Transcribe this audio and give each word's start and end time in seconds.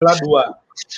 adalah 0.00 0.16
dua, 0.24 0.44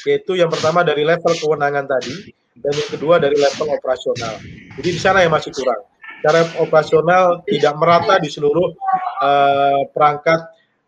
yaitu 0.07 0.39
yang 0.39 0.47
pertama 0.47 0.87
dari 0.87 1.03
level 1.03 1.35
kewenangan 1.35 1.91
tadi, 1.91 2.31
dan 2.55 2.71
yang 2.71 2.91
kedua 2.95 3.19
dari 3.19 3.35
level 3.35 3.75
operasional. 3.75 4.39
Jadi 4.79 4.89
di 4.95 5.01
sana 5.03 5.27
yang 5.27 5.35
masih 5.35 5.51
kurang. 5.51 5.83
Cara 6.23 6.47
operasional 6.63 7.43
tidak 7.43 7.75
merata 7.83 8.23
di 8.23 8.31
seluruh 8.31 8.71
uh, 9.19 9.91
perangkat 9.91 10.39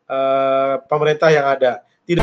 uh, 0.07 0.79
pemerintah 0.87 1.27
yang 1.35 1.43
ada. 1.43 1.83
Tidak 2.07 2.23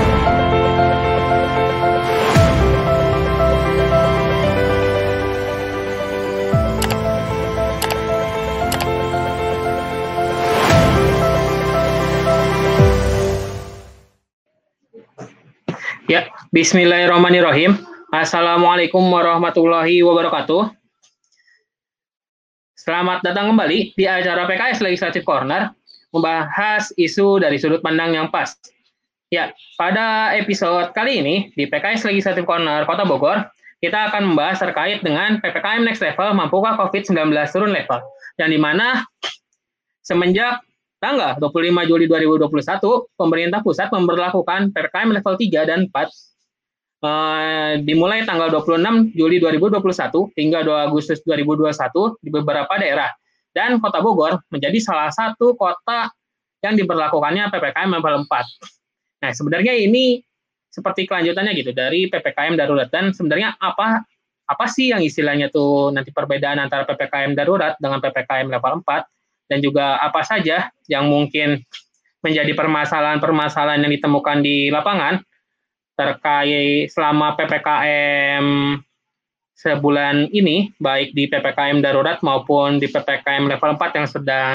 Bismillahirrahmanirrahim. 16.52 17.80
Assalamualaikum 18.12 19.00
warahmatullahi 19.08 20.04
wabarakatuh. 20.04 20.68
Selamat 22.76 23.24
datang 23.24 23.56
kembali 23.56 23.96
di 23.96 24.04
acara 24.04 24.44
PKS 24.52 24.84
Legislative 24.84 25.24
Corner, 25.24 25.72
membahas 26.12 26.92
isu 27.00 27.40
dari 27.40 27.56
sudut 27.56 27.80
pandang 27.80 28.20
yang 28.20 28.28
pas. 28.28 28.52
Ya, 29.32 29.56
pada 29.80 30.36
episode 30.36 30.92
kali 30.92 31.24
ini 31.24 31.36
di 31.56 31.72
PKS 31.72 32.04
Legislative 32.04 32.44
Corner 32.44 32.84
Kota 32.84 33.08
Bogor, 33.08 33.48
kita 33.80 34.12
akan 34.12 34.36
membahas 34.36 34.60
terkait 34.60 35.00
dengan 35.08 35.40
PPKM 35.40 35.88
Next 35.88 36.04
Level 36.04 36.36
mampukah 36.36 36.76
COVID-19 36.76 37.32
turun 37.48 37.72
level, 37.72 38.04
dan 38.36 38.52
di 38.52 38.60
mana 38.60 39.08
semenjak 40.04 40.60
tanggal 41.00 41.40
25 41.40 41.88
Juli 41.88 42.12
2021, 42.12 42.52
pemerintah 43.16 43.64
pusat 43.64 43.88
memperlakukan 43.88 44.76
PPKM 44.76 45.16
level 45.16 45.40
3 45.40 45.72
dan 45.72 45.88
4 45.88 46.31
uh, 47.02 47.78
dimulai 47.82 48.24
tanggal 48.24 48.50
26 48.54 49.18
Juli 49.18 49.38
2021 49.42 50.38
hingga 50.38 50.60
2 50.64 50.88
Agustus 50.88 51.20
2021 51.26 51.74
di 52.22 52.30
beberapa 52.30 52.74
daerah. 52.78 53.10
Dan 53.52 53.84
Kota 53.84 54.00
Bogor 54.00 54.40
menjadi 54.48 54.80
salah 54.80 55.12
satu 55.12 55.60
kota 55.60 56.08
yang 56.64 56.80
diberlakukannya 56.80 57.52
PPKM 57.52 57.90
level 57.92 58.24
4. 58.24 59.28
Nah, 59.28 59.32
sebenarnya 59.36 59.76
ini 59.76 60.24
seperti 60.72 61.04
kelanjutannya 61.04 61.52
gitu 61.60 61.76
dari 61.76 62.08
PPKM 62.08 62.56
darurat 62.56 62.88
dan 62.88 63.12
sebenarnya 63.12 63.60
apa 63.60 64.08
apa 64.48 64.66
sih 64.72 64.96
yang 64.96 65.04
istilahnya 65.04 65.52
tuh 65.52 65.92
nanti 65.92 66.16
perbedaan 66.16 66.64
antara 66.64 66.88
PPKM 66.88 67.36
darurat 67.36 67.76
dengan 67.76 68.00
PPKM 68.00 68.48
level 68.48 68.80
4 68.88 69.52
dan 69.52 69.60
juga 69.60 70.00
apa 70.00 70.24
saja 70.24 70.72
yang 70.88 71.12
mungkin 71.12 71.60
menjadi 72.24 72.56
permasalahan-permasalahan 72.56 73.84
yang 73.84 73.92
ditemukan 74.00 74.40
di 74.40 74.72
lapangan 74.72 75.20
terkait 75.96 76.90
selama 76.92 77.36
PPKM 77.38 78.46
sebulan 79.54 80.34
ini, 80.34 80.74
baik 80.82 81.14
di 81.14 81.30
PPKM 81.30 81.86
darurat 81.86 82.18
maupun 82.26 82.82
di 82.82 82.90
PPKM 82.90 83.46
level 83.46 83.78
4 83.78 83.98
yang 84.02 84.08
sedang 84.10 84.54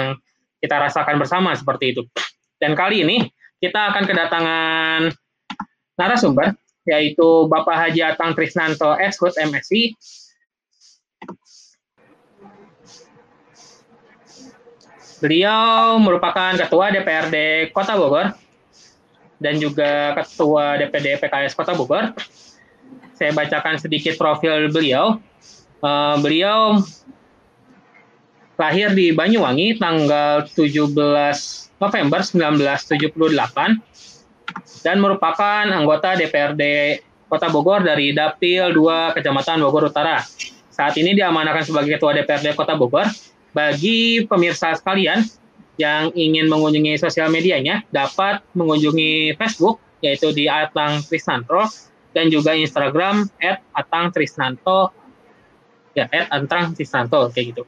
kita 0.59 0.77
rasakan 0.83 1.17
bersama 1.23 1.55
seperti 1.55 1.95
itu. 1.95 2.03
Dan 2.59 2.75
kali 2.75 3.07
ini 3.07 3.23
kita 3.63 3.95
akan 3.95 4.05
kedatangan 4.05 5.01
narasumber, 5.95 6.59
yaitu 6.89 7.47
Bapak 7.47 7.87
Haji 7.87 8.03
Atang 8.03 8.35
Trisnanto, 8.35 8.99
Eskut 8.99 9.39
MSI, 9.39 9.95
Beliau 15.17 15.97
merupakan 15.97 16.53
Ketua 16.53 16.93
DPRD 16.93 17.69
Kota 17.73 17.97
Bogor 17.97 18.37
dan 19.41 19.61
juga 19.61 20.17
Ketua 20.17 20.81
DPD 20.81 21.21
PKS 21.21 21.53
Kota 21.57 21.77
Bogor. 21.77 22.13
Saya 23.17 23.33
bacakan 23.33 23.81
sedikit 23.81 24.17
profil 24.21 24.69
beliau. 24.69 25.21
Uh, 25.81 26.17
beliau 26.25 26.81
lahir 28.57 28.93
di 28.97 29.13
Banyuwangi 29.13 29.77
tanggal 29.77 30.49
17 30.49 30.97
November 31.77 32.21
1978 32.25 33.13
dan 34.81 34.97
merupakan 35.03 35.65
anggota 35.69 36.17
DPRD 36.17 36.63
Kota 37.27 37.51
Bogor 37.51 37.83
dari 37.85 38.15
Dapil 38.17 38.73
2 38.73 39.17
Kecamatan 39.19 39.61
Bogor 39.61 39.91
Utara. 39.91 40.23
Saat 40.73 40.97
ini 41.01 41.17
diamanahkan 41.17 41.65
sebagai 41.69 41.97
Ketua 41.97 42.17
DPRD 42.17 42.57
Kota 42.57 42.77
Bogor 42.79 43.09
bagi 43.53 44.25
pemirsa 44.29 44.77
sekalian 44.77 45.25
yang 45.77 46.13
ingin 46.17 46.49
mengunjungi 46.49 46.97
sosial 46.97 47.29
medianya 47.29 47.85
dapat 47.93 48.41
mengunjungi 48.57 49.37
Facebook 49.37 49.81
yaitu 50.01 50.33
di 50.33 50.49
Atang 50.49 51.05
Trisnanto 51.05 51.69
dan 52.17 52.33
juga 52.33 52.57
Instagram 52.57 53.29
@atangtrisnanto 53.77 54.89
ya 55.93 56.09
@atangtrisnanto 56.09 57.33
kayak 57.33 57.47
gitu. 57.53 57.63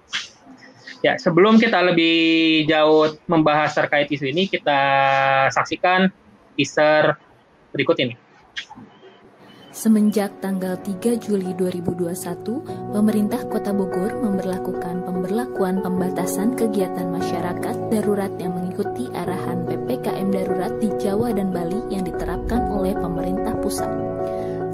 Ya, 0.98 1.14
sebelum 1.14 1.62
kita 1.62 1.78
lebih 1.84 2.16
jauh 2.66 3.14
membahas 3.30 3.70
terkait 3.70 4.10
isu 4.10 4.34
ini, 4.34 4.50
kita 4.50 4.80
saksikan 5.54 6.10
teaser 6.58 7.14
berikut 7.70 7.94
ini. 8.02 8.18
Semenjak 9.78 10.42
tanggal 10.42 10.74
3 10.74 11.22
Juli 11.22 11.54
2021, 11.54 12.10
pemerintah 12.90 13.46
Kota 13.46 13.70
Bogor 13.70 14.10
memperlakukan 14.10 15.06
pemberlakuan 15.06 15.78
pembatasan 15.86 16.58
kegiatan 16.58 17.06
masyarakat 17.06 17.86
darurat 17.86 18.34
yang 18.42 18.58
mengikuti 18.58 19.06
arahan 19.14 19.62
PPKM 19.70 20.34
darurat 20.34 20.74
di 20.82 20.90
Jawa 20.98 21.30
dan 21.30 21.54
Bali 21.54 21.78
yang 21.94 22.02
diterapkan 22.02 22.66
oleh 22.74 22.90
pemerintah 22.90 23.54
pusat. 23.62 23.86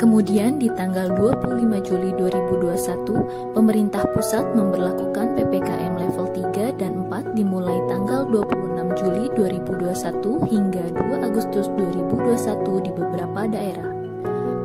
Kemudian 0.00 0.56
di 0.56 0.72
tanggal 0.72 1.12
25 1.12 1.84
Juli 1.84 2.08
2021, 2.16 3.52
pemerintah 3.52 4.08
pusat 4.08 4.56
memperlakukan 4.56 5.36
PPKM 5.36 6.00
level 6.00 6.32
3 6.32 6.80
dan 6.80 7.04
4 7.12 7.36
dimulai 7.36 7.76
tanggal 7.92 8.24
26 8.32 8.96
Juli 8.96 9.28
2021 9.36 10.48
hingga 10.48 10.84
2 10.96 11.28
Agustus 11.28 11.68
2021 11.76 12.88
di 12.88 12.90
beberapa 12.96 13.44
daerah. 13.52 13.93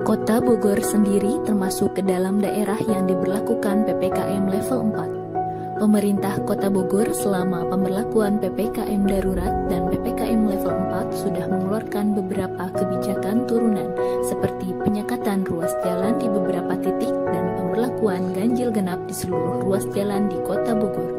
Kota 0.07 0.39
Bogor 0.39 0.79
sendiri 0.79 1.43
termasuk 1.43 1.99
ke 1.99 2.01
dalam 2.05 2.39
daerah 2.39 2.79
yang 2.87 3.03
diberlakukan 3.03 3.83
PPKM 3.83 4.47
level 4.47 4.95
4. 4.95 5.79
Pemerintah 5.83 6.39
Kota 6.47 6.71
Bogor 6.71 7.11
selama 7.11 7.67
pemberlakuan 7.67 8.39
PPKM 8.39 9.03
darurat 9.03 9.51
dan 9.67 9.91
PPKM 9.91 10.47
level 10.47 10.71
4 10.71 11.11
sudah 11.11 11.45
mengeluarkan 11.51 12.15
beberapa 12.15 12.71
kebijakan 12.71 13.43
turunan 13.43 13.91
seperti 14.23 14.71
penyekatan 14.87 15.43
ruas 15.43 15.71
jalan 15.83 16.15
di 16.15 16.31
beberapa 16.31 16.79
titik 16.79 17.15
dan 17.35 17.59
pemberlakuan 17.59 18.31
ganjil 18.31 18.71
genap 18.71 19.03
di 19.03 19.15
seluruh 19.15 19.67
ruas 19.67 19.83
jalan 19.91 20.31
di 20.31 20.39
Kota 20.47 20.79
Bogor. 20.79 21.11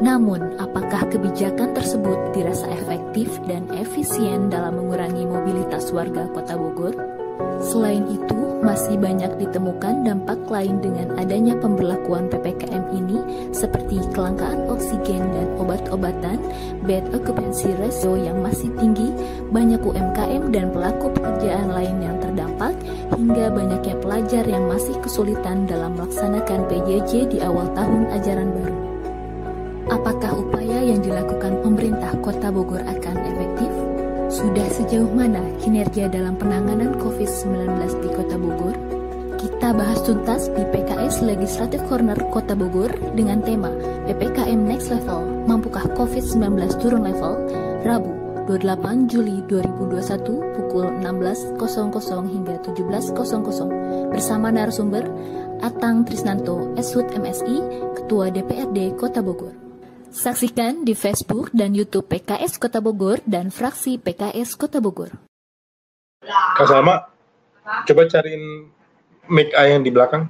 Namun, 0.00 0.56
apakah 0.60 1.08
kebijakan 1.08 1.76
tersebut 1.76 2.36
dirasa 2.36 2.68
efektif 2.72 3.32
dan 3.48 3.68
efisien 3.76 4.48
dalam 4.48 4.76
mengurangi 4.76 5.28
mobilitas 5.28 5.92
warga 5.92 6.24
Kota 6.32 6.56
Bogor? 6.56 7.19
Selain 7.60 8.08
itu, 8.08 8.40
masih 8.64 8.96
banyak 8.96 9.36
ditemukan 9.36 10.04
dampak 10.04 10.40
lain 10.48 10.80
dengan 10.80 11.12
adanya 11.20 11.56
pemberlakuan 11.60 12.28
PPKM 12.32 12.88
ini 12.96 13.20
seperti 13.52 14.00
kelangkaan 14.16 14.64
oksigen 14.68 15.20
dan 15.32 15.48
obat-obatan, 15.60 16.40
bed 16.88 17.04
occupancy 17.12 17.68
ratio 17.76 18.16
yang 18.16 18.40
masih 18.40 18.72
tinggi, 18.80 19.12
banyak 19.52 19.80
UMKM 19.80 20.52
dan 20.52 20.72
pelaku 20.72 21.12
pekerjaan 21.12 21.68
lain 21.72 22.00
yang 22.00 22.16
terdampak, 22.20 22.72
hingga 23.12 23.52
banyaknya 23.52 23.96
pelajar 24.00 24.44
yang 24.48 24.64
masih 24.64 24.96
kesulitan 25.04 25.68
dalam 25.68 25.96
melaksanakan 26.00 26.64
PJJ 26.68 27.28
di 27.28 27.38
awal 27.44 27.68
tahun 27.76 28.08
ajaran 28.12 28.48
baru. 28.56 28.78
Apakah 29.90 30.32
upaya 30.38 30.80
yang 30.80 31.04
dilakukan 31.04 31.60
pemerintah 31.60 32.14
Kota 32.22 32.48
Bogor 32.48 32.80
akan? 32.86 33.29
Sudah 34.40 34.72
sejauh 34.72 35.12
mana 35.12 35.44
kinerja 35.60 36.08
dalam 36.08 36.32
penanganan 36.32 36.96
COVID-19 36.96 37.76
di 38.00 38.08
Kota 38.08 38.40
Bogor? 38.40 38.72
Kita 39.36 39.76
bahas 39.76 40.00
tuntas 40.00 40.48
di 40.56 40.64
PKS 40.64 41.20
Legislative 41.20 41.84
Corner 41.84 42.16
Kota 42.32 42.56
Bogor 42.56 42.88
dengan 43.12 43.44
tema 43.44 43.68
PPKM 44.08 44.64
Next 44.64 44.88
Level, 44.88 45.44
Mampukah 45.44 45.92
COVID-19 45.92 46.56
Turun 46.80 47.04
Level? 47.04 47.36
Rabu, 47.84 48.16
28 48.48 49.12
Juli 49.12 49.44
2021 49.44 50.24
pukul 50.56 50.88
16.00 51.04 51.60
hingga 52.32 52.56
17.00 52.64 54.08
bersama 54.08 54.48
narasumber 54.48 55.04
Atang 55.60 56.08
Trisnanto, 56.08 56.72
Esut 56.80 57.12
MSI, 57.12 57.60
Ketua 57.92 58.32
DPRD 58.32 58.96
Kota 58.96 59.20
Bogor. 59.20 59.59
Saksikan 60.10 60.82
di 60.82 60.98
Facebook 60.98 61.54
dan 61.54 61.70
YouTube 61.70 62.10
PKS 62.10 62.58
Kota 62.58 62.82
Bogor 62.82 63.22
dan 63.30 63.54
fraksi 63.54 63.94
PKS 63.94 64.58
Kota 64.58 64.82
Bogor. 64.82 65.14
Kak 66.26 66.66
Salma, 66.66 67.06
coba 67.86 68.02
cariin 68.10 68.74
mic 69.30 69.54
A 69.54 69.70
yang 69.70 69.86
di 69.86 69.94
belakang. 69.94 70.26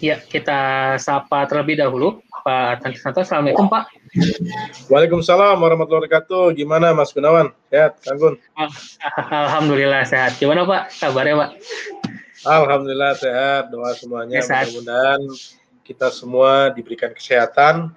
Ya, 0.00 0.24
kita 0.24 0.96
sapa 0.96 1.44
terlebih 1.44 1.84
dahulu 1.84 2.24
Pak 2.40 2.80
Tantisanto. 2.80 3.20
Assalamualaikum 3.20 3.68
Pak. 3.68 3.92
Waalaikumsalam 4.88 5.60
warahmatullahi 5.60 6.08
wabarakatuh. 6.08 6.56
Gimana 6.56 6.96
Mas 6.96 7.12
Gunawan? 7.12 7.52
Sehat, 7.68 8.00
Kanggun? 8.00 8.40
Alhamdulillah 9.28 10.08
sehat. 10.08 10.40
Gimana 10.40 10.64
Pak? 10.64 10.96
Kabarnya 10.96 11.44
Pak? 11.44 11.50
Alhamdulillah 12.48 13.12
sehat. 13.20 13.68
Doa 13.68 13.92
semuanya 13.92 14.40
mudah-mudahan 14.40 15.20
kita 15.88 16.12
semua 16.12 16.68
diberikan 16.68 17.08
kesehatan 17.16 17.88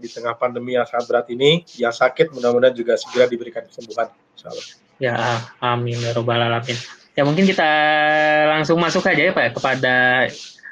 di 0.00 0.08
tengah 0.08 0.32
pandemi 0.32 0.80
yang 0.80 0.88
sangat 0.88 1.04
berat 1.12 1.26
ini. 1.28 1.60
Yang 1.76 2.00
sakit 2.00 2.32
mudah-mudahan 2.32 2.72
juga 2.72 2.96
segera 2.96 3.28
diberikan 3.28 3.68
kesembuhan. 3.68 4.08
Ya, 4.96 5.44
amin 5.60 6.00
ya 6.00 6.16
robbal 6.16 6.40
alamin. 6.40 6.74
Ya 7.12 7.28
mungkin 7.28 7.44
kita 7.44 7.68
langsung 8.48 8.80
masuk 8.80 9.04
aja 9.04 9.20
ya 9.20 9.32
Pak 9.36 9.44
ya, 9.44 9.50
kepada 9.52 9.96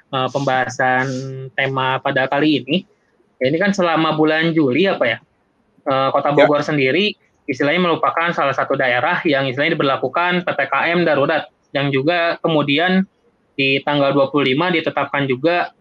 uh, 0.08 0.28
pembahasan 0.32 1.06
tema 1.52 2.00
pada 2.00 2.25
kali 2.25 2.64
ini. 2.64 2.88
Ya, 3.37 3.52
ini 3.52 3.60
kan 3.60 3.76
selama 3.76 4.16
bulan 4.16 4.56
Juli 4.56 4.88
apa 4.88 5.04
ya, 5.04 5.19
uh, 5.84 6.08
Kota 6.08 6.32
ya. 6.32 6.37
Bogor 6.40 6.64
ya. 6.64 6.72
sendiri 6.72 7.12
istilahnya 7.44 7.84
merupakan 7.84 8.31
salah 8.32 8.54
satu 8.56 8.78
daerah 8.78 9.20
yang 9.26 9.44
istilahnya 9.44 9.75
diberlakukan 9.76 10.46
PPKM 10.46 11.02
darurat 11.02 11.50
yang 11.75 11.90
juga 11.90 12.38
kemudian 12.40 13.04
di 13.58 13.82
tanggal 13.82 14.14
25 14.14 14.54
ditetapkan 14.81 15.26
juga 15.26 15.75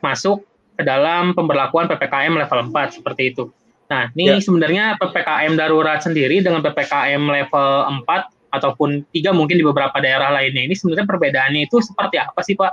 masuk 0.00 0.44
ke 0.78 0.82
dalam 0.86 1.34
pemberlakuan 1.34 1.90
PPKM 1.90 2.38
level 2.38 2.70
4 2.70 3.02
seperti 3.02 3.34
itu. 3.34 3.50
Nah, 3.88 4.12
ini 4.14 4.36
ya. 4.36 4.38
sebenarnya 4.38 4.84
PPKM 5.00 5.56
darurat 5.56 5.98
sendiri 6.04 6.44
dengan 6.44 6.60
PPKM 6.60 7.22
level 7.24 7.68
4 8.04 8.54
ataupun 8.54 9.04
tiga 9.12 9.32
mungkin 9.32 9.60
di 9.60 9.64
beberapa 9.64 9.96
daerah 10.00 10.32
lainnya 10.32 10.64
ini 10.64 10.72
sebenarnya 10.72 11.04
perbedaannya 11.04 11.68
itu 11.68 11.80
seperti 11.84 12.16
apa 12.20 12.40
sih 12.44 12.56
Pak? 12.56 12.72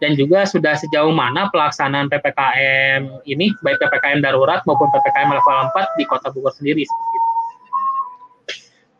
Dan 0.00 0.16
juga 0.16 0.48
sudah 0.48 0.72
sejauh 0.80 1.12
mana 1.12 1.52
pelaksanaan 1.52 2.08
PPKM 2.08 3.20
ini 3.28 3.52
baik 3.60 3.76
PPKM 3.84 4.24
darurat 4.24 4.64
maupun 4.64 4.88
PPKM 4.88 5.28
level 5.28 5.56
4 5.76 5.98
di 6.00 6.04
Kota 6.08 6.32
Bogor 6.32 6.56
sendiri 6.56 6.88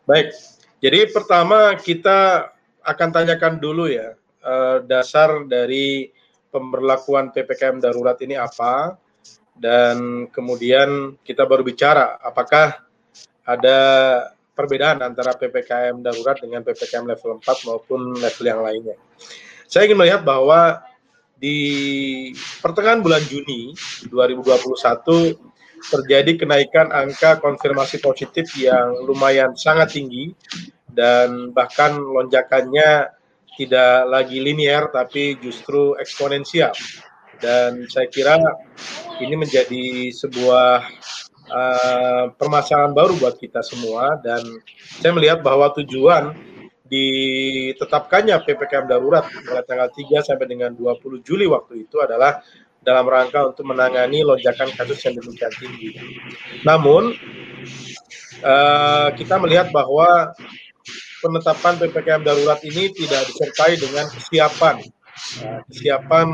Baik. 0.05 0.33
Jadi 0.81 0.99
pertama 1.13 1.73
kita 1.77 2.49
akan 2.85 3.09
tanyakan 3.13 3.61
dulu 3.61 3.89
ya 3.89 4.13
eh, 4.45 4.77
dasar 4.85 5.45
dari 5.45 6.09
pemberlakuan 6.51 7.31
PPKM 7.31 7.79
darurat 7.79 8.19
ini 8.21 8.35
apa 8.35 8.99
dan 9.55 10.27
kemudian 10.29 11.15
kita 11.23 11.47
baru 11.47 11.63
bicara 11.63 12.19
apakah 12.19 12.83
ada 13.47 13.79
perbedaan 14.51 15.01
antara 15.01 15.33
PPKM 15.33 16.03
darurat 16.03 16.37
dengan 16.37 16.61
PPKM 16.61 17.07
level 17.07 17.39
4 17.39 17.67
maupun 17.67 18.19
level 18.19 18.45
yang 18.45 18.61
lainnya. 18.61 18.95
Saya 19.65 19.87
ingin 19.87 19.97
melihat 19.97 20.21
bahwa 20.21 20.83
di 21.41 21.57
pertengahan 22.61 23.01
bulan 23.01 23.23
Juni 23.25 23.73
2021 24.11 25.33
terjadi 25.81 26.37
kenaikan 26.37 26.93
angka 26.93 27.41
konfirmasi 27.41 27.97
positif 27.97 28.53
yang 28.53 28.93
lumayan 29.01 29.57
sangat 29.57 29.97
tinggi 29.97 30.37
dan 30.91 31.49
bahkan 31.49 31.97
lonjakannya 31.97 33.09
tidak 33.65 34.09
lagi 34.09 34.41
linear 34.41 34.89
tapi 34.89 35.37
justru 35.37 35.93
eksponensial. 36.01 36.73
Dan 37.41 37.85
saya 37.89 38.09
kira 38.09 38.37
ini 39.21 39.33
menjadi 39.37 40.13
sebuah 40.13 40.85
uh, 41.49 42.25
permasalahan 42.37 42.93
baru 42.93 43.17
buat 43.17 43.37
kita 43.37 43.61
semua 43.65 44.17
dan 44.21 44.41
saya 45.01 45.11
melihat 45.13 45.41
bahwa 45.41 45.73
tujuan 45.77 46.33
ditetapkannya 46.91 48.35
PPKM 48.43 48.85
darurat 48.85 49.23
mulai 49.47 49.63
tanggal 49.63 49.87
3 49.89 50.27
sampai 50.27 50.43
dengan 50.43 50.75
20 50.75 51.23
Juli 51.23 51.47
waktu 51.47 51.87
itu 51.87 52.03
adalah 52.03 52.43
dalam 52.81 53.05
rangka 53.07 53.47
untuk 53.47 53.63
menangani 53.63 54.25
lonjakan 54.25 54.73
kasus 54.73 54.99
yang 55.05 55.15
demikian 55.21 55.53
tinggi. 55.55 55.95
Namun 56.65 57.13
uh, 58.43 59.07
kita 59.15 59.37
melihat 59.39 59.69
bahwa 59.69 60.33
penetapan 61.21 61.77
PPKM 61.77 62.25
darurat 62.25 62.59
ini 62.65 62.89
tidak 62.91 63.29
disertai 63.29 63.77
dengan 63.77 64.09
kesiapan 64.09 64.81
Nah, 65.41 65.61
kesiapan 65.69 66.27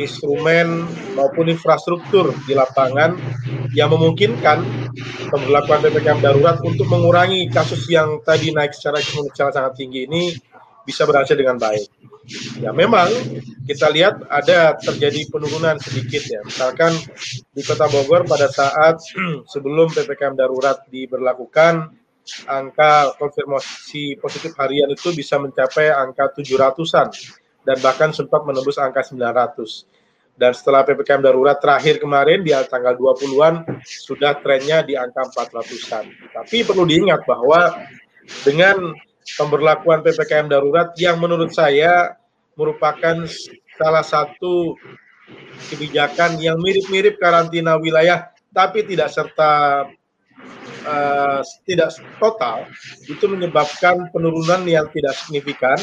instrumen 0.00 0.88
maupun 1.14 1.52
infrastruktur 1.52 2.32
di 2.48 2.56
lapangan 2.56 3.14
yang 3.76 3.92
memungkinkan 3.92 4.64
pemberlakuan 5.28 5.84
ppkm 5.84 6.18
darurat 6.22 6.56
untuk 6.64 6.88
mengurangi 6.88 7.46
kasus 7.52 7.86
yang 7.92 8.18
tadi 8.24 8.50
naik 8.50 8.72
secara 8.72 8.98
secara 9.04 9.50
sangat 9.52 9.72
tinggi 9.78 10.08
ini 10.08 10.32
bisa 10.82 11.06
berhasil 11.06 11.38
dengan 11.38 11.60
baik. 11.60 11.86
Ya 12.58 12.70
memang 12.74 13.10
kita 13.66 13.90
lihat 13.90 14.26
ada 14.30 14.78
terjadi 14.78 15.26
penurunan 15.30 15.78
sedikit 15.78 16.22
ya. 16.26 16.40
Misalkan 16.42 16.94
di 17.54 17.62
Kota 17.62 17.86
Bogor 17.90 18.26
pada 18.26 18.50
saat 18.50 18.98
sebelum 19.52 19.90
PPKM 19.92 20.34
darurat 20.34 20.82
diberlakukan 20.90 22.01
angka 22.46 23.14
konfirmasi 23.18 24.18
positif 24.22 24.54
harian 24.58 24.90
itu 24.90 25.10
bisa 25.10 25.38
mencapai 25.38 25.90
angka 25.90 26.30
700-an 26.38 27.08
dan 27.66 27.76
bahkan 27.82 28.10
sempat 28.14 28.42
menembus 28.46 28.78
angka 28.78 29.02
900. 29.06 29.86
Dan 30.32 30.56
setelah 30.56 30.80
PPKM 30.82 31.20
darurat 31.20 31.60
terakhir 31.60 32.00
kemarin 32.00 32.40
di 32.40 32.56
tanggal 32.66 32.96
20-an 32.96 33.68
sudah 33.84 34.40
trennya 34.40 34.80
di 34.80 34.96
angka 34.96 35.28
400-an. 35.28 36.08
Tapi 36.32 36.64
perlu 36.64 36.88
diingat 36.88 37.28
bahwa 37.28 37.84
dengan 38.42 38.96
pemberlakuan 39.36 40.00
PPKM 40.00 40.48
darurat 40.48 40.90
yang 40.96 41.20
menurut 41.20 41.52
saya 41.52 42.16
merupakan 42.56 43.28
salah 43.76 44.04
satu 44.04 44.76
kebijakan 45.72 46.36
yang 46.40 46.58
mirip-mirip 46.60 47.16
karantina 47.16 47.78
wilayah 47.80 48.32
tapi 48.52 48.84
tidak 48.84 49.08
serta 49.08 49.84
uh, 50.86 51.40
tidak 51.64 51.94
total 52.18 52.66
itu 53.06 53.24
menyebabkan 53.26 54.10
penurunan 54.10 54.62
yang 54.66 54.86
tidak 54.90 55.14
signifikan 55.18 55.78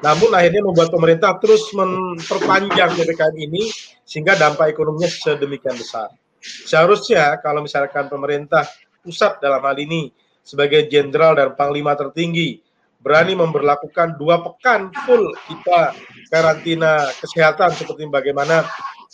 namun 0.00 0.32
akhirnya 0.32 0.64
membuat 0.64 0.88
pemerintah 0.88 1.36
terus 1.36 1.68
memperpanjang 1.76 2.96
PPKM 2.96 3.36
ini 3.36 3.68
sehingga 4.00 4.32
dampak 4.32 4.72
ekonominya 4.72 5.12
sedemikian 5.12 5.76
besar. 5.76 6.08
Seharusnya 6.40 7.36
kalau 7.44 7.60
misalkan 7.60 8.08
pemerintah 8.08 8.64
pusat 9.04 9.36
dalam 9.44 9.60
hal 9.60 9.76
ini 9.76 10.08
sebagai 10.40 10.88
jenderal 10.88 11.36
dan 11.36 11.52
panglima 11.52 11.92
tertinggi 11.92 12.64
berani 13.00 13.36
memperlakukan 13.36 14.16
dua 14.16 14.40
pekan 14.40 14.92
full 15.04 15.32
kita 15.48 15.92
karantina 16.32 17.08
kesehatan 17.20 17.72
seperti 17.76 18.08
bagaimana 18.08 18.64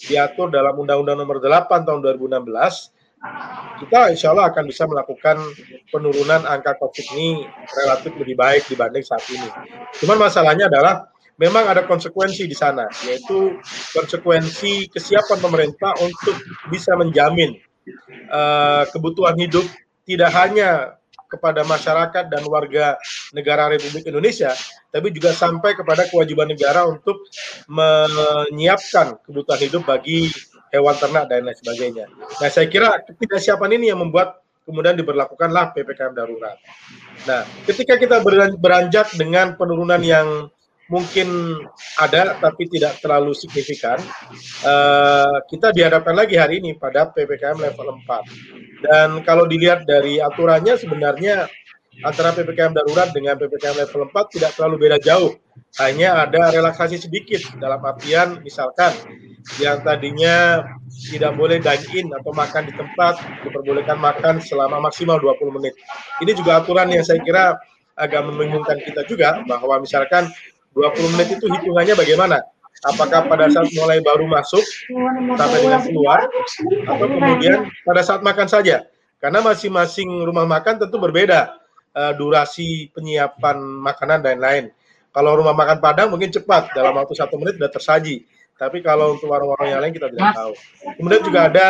diatur 0.07 0.55
dalam 0.55 0.75
Undang-Undang 0.75 1.19
Nomor 1.23 1.39
8 1.39 1.87
tahun 1.87 2.01
2016 2.03 2.96
kita 3.77 4.13
insya 4.13 4.33
Allah 4.33 4.49
akan 4.49 4.65
bisa 4.67 4.89
melakukan 4.89 5.37
penurunan 5.93 6.43
angka 6.49 6.81
COVID 6.81 7.07
ini 7.17 7.45
relatif 7.77 8.13
lebih 8.17 8.37
baik 8.37 8.63
dibanding 8.73 9.05
saat 9.05 9.25
ini. 9.29 9.49
Cuman 10.01 10.17
masalahnya 10.17 10.73
adalah 10.73 11.13
memang 11.37 11.69
ada 11.69 11.85
konsekuensi 11.85 12.49
di 12.49 12.57
sana, 12.57 12.89
yaitu 13.05 13.61
konsekuensi 13.93 14.89
kesiapan 14.89 15.39
pemerintah 15.41 15.93
untuk 16.01 16.37
bisa 16.73 16.97
menjamin 16.97 17.61
uh, 18.33 18.89
kebutuhan 18.89 19.37
hidup 19.37 19.65
tidak 20.09 20.33
hanya 20.33 20.97
kepada 21.27 21.67
masyarakat 21.67 22.31
dan 22.31 22.43
warga 22.47 22.97
negara 23.35 23.67
Republik 23.75 24.07
Indonesia, 24.07 24.55
tapi 24.95 25.11
juga 25.11 25.35
sampai 25.35 25.75
kepada 25.75 26.07
kewajiban 26.07 26.47
negara 26.49 26.87
untuk 26.87 27.27
menyiapkan 27.67 29.19
kebutuhan 29.27 29.61
hidup 29.61 29.83
bagi 29.85 30.31
hewan 30.73 30.97
ternak 30.99 31.25
dan 31.31 31.47
lain 31.47 31.59
sebagainya. 31.59 32.07
Nah, 32.13 32.49
saya 32.51 32.67
kira 32.67 33.03
ketidaksiapan 33.07 33.71
ini 33.79 33.93
yang 33.95 34.01
membuat 34.03 34.43
kemudian 34.67 34.99
diberlakukanlah 34.99 35.71
PPKM 35.73 36.13
darurat. 36.13 36.59
Nah, 37.25 37.47
ketika 37.65 37.95
kita 37.95 38.19
beranjak 38.59 39.15
dengan 39.15 39.55
penurunan 39.55 40.03
yang 40.03 40.51
mungkin 40.87 41.59
ada 41.99 42.39
tapi 42.39 42.71
tidak 42.71 42.99
terlalu 43.03 43.35
signifikan, 43.35 43.99
uh, 44.67 45.39
kita 45.51 45.71
dihadapkan 45.75 46.15
lagi 46.15 46.39
hari 46.39 46.63
ini 46.63 46.75
pada 46.79 47.11
PPKM 47.11 47.59
level 47.59 48.03
4. 48.03 48.87
Dan 48.87 49.09
kalau 49.27 49.47
dilihat 49.47 49.87
dari 49.87 50.23
aturannya 50.23 50.79
sebenarnya 50.79 51.51
antara 52.05 52.35
PPKM 52.37 52.77
darurat 52.77 53.09
dengan 53.15 53.41
PPKM 53.41 53.77
level 53.87 54.11
4 54.13 54.35
tidak 54.37 54.51
terlalu 54.59 54.89
beda 54.89 54.99
jauh. 55.01 55.33
Hanya 55.81 56.25
ada 56.25 56.53
relaksasi 56.53 57.01
sedikit 57.01 57.41
dalam 57.57 57.81
artian 57.85 58.41
misalkan 58.45 58.93
yang 59.61 59.81
tadinya 59.81 60.65
tidak 61.13 61.33
boleh 61.39 61.63
dine 61.63 61.87
in 61.97 62.07
atau 62.13 62.33
makan 62.33 62.69
di 62.69 62.73
tempat 62.75 63.21
diperbolehkan 63.45 63.97
makan 63.97 64.43
selama 64.43 64.83
maksimal 64.83 65.17
20 65.21 65.57
menit. 65.57 65.75
Ini 66.21 66.33
juga 66.37 66.61
aturan 66.61 66.91
yang 66.93 67.05
saya 67.05 67.21
kira 67.23 67.57
agak 67.97 68.25
membingungkan 68.29 68.77
kita 68.85 69.05
juga 69.09 69.41
bahwa 69.49 69.81
misalkan 69.81 70.29
20 70.77 71.13
menit 71.17 71.29
itu 71.41 71.47
hitungannya 71.49 71.97
bagaimana? 71.97 72.39
Apakah 72.85 73.25
pada 73.25 73.49
saat 73.49 73.73
mulai 73.73 74.05
baru 74.05 74.29
masuk 74.29 74.61
sampai 75.41 75.59
dengan 75.65 75.81
keluar 75.81 76.29
atau 76.85 77.07
kemudian 77.09 77.73
pada 77.89 78.05
saat 78.05 78.21
makan 78.21 78.45
saja? 78.45 78.85
Karena 79.17 79.41
masing-masing 79.41 80.29
rumah 80.29 80.45
makan 80.45 80.77
tentu 80.77 81.01
berbeda 81.01 81.57
uh, 81.97 82.13
durasi 82.13 82.93
penyiapan 82.93 83.57
makanan 83.59 84.21
dan 84.21 84.37
lain-lain. 84.37 84.65
Kalau 85.17 85.33
rumah 85.33 85.57
makan 85.57 85.81
Padang 85.81 86.13
mungkin 86.13 86.29
cepat 86.29 86.77
dalam 86.77 86.93
waktu 86.93 87.17
satu 87.17 87.41
menit 87.41 87.57
sudah 87.57 87.73
tersaji. 87.73 88.29
Tapi 88.61 88.85
kalau 88.85 89.17
untuk 89.17 89.33
warung-warung 89.33 89.69
yang 89.73 89.81
lain 89.81 89.97
kita 89.97 90.13
tidak 90.13 90.37
tahu. 90.37 90.53
Kemudian 91.01 91.23
juga 91.25 91.41
ada 91.49 91.67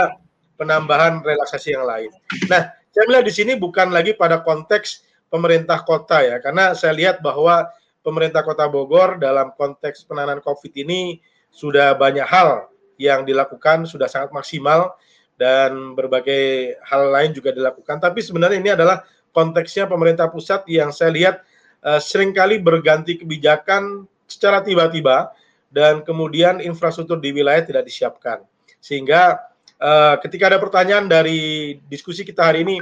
penambahan 0.58 1.22
relaksasi 1.22 1.78
yang 1.78 1.86
lain. 1.86 2.10
Nah, 2.50 2.74
saya 2.90 3.04
melihat 3.06 3.26
di 3.26 3.34
sini 3.34 3.52
bukan 3.54 3.94
lagi 3.94 4.18
pada 4.18 4.42
konteks 4.42 5.06
pemerintah 5.30 5.82
kota 5.82 6.22
ya, 6.22 6.38
karena 6.38 6.72
saya 6.72 6.94
lihat 6.94 7.20
bahwa 7.20 7.66
pemerintah 8.06 8.46
kota 8.46 8.70
Bogor 8.70 9.18
dalam 9.18 9.50
konteks 9.58 10.06
penanganan 10.06 10.40
COVID 10.42 10.72
ini 10.78 11.18
sudah 11.50 11.98
banyak 11.98 12.24
hal 12.24 12.70
yang 12.96 13.26
dilakukan, 13.26 13.84
sudah 13.84 14.06
sangat 14.08 14.30
maksimal, 14.32 14.96
dan 15.36 15.92
berbagai 15.92 16.78
hal 16.86 17.12
lain 17.12 17.34
juga 17.36 17.52
dilakukan. 17.52 18.00
Tapi 18.00 18.24
sebenarnya 18.24 18.58
ini 18.62 18.70
adalah 18.72 19.04
konteksnya 19.36 19.84
pemerintah 19.84 20.32
pusat 20.32 20.64
yang 20.64 20.88
saya 20.88 21.12
lihat 21.12 21.36
uh, 21.84 22.00
sering 22.00 22.32
kali 22.32 22.56
berganti 22.56 23.20
kebijakan 23.20 24.08
secara 24.24 24.64
tiba-tiba 24.64 25.36
dan 25.68 26.00
kemudian 26.00 26.64
infrastruktur 26.64 27.20
di 27.20 27.36
wilayah 27.36 27.60
tidak 27.60 27.84
disiapkan. 27.84 28.40
Sehingga 28.80 29.36
uh, 29.76 30.16
ketika 30.24 30.48
ada 30.48 30.56
pertanyaan 30.56 31.04
dari 31.04 31.76
diskusi 31.92 32.24
kita 32.24 32.48
hari 32.48 32.64
ini, 32.64 32.80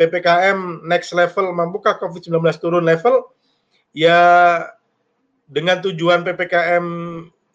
PPKM 0.00 0.88
next 0.88 1.12
level, 1.12 1.52
mampukah 1.52 2.00
COVID-19 2.00 2.40
turun 2.56 2.88
level? 2.88 3.28
Ya 3.92 4.16
dengan 5.44 5.84
tujuan 5.84 6.24
PPKM 6.24 6.86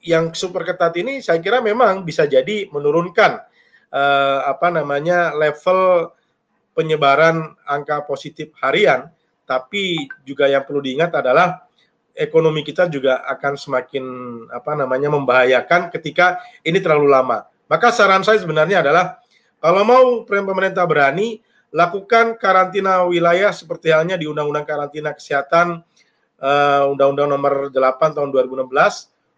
yang 0.05 0.29
super 0.37 0.61
ketat 0.61 0.93
ini, 1.01 1.25
saya 1.25 1.41
kira 1.41 1.65
memang 1.65 2.05
bisa 2.05 2.29
jadi 2.29 2.69
menurunkan 2.69 3.41
uh, 3.89 4.39
apa 4.45 4.69
namanya 4.69 5.33
level 5.33 6.13
penyebaran 6.75 7.55
angka 7.63 8.03
positif 8.03 8.51
harian, 8.59 9.07
tapi 9.47 10.05
juga 10.27 10.45
yang 10.51 10.67
perlu 10.67 10.83
diingat 10.83 11.15
adalah 11.15 11.65
ekonomi 12.15 12.61
kita 12.63 12.91
juga 12.91 13.23
akan 13.27 13.53
semakin 13.55 14.05
apa 14.51 14.75
namanya 14.75 15.11
membahayakan 15.11 15.89
ketika 15.95 16.43
ini 16.67 16.83
terlalu 16.83 17.11
lama. 17.11 17.47
Maka 17.71 17.89
saran 17.89 18.21
saya 18.21 18.37
sebenarnya 18.43 18.83
adalah 18.83 19.23
kalau 19.63 19.81
mau 19.87 20.03
pemerintah 20.27 20.85
berani 20.85 21.41
lakukan 21.75 22.39
karantina 22.39 23.03
wilayah 23.07 23.51
seperti 23.51 23.91
halnya 23.91 24.15
di 24.15 24.29
Undang-Undang 24.29 24.63
Karantina 24.63 25.11
Kesehatan 25.11 25.83
uh, 26.39 26.83
Undang-Undang 26.93 27.29
Nomor 27.35 27.53
8 27.73 28.15
tahun 28.15 28.29
2016 28.31 28.71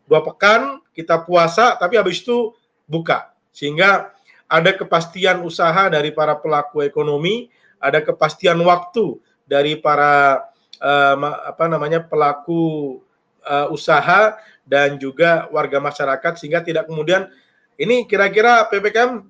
dua 0.07 0.23
pekan 0.23 0.79
kita 0.95 1.27
puasa 1.27 1.75
tapi 1.75 1.99
habis 1.99 2.23
itu 2.23 2.55
buka 2.87 3.35
sehingga 3.51 4.15
ada 4.47 4.71
kepastian 4.75 5.43
usaha 5.43 5.91
dari 5.91 6.11
para 6.15 6.39
pelaku 6.39 6.83
ekonomi, 6.83 7.51
ada 7.83 7.99
kepastian 7.99 8.57
waktu 8.63 9.19
dari 9.43 9.75
para 9.79 10.47
uh, 10.79 11.15
apa 11.51 11.65
namanya 11.67 12.03
pelaku 12.03 12.97
uh, 13.43 13.67
usaha 13.71 14.39
dan 14.67 14.99
juga 14.99 15.47
warga 15.51 15.79
masyarakat 15.79 16.39
sehingga 16.39 16.63
tidak 16.63 16.87
kemudian 16.87 17.31
ini 17.77 18.07
kira-kira 18.09 18.65
PPKM 18.67 19.23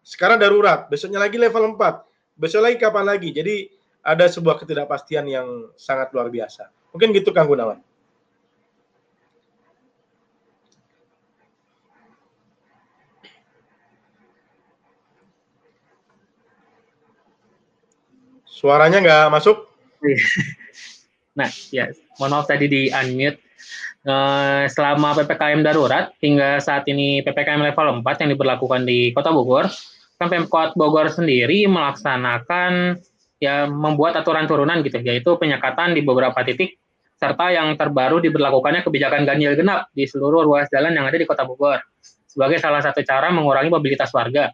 sekarang 0.00 0.40
darurat, 0.40 0.88
besoknya 0.88 1.20
lagi 1.20 1.36
level 1.36 1.76
4, 1.76 2.40
besok 2.40 2.64
lagi 2.64 2.76
kapan 2.80 3.04
lagi. 3.04 3.30
Jadi 3.30 3.68
ada 4.00 4.26
sebuah 4.26 4.56
ketidakpastian 4.58 5.28
yang 5.28 5.70
sangat 5.76 6.10
luar 6.16 6.32
biasa. 6.32 6.72
Mungkin 6.96 7.12
gitu 7.14 7.30
Kang 7.30 7.46
Gunawan. 7.46 7.78
Suaranya 18.60 19.00
nggak 19.00 19.26
masuk? 19.32 19.56
Nah, 21.30 21.46
ya, 21.70 21.88
mohon 22.18 22.36
maaf 22.36 22.50
tadi 22.50 22.66
di 22.66 22.90
unmute. 22.90 23.38
Uh, 24.02 24.66
selama 24.66 25.14
PPKM 25.14 25.62
darurat 25.62 26.10
hingga 26.18 26.58
saat 26.58 26.88
ini 26.90 27.22
PPKM 27.22 27.70
level 27.70 28.02
4 28.02 28.22
yang 28.26 28.30
diberlakukan 28.34 28.82
di 28.82 29.14
Kota 29.14 29.30
Bogor, 29.30 29.70
kan 30.18 30.26
Pemkot 30.26 30.74
Bogor 30.74 31.06
sendiri 31.08 31.64
melaksanakan 31.70 32.98
ya 33.38 33.70
membuat 33.70 34.18
aturan 34.20 34.50
turunan 34.50 34.82
gitu, 34.82 34.98
yaitu 35.00 35.38
penyekatan 35.38 35.94
di 35.94 36.02
beberapa 36.02 36.36
titik 36.42 36.76
serta 37.16 37.52
yang 37.52 37.78
terbaru 37.78 38.18
diberlakukannya 38.24 38.82
kebijakan 38.82 39.22
ganjil 39.22 39.54
genap 39.54 39.92
di 39.94 40.08
seluruh 40.08 40.44
ruas 40.44 40.66
jalan 40.72 40.92
yang 40.92 41.06
ada 41.06 41.16
di 41.16 41.28
Kota 41.30 41.46
Bogor 41.46 41.78
sebagai 42.30 42.58
salah 42.62 42.80
satu 42.80 43.04
cara 43.06 43.28
mengurangi 43.34 43.68
mobilitas 43.68 44.08
warga. 44.16 44.48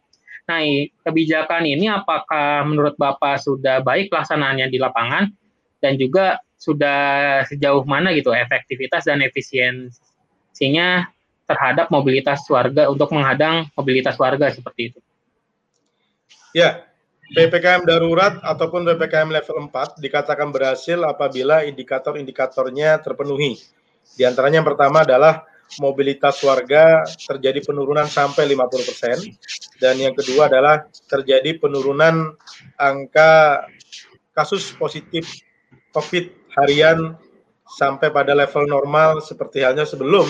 Nah, 0.47 0.63
kebijakan 1.03 1.67
ini 1.67 1.91
apakah 1.91 2.63
menurut 2.63 2.95
Bapak 2.95 3.43
sudah 3.43 3.83
baik 3.83 4.15
pelaksanaannya 4.15 4.71
di 4.71 4.79
lapangan 4.79 5.27
dan 5.83 5.99
juga 5.99 6.39
sudah 6.55 7.43
sejauh 7.51 7.83
mana 7.83 8.15
gitu 8.15 8.31
efektivitas 8.31 9.11
dan 9.11 9.27
efisiensinya 9.27 11.11
terhadap 11.51 11.91
mobilitas 11.91 12.47
warga 12.47 12.87
untuk 12.87 13.11
menghadang 13.11 13.67
mobilitas 13.75 14.15
warga 14.19 14.51
seperti 14.55 14.95
itu? 14.95 15.01
Ya, 16.55 16.87
PPKM 17.35 17.83
darurat 17.83 18.39
ataupun 18.39 18.87
PPKM 18.87 19.31
level 19.35 19.67
4 19.67 19.99
dikatakan 19.99 20.55
berhasil 20.55 20.99
apabila 21.03 21.67
indikator-indikatornya 21.67 23.03
terpenuhi. 23.03 23.59
Di 24.15 24.23
antaranya 24.23 24.63
yang 24.63 24.69
pertama 24.69 25.03
adalah 25.03 25.43
mobilitas 25.83 26.41
warga 26.47 27.05
terjadi 27.27 27.61
penurunan 27.63 28.07
sampai 28.07 28.49
50% 28.49 29.83
dan 29.83 29.95
yang 29.99 30.15
kedua 30.15 30.49
adalah 30.49 30.87
terjadi 31.11 31.59
penurunan 31.61 32.33
angka 32.79 33.65
kasus 34.33 34.73
positif 34.77 35.27
COVID 35.93 36.29
harian 36.61 37.17
sampai 37.67 38.13
pada 38.13 38.33
level 38.37 38.69
normal 38.69 39.21
seperti 39.25 39.65
halnya 39.65 39.89
sebelum 39.89 40.25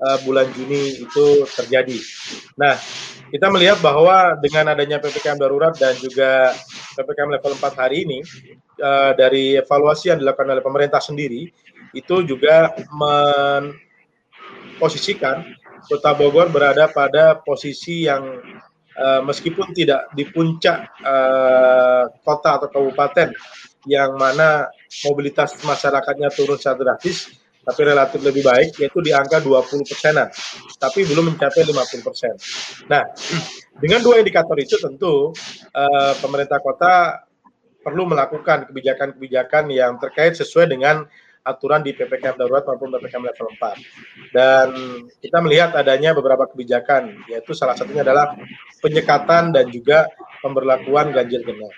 uh, 0.00 0.18
bulan 0.22 0.46
Juni 0.54 1.02
itu 1.02 1.26
terjadi. 1.58 1.98
Nah, 2.54 2.78
kita 3.28 3.50
melihat 3.52 3.80
bahwa 3.84 4.38
dengan 4.40 4.72
adanya 4.72 5.02
PPKM 5.02 5.36
darurat 5.36 5.74
dan 5.76 5.92
juga 6.00 6.54
PPKM 6.96 7.40
level 7.40 7.52
4 7.60 7.82
hari 7.82 7.96
ini 8.08 8.18
uh, 8.80 9.12
dari 9.12 9.58
evaluasi 9.58 10.14
yang 10.14 10.18
dilakukan 10.22 10.48
oleh 10.48 10.64
pemerintah 10.64 11.02
sendiri 11.02 11.50
itu 11.96 12.16
juga 12.24 12.76
men 12.92 13.87
posisikan 14.78 15.44
Kota 15.86 16.10
Bogor 16.16 16.50
berada 16.50 16.90
pada 16.90 17.38
posisi 17.38 18.08
yang 18.10 18.42
uh, 18.98 19.20
meskipun 19.22 19.70
tidak 19.70 20.10
di 20.12 20.26
puncak 20.26 20.90
uh, 21.06 22.10
kota 22.26 22.58
atau 22.58 22.68
kabupaten 22.68 23.30
yang 23.86 24.18
mana 24.18 24.66
mobilitas 25.06 25.54
masyarakatnya 25.62 26.28
turun 26.34 26.58
secara 26.58 26.76
drastis, 26.98 27.30
tapi 27.62 27.80
relatif 27.86 28.20
lebih 28.20 28.42
baik, 28.44 28.74
yaitu 28.76 28.98
di 29.00 29.14
angka 29.14 29.38
20 29.40 29.86
persenan, 29.86 30.28
tapi 30.76 31.06
belum 31.06 31.32
mencapai 31.32 31.62
50 31.62 32.04
persen. 32.04 32.34
Nah, 32.90 33.06
dengan 33.78 34.02
dua 34.02 34.20
indikator 34.20 34.58
itu 34.58 34.76
tentu 34.76 35.32
uh, 35.72 36.12
pemerintah 36.20 36.58
kota 36.58 37.22
perlu 37.80 38.04
melakukan 38.10 38.68
kebijakan-kebijakan 38.68 39.70
yang 39.72 39.96
terkait 39.96 40.36
sesuai 40.36 40.68
dengan 40.68 41.06
aturan 41.48 41.80
di 41.80 41.96
PPKM 41.96 42.36
darurat 42.36 42.68
maupun 42.68 42.92
PPKM 42.92 43.24
level 43.24 43.48
4. 43.56 44.36
Dan 44.36 44.68
kita 45.24 45.38
melihat 45.40 45.72
adanya 45.72 46.12
beberapa 46.12 46.44
kebijakan, 46.44 47.24
yaitu 47.32 47.56
salah 47.56 47.72
satunya 47.72 48.04
adalah 48.04 48.36
penyekatan 48.84 49.56
dan 49.56 49.72
juga 49.72 50.04
pemberlakuan 50.44 51.10
ganjil 51.16 51.40
genap. 51.42 51.72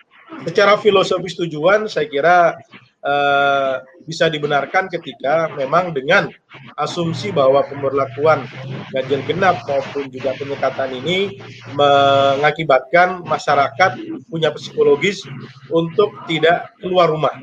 Secara 0.46 0.78
filosofis 0.78 1.34
tujuan, 1.38 1.90
saya 1.90 2.06
kira 2.06 2.54
uh, 3.02 3.74
bisa 4.06 4.30
dibenarkan 4.30 4.88
ketika 4.88 5.52
memang 5.54 5.92
dengan 5.92 6.30
asumsi 6.78 7.30
bahwa 7.30 7.66
pemberlakuan 7.66 8.46
ganjil 8.94 9.20
genap 9.26 9.62
maupun 9.66 10.08
juga 10.08 10.34
penyekatan 10.36 10.90
ini 11.02 11.38
mengakibatkan 11.76 13.22
masyarakat 13.26 14.00
punya 14.28 14.50
psikologis 14.54 15.24
untuk 15.70 16.14
tidak 16.26 16.72
keluar 16.80 17.10
rumah. 17.10 17.34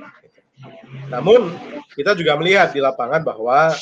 Namun 1.07 1.53
kita 1.93 2.13
juga 2.17 2.37
melihat 2.37 2.73
di 2.73 2.81
lapangan 2.81 3.21
bahwa 3.25 3.73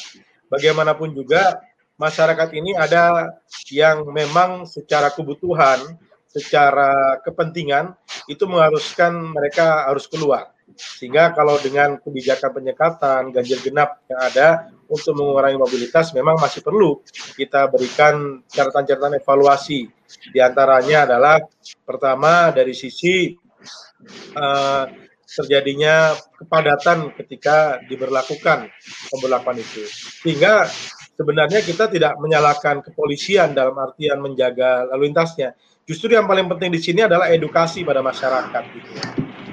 bagaimanapun 0.48 1.12
juga 1.16 1.60
masyarakat 1.96 2.50
ini 2.56 2.76
ada 2.76 3.36
yang 3.72 4.08
memang 4.12 4.68
secara 4.68 5.12
kebutuhan, 5.12 5.80
secara 6.28 7.20
kepentingan 7.24 7.96
itu 8.28 8.44
mengharuskan 8.44 9.32
mereka 9.32 9.88
harus 9.88 10.06
keluar. 10.12 10.52
Sehingga 10.76 11.32
kalau 11.32 11.62
dengan 11.62 12.02
kebijakan 12.02 12.52
penyekatan, 12.52 13.22
ganjil 13.32 13.62
genap 13.62 14.02
yang 14.10 14.20
ada 14.20 14.48
untuk 14.90 15.14
mengurangi 15.14 15.62
mobilitas 15.62 16.14
memang 16.14 16.38
masih 16.42 16.62
perlu 16.62 17.02
kita 17.38 17.70
berikan 17.70 18.42
catatan-catatan 18.50 19.22
evaluasi. 19.22 19.88
Di 20.34 20.40
antaranya 20.42 21.06
adalah 21.06 21.38
pertama 21.86 22.50
dari 22.50 22.74
sisi 22.74 23.34
uh, 24.36 24.86
terjadinya 25.26 26.14
kepadatan 26.38 27.12
ketika 27.18 27.82
diberlakukan 27.90 28.70
pemberlakuan 29.10 29.58
itu. 29.60 29.84
Sehingga 30.22 30.70
sebenarnya 31.18 31.66
kita 31.66 31.90
tidak 31.90 32.16
menyalahkan 32.22 32.86
kepolisian 32.86 33.58
dalam 33.58 33.76
artian 33.82 34.22
menjaga 34.22 34.86
lalu 34.94 35.10
lintasnya. 35.12 35.58
Justru 35.86 36.14
yang 36.18 36.26
paling 36.26 36.50
penting 36.50 36.74
di 36.74 36.82
sini 36.82 37.06
adalah 37.06 37.30
edukasi 37.30 37.86
pada 37.86 38.02
masyarakat. 38.02 38.64
Gitu. 38.74 38.92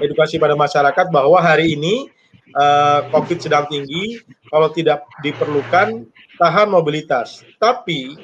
Edukasi 0.01 0.41
pada 0.41 0.57
masyarakat 0.57 1.13
bahwa 1.13 1.37
hari 1.37 1.77
ini 1.77 2.09
uh, 2.57 3.05
COVID 3.13 3.37
sedang 3.37 3.69
tinggi, 3.69 4.17
kalau 4.49 4.73
tidak 4.73 5.05
diperlukan 5.21 6.09
tahan 6.41 6.67
mobilitas. 6.69 7.45
Tapi 7.61 8.17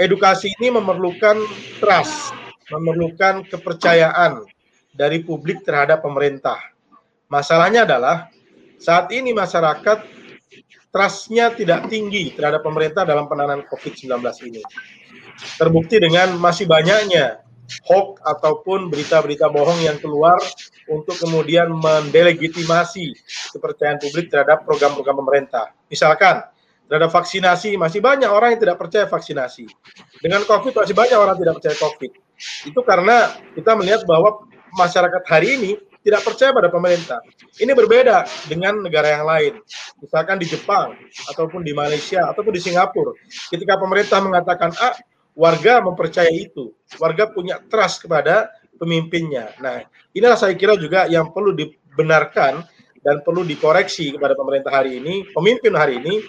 edukasi 0.00 0.56
ini 0.56 0.72
memerlukan 0.72 1.36
trust, 1.84 2.32
memerlukan 2.72 3.44
kepercayaan 3.44 4.48
dari 4.92 5.24
publik 5.24 5.64
terhadap 5.64 6.04
pemerintah. 6.04 6.60
Masalahnya 7.32 7.88
adalah 7.88 8.28
saat 8.76 9.08
ini 9.10 9.32
masyarakat 9.32 10.04
trustnya 10.92 11.48
tidak 11.56 11.88
tinggi 11.88 12.36
terhadap 12.36 12.60
pemerintah 12.60 13.08
dalam 13.08 13.24
penanganan 13.24 13.64
COVID-19 13.72 14.12
ini. 14.52 14.62
Terbukti 15.56 15.96
dengan 15.96 16.36
masih 16.36 16.68
banyaknya 16.68 17.40
hoax 17.88 18.20
ataupun 18.20 18.92
berita-berita 18.92 19.48
bohong 19.48 19.80
yang 19.80 19.96
keluar 19.96 20.36
untuk 20.92 21.16
kemudian 21.16 21.72
mendelegitimasi 21.72 23.16
kepercayaan 23.56 23.96
publik 23.96 24.28
terhadap 24.28 24.68
program-program 24.68 25.16
pemerintah. 25.24 25.72
Misalkan, 25.88 26.44
terhadap 26.92 27.08
vaksinasi 27.08 27.80
masih 27.80 28.04
banyak 28.04 28.28
orang 28.28 28.52
yang 28.52 28.60
tidak 28.60 28.76
percaya 28.76 29.08
vaksinasi. 29.08 29.64
Dengan 30.20 30.44
COVID 30.44 30.76
masih 30.76 30.92
banyak 30.92 31.16
orang 31.16 31.36
tidak 31.40 31.56
percaya 31.56 31.76
COVID. 31.80 32.12
Itu 32.68 32.80
karena 32.84 33.32
kita 33.56 33.72
melihat 33.78 34.04
bahwa 34.04 34.44
masyarakat 34.76 35.22
hari 35.28 35.48
ini 35.58 35.70
tidak 36.02 36.26
percaya 36.26 36.50
pada 36.50 36.68
pemerintah. 36.68 37.22
Ini 37.62 37.72
berbeda 37.72 38.26
dengan 38.50 38.82
negara 38.82 39.14
yang 39.14 39.24
lain. 39.24 39.52
Misalkan 40.02 40.42
di 40.42 40.46
Jepang, 40.50 40.98
ataupun 41.30 41.62
di 41.62 41.70
Malaysia, 41.70 42.26
ataupun 42.26 42.50
di 42.50 42.62
Singapura. 42.62 43.14
Ketika 43.54 43.78
pemerintah 43.78 44.18
mengatakan 44.18 44.74
A, 44.82 44.98
warga 45.38 45.78
mempercayai 45.80 46.50
itu. 46.50 46.74
Warga 46.98 47.30
punya 47.30 47.62
trust 47.70 48.02
kepada 48.02 48.50
pemimpinnya. 48.82 49.54
Nah, 49.62 49.86
inilah 50.10 50.34
saya 50.34 50.58
kira 50.58 50.74
juga 50.74 51.06
yang 51.06 51.30
perlu 51.30 51.54
dibenarkan 51.54 52.66
dan 53.02 53.22
perlu 53.22 53.46
dikoreksi 53.46 54.14
kepada 54.14 54.34
pemerintah 54.34 54.74
hari 54.74 54.98
ini, 54.98 55.26
pemimpin 55.30 55.74
hari 55.78 56.02
ini, 56.02 56.22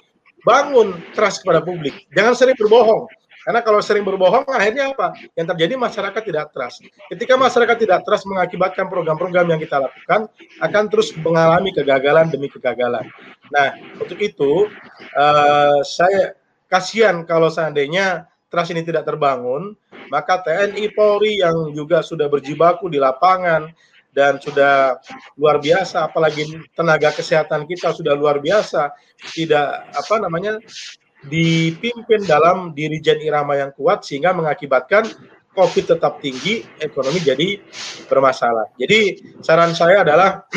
bangun 0.46 0.94
trust 1.18 1.42
kepada 1.42 1.66
publik. 1.66 2.06
Jangan 2.14 2.34
sering 2.38 2.58
berbohong. 2.58 3.10
Karena 3.44 3.60
kalau 3.60 3.84
sering 3.84 4.08
berbohong, 4.08 4.48
akhirnya 4.48 4.96
apa? 4.96 5.12
Yang 5.36 5.48
terjadi 5.56 5.74
masyarakat 5.76 6.22
tidak 6.24 6.46
trust. 6.56 6.80
Ketika 7.12 7.36
masyarakat 7.36 7.76
tidak 7.76 8.00
trust 8.08 8.24
mengakibatkan 8.24 8.88
program-program 8.88 9.52
yang 9.52 9.60
kita 9.60 9.84
lakukan 9.84 10.32
akan 10.64 10.84
terus 10.88 11.12
mengalami 11.20 11.76
kegagalan 11.76 12.32
demi 12.32 12.48
kegagalan. 12.48 13.04
Nah, 13.52 13.76
untuk 14.00 14.20
itu 14.24 14.72
uh, 15.20 15.80
saya 15.84 16.40
kasihan 16.72 17.28
kalau 17.28 17.52
seandainya 17.52 18.32
trust 18.48 18.72
ini 18.72 18.82
tidak 18.82 19.04
terbangun, 19.04 19.76
maka 20.08 20.40
TNI 20.42 20.90
Polri 20.96 21.44
yang 21.44 21.76
juga 21.76 22.00
sudah 22.00 22.32
berjibaku 22.32 22.88
di 22.88 22.98
lapangan 22.98 23.68
dan 24.14 24.38
sudah 24.38 25.02
luar 25.36 25.58
biasa 25.58 26.06
apalagi 26.06 26.46
tenaga 26.78 27.10
kesehatan 27.10 27.66
kita 27.66 27.92
sudah 27.98 28.14
luar 28.14 28.38
biasa 28.38 28.94
tidak 29.34 29.90
apa 29.90 30.16
namanya 30.22 30.62
dipimpin 31.28 32.24
dalam 32.28 32.76
dirijen 32.76 33.20
irama 33.24 33.56
yang 33.56 33.72
kuat 33.72 34.04
sehingga 34.04 34.36
mengakibatkan 34.36 35.08
COVID 35.54 35.86
tetap 35.96 36.18
tinggi, 36.18 36.66
ekonomi 36.82 37.22
jadi 37.22 37.62
bermasalah. 38.10 38.74
Jadi 38.76 39.22
saran 39.46 39.78
saya 39.78 40.02
adalah 40.02 40.50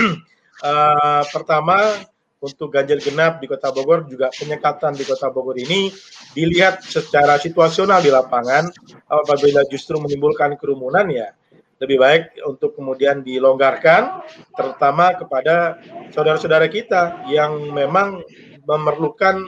uh, 0.64 1.22
pertama 1.34 2.00
untuk 2.40 2.68
ganjil 2.72 3.00
genap 3.00 3.40
di 3.40 3.48
Kota 3.48 3.72
Bogor 3.72 4.04
juga 4.08 4.28
penyekatan 4.32 4.92
di 4.96 5.04
Kota 5.04 5.28
Bogor 5.32 5.56
ini 5.56 5.88
dilihat 6.36 6.84
secara 6.84 7.40
situasional 7.40 8.04
di 8.04 8.12
lapangan 8.12 8.68
apabila 9.08 9.64
justru 9.72 9.96
menimbulkan 9.96 10.54
kerumunan 10.60 11.08
ya 11.08 11.32
lebih 11.76 12.00
baik 12.00 12.22
untuk 12.44 12.72
kemudian 12.76 13.20
dilonggarkan 13.20 14.24
terutama 14.56 15.12
kepada 15.12 15.76
saudara-saudara 16.12 16.68
kita 16.72 17.28
yang 17.28 17.72
memang 17.72 18.24
memerlukan 18.64 19.44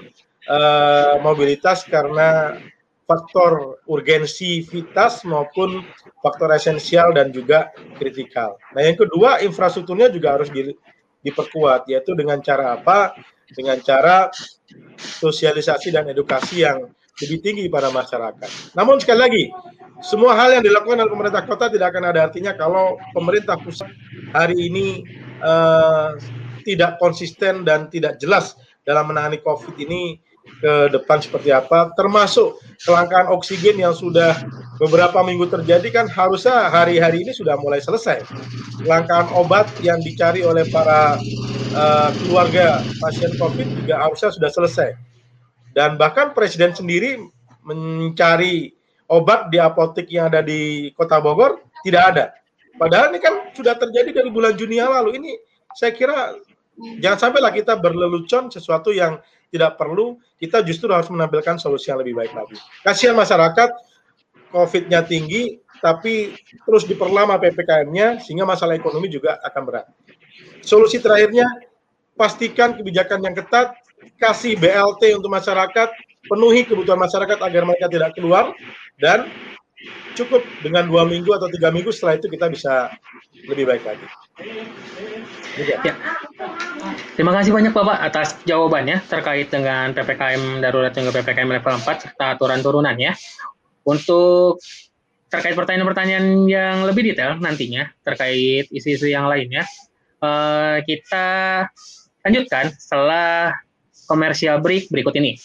uh, 0.49 1.21
mobilitas 1.21 1.85
karena 1.87 2.59
faktor 3.09 3.81
urgensi 3.88 4.61
vitas 4.69 5.25
maupun 5.25 5.81
faktor 6.21 6.52
esensial 6.52 7.17
dan 7.17 7.33
juga 7.33 7.73
kritikal. 7.97 8.61
Nah, 8.76 8.85
yang 8.85 9.00
kedua 9.00 9.40
infrastrukturnya 9.40 10.12
juga 10.12 10.37
harus 10.37 10.52
di, 10.52 10.76
diperkuat 11.25 11.88
yaitu 11.88 12.12
dengan 12.12 12.40
cara 12.45 12.76
apa? 12.76 13.17
Dengan 13.49 13.81
cara 13.81 14.28
sosialisasi 15.00 15.88
dan 15.88 16.05
edukasi 16.12 16.68
yang 16.68 16.85
lebih 17.18 17.38
tinggi 17.40 17.64
pada 17.73 17.88
masyarakat. 17.88 18.77
Namun 18.77 19.01
sekali 19.01 19.20
lagi, 19.25 19.44
semua 20.05 20.37
hal 20.37 20.61
yang 20.61 20.64
dilakukan 20.68 21.01
oleh 21.01 21.11
pemerintah 21.11 21.42
kota 21.49 21.73
tidak 21.73 21.96
akan 21.96 22.12
ada 22.12 22.29
artinya 22.29 22.53
kalau 22.55 23.01
pemerintah 23.16 23.57
pusat 23.59 23.88
hari 24.31 24.68
ini 24.70 25.03
uh, 25.42 26.14
tidak 26.62 27.01
konsisten 27.01 27.64
dan 27.64 27.88
tidak 27.88 28.20
jelas 28.20 28.55
dalam 28.87 29.11
menangani 29.11 29.40
COVID 29.42 29.75
ini 29.81 30.20
ke 30.59 30.91
depan 30.91 31.23
seperti 31.23 31.55
apa, 31.55 31.93
termasuk 31.95 32.59
kelangkaan 32.83 33.31
oksigen 33.31 33.79
yang 33.79 33.95
sudah 33.95 34.35
beberapa 34.83 35.23
minggu 35.23 35.47
terjadi 35.51 35.89
kan 36.03 36.07
harusnya 36.11 36.71
hari-hari 36.71 37.23
ini 37.23 37.33
sudah 37.35 37.59
mulai 37.59 37.79
selesai. 37.79 38.23
Kelangkaan 38.83 39.31
obat 39.35 39.71
yang 39.83 40.03
dicari 40.03 40.43
oleh 40.43 40.67
para 40.71 41.19
uh, 41.75 42.11
keluarga 42.25 42.83
pasien 43.03 43.35
COVID 43.39 43.85
juga 43.85 44.03
harusnya 44.03 44.31
sudah 44.35 44.51
selesai. 44.51 44.91
Dan 45.75 45.95
bahkan 45.95 46.35
Presiden 46.35 46.75
sendiri 46.75 47.23
mencari 47.63 48.75
obat 49.09 49.53
di 49.53 49.59
apotek 49.63 50.09
yang 50.11 50.33
ada 50.33 50.43
di 50.43 50.91
Kota 50.95 51.21
Bogor 51.23 51.63
tidak 51.87 52.03
ada. 52.15 52.25
Padahal 52.79 53.11
ini 53.11 53.19
kan 53.19 53.51
sudah 53.55 53.75
terjadi 53.75 54.23
dari 54.23 54.31
bulan 54.31 54.55
Juni 54.55 54.79
yang 54.79 54.95
lalu. 54.95 55.19
Ini 55.19 55.31
saya 55.75 55.91
kira 55.95 56.35
jangan 57.03 57.19
sampailah 57.31 57.51
kita 57.51 57.75
berlelucon 57.79 58.51
sesuatu 58.55 58.95
yang 58.95 59.19
tidak 59.49 59.81
perlu, 59.81 60.21
kita 60.37 60.61
justru 60.65 60.93
harus 60.93 61.09
menampilkan 61.09 61.57
solusi 61.57 61.89
yang 61.89 62.01
lebih 62.01 62.17
baik 62.17 62.33
lagi. 62.37 62.57
Kasihan 62.85 63.17
masyarakat, 63.17 63.71
COVID-nya 64.53 65.05
tinggi, 65.05 65.61
tapi 65.81 66.37
terus 66.65 66.85
diperlama 66.85 67.41
PPKM-nya, 67.41 68.21
sehingga 68.25 68.45
masalah 68.49 68.77
ekonomi 68.77 69.09
juga 69.09 69.41
akan 69.45 69.63
berat. 69.65 69.87
Solusi 70.61 71.01
terakhirnya, 71.01 71.49
pastikan 72.19 72.77
kebijakan 72.77 73.25
yang 73.25 73.35
ketat, 73.37 73.73
kasih 74.21 74.59
BLT 74.59 75.17
untuk 75.17 75.33
masyarakat, 75.33 75.89
penuhi 76.29 76.67
kebutuhan 76.67 77.01
masyarakat 77.01 77.39
agar 77.41 77.63
mereka 77.65 77.87
tidak 77.89 78.13
keluar, 78.17 78.53
dan 79.01 79.31
cukup 80.19 80.43
dengan 80.59 80.91
dua 80.91 81.07
minggu 81.07 81.31
atau 81.31 81.47
tiga 81.47 81.71
minggu 81.71 81.95
setelah 81.95 82.19
itu 82.19 82.27
kita 82.27 82.51
bisa 82.51 82.91
lebih 83.47 83.71
baik 83.71 83.83
lagi. 83.87 84.07
Ya. 85.59 85.95
Terima 87.14 87.35
kasih 87.35 87.55
banyak 87.55 87.71
Bapak 87.75 87.99
atas 88.03 88.38
jawabannya 88.47 89.03
terkait 89.07 89.51
dengan 89.51 89.95
PPKM 89.95 90.62
darurat 90.62 90.91
hingga 90.95 91.14
PPKM 91.14 91.51
level 91.59 91.75
4 91.83 92.11
serta 92.11 92.25
aturan 92.35 92.62
turunannya. 92.62 93.14
Untuk 93.87 94.59
terkait 95.31 95.55
pertanyaan-pertanyaan 95.55 96.49
yang 96.51 96.77
lebih 96.85 97.14
detail 97.14 97.38
nantinya 97.38 97.88
terkait 98.03 98.69
isu-isu 98.75 99.09
yang 99.09 99.31
lainnya, 99.31 99.64
eh, 100.23 100.77
kita 100.85 101.27
lanjutkan 102.27 102.75
setelah 102.75 103.55
komersial 104.11 104.59
break 104.59 104.91
berikut 104.91 105.14
ini. 105.17 105.38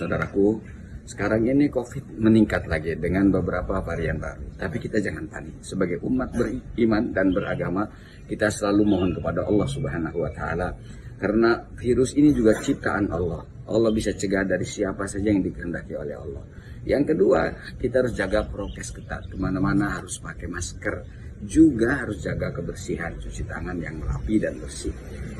Saudaraku. 0.00 0.80
Sekarang 1.04 1.42
ini 1.42 1.66
COVID 1.66 2.22
meningkat 2.22 2.70
lagi 2.70 2.94
dengan 2.94 3.34
beberapa 3.34 3.82
varian 3.82 4.16
baru. 4.16 4.54
Tapi 4.54 4.76
kita 4.78 5.02
jangan 5.02 5.26
panik. 5.26 5.58
Sebagai 5.58 5.98
umat 6.06 6.30
beriman 6.30 7.10
dan 7.10 7.34
beragama, 7.34 7.82
kita 8.30 8.46
selalu 8.46 8.82
mohon 8.86 9.10
kepada 9.18 9.42
Allah 9.42 9.66
Subhanahu 9.66 10.22
wa 10.22 10.30
taala 10.30 10.70
karena 11.18 11.66
virus 11.76 12.14
ini 12.14 12.30
juga 12.30 12.56
ciptaan 12.62 13.10
Allah. 13.10 13.42
Allah 13.70 13.90
bisa 13.90 14.14
cegah 14.14 14.46
dari 14.46 14.64
siapa 14.64 15.04
saja 15.04 15.34
yang 15.34 15.42
dikehendaki 15.42 15.98
oleh 15.98 16.14
Allah. 16.14 16.44
Yang 16.86 17.14
kedua, 17.14 17.52
kita 17.76 18.06
harus 18.06 18.14
jaga 18.16 18.46
prokes 18.46 18.94
ketat. 18.94 19.28
Ke 19.28 19.36
mana-mana 19.36 20.00
harus 20.00 20.16
pakai 20.22 20.48
masker. 20.48 21.04
Juga 21.40 22.04
harus 22.04 22.20
jaga 22.20 22.52
kebersihan, 22.52 23.16
cuci 23.16 23.48
tangan 23.48 23.76
yang 23.80 23.96
rapi 24.00 24.36
dan 24.40 24.60
bersih. 24.60 24.92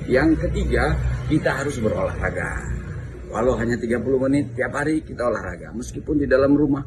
Yang 0.09 0.49
ketiga, 0.49 0.97
kita 1.29 1.61
harus 1.61 1.77
berolahraga 1.77 2.81
Walau 3.31 3.55
hanya 3.63 3.79
30 3.79 4.03
menit 4.27 4.59
tiap 4.59 4.75
hari 4.75 5.07
kita 5.07 5.31
olahraga, 5.31 5.71
meskipun 5.71 6.19
di 6.19 6.27
dalam 6.27 6.51
rumah. 6.59 6.83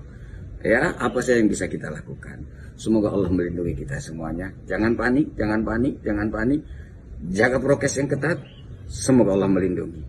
Ya, 0.63 0.95
apa 0.95 1.19
saja 1.19 1.43
yang 1.43 1.51
bisa 1.51 1.67
kita 1.67 1.91
lakukan. 1.91 2.43
Semoga 2.79 3.11
Allah 3.11 3.27
melindungi 3.31 3.75
kita 3.79 3.99
semuanya. 3.99 4.51
Jangan 4.63 4.95
panik, 4.95 5.35
jangan 5.35 5.63
panik, 5.63 5.99
jangan 6.03 6.31
panik. 6.31 6.63
Jaga 7.31 7.59
prokes 7.59 7.99
yang 7.99 8.07
ketat. 8.11 8.39
Semoga 8.87 9.35
Allah 9.35 9.51
melindungi. 9.51 10.03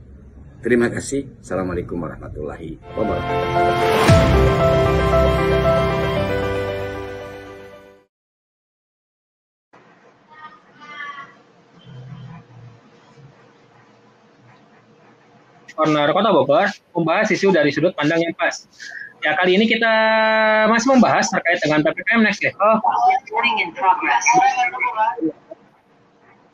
Terima 0.62 0.90
kasih. 0.90 1.42
Assalamualaikum 1.42 1.98
warahmatullahi 2.02 2.78
wabarakatuh. 2.98 3.94
Corner 15.74 16.08
Kota 16.14 16.30
Bogor 16.30 16.66
membahas 16.94 17.28
isu 17.34 17.50
dari 17.50 17.74
sudut 17.74 17.92
pandang 17.98 18.22
yang 18.22 18.34
pas. 18.38 18.66
Ya, 19.24 19.32
kali 19.40 19.56
ini 19.56 19.64
kita 19.64 19.94
masih 20.68 20.94
membahas 20.94 21.32
terkait 21.32 21.56
dengan 21.64 21.80
PPKM 21.80 22.20
Next 22.20 22.44
Level. 22.44 22.72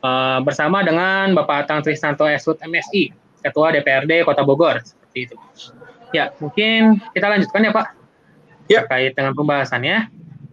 uh, 0.01 0.39
bersama 0.43 0.81
dengan 0.81 1.33
Bapak 1.37 1.69
Tang 1.69 1.81
Tristanto 1.85 2.25
Esut 2.25 2.57
MSI, 2.61 3.13
Ketua 3.41 3.73
DPRD 3.73 4.25
Kota 4.25 4.41
Bogor 4.45 4.81
seperti 4.81 5.29
itu. 5.29 5.35
Ya, 6.11 6.35
mungkin 6.43 6.99
kita 7.15 7.27
lanjutkan 7.31 7.61
ya 7.63 7.71
Pak. 7.71 7.87
Ya. 8.67 8.79
Terkait 8.85 9.13
dengan 9.15 9.33
pembahasannya. 9.35 10.11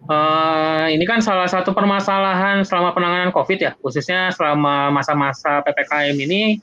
Uh, 0.09 0.89
ini 0.89 1.05
kan 1.05 1.21
salah 1.21 1.45
satu 1.45 1.69
permasalahan 1.69 2.65
selama 2.65 2.97
penanganan 2.97 3.29
COVID 3.29 3.59
ya, 3.61 3.71
khususnya 3.77 4.33
selama 4.33 4.89
masa-masa 4.89 5.61
PPKM 5.61 6.17
ini, 6.17 6.57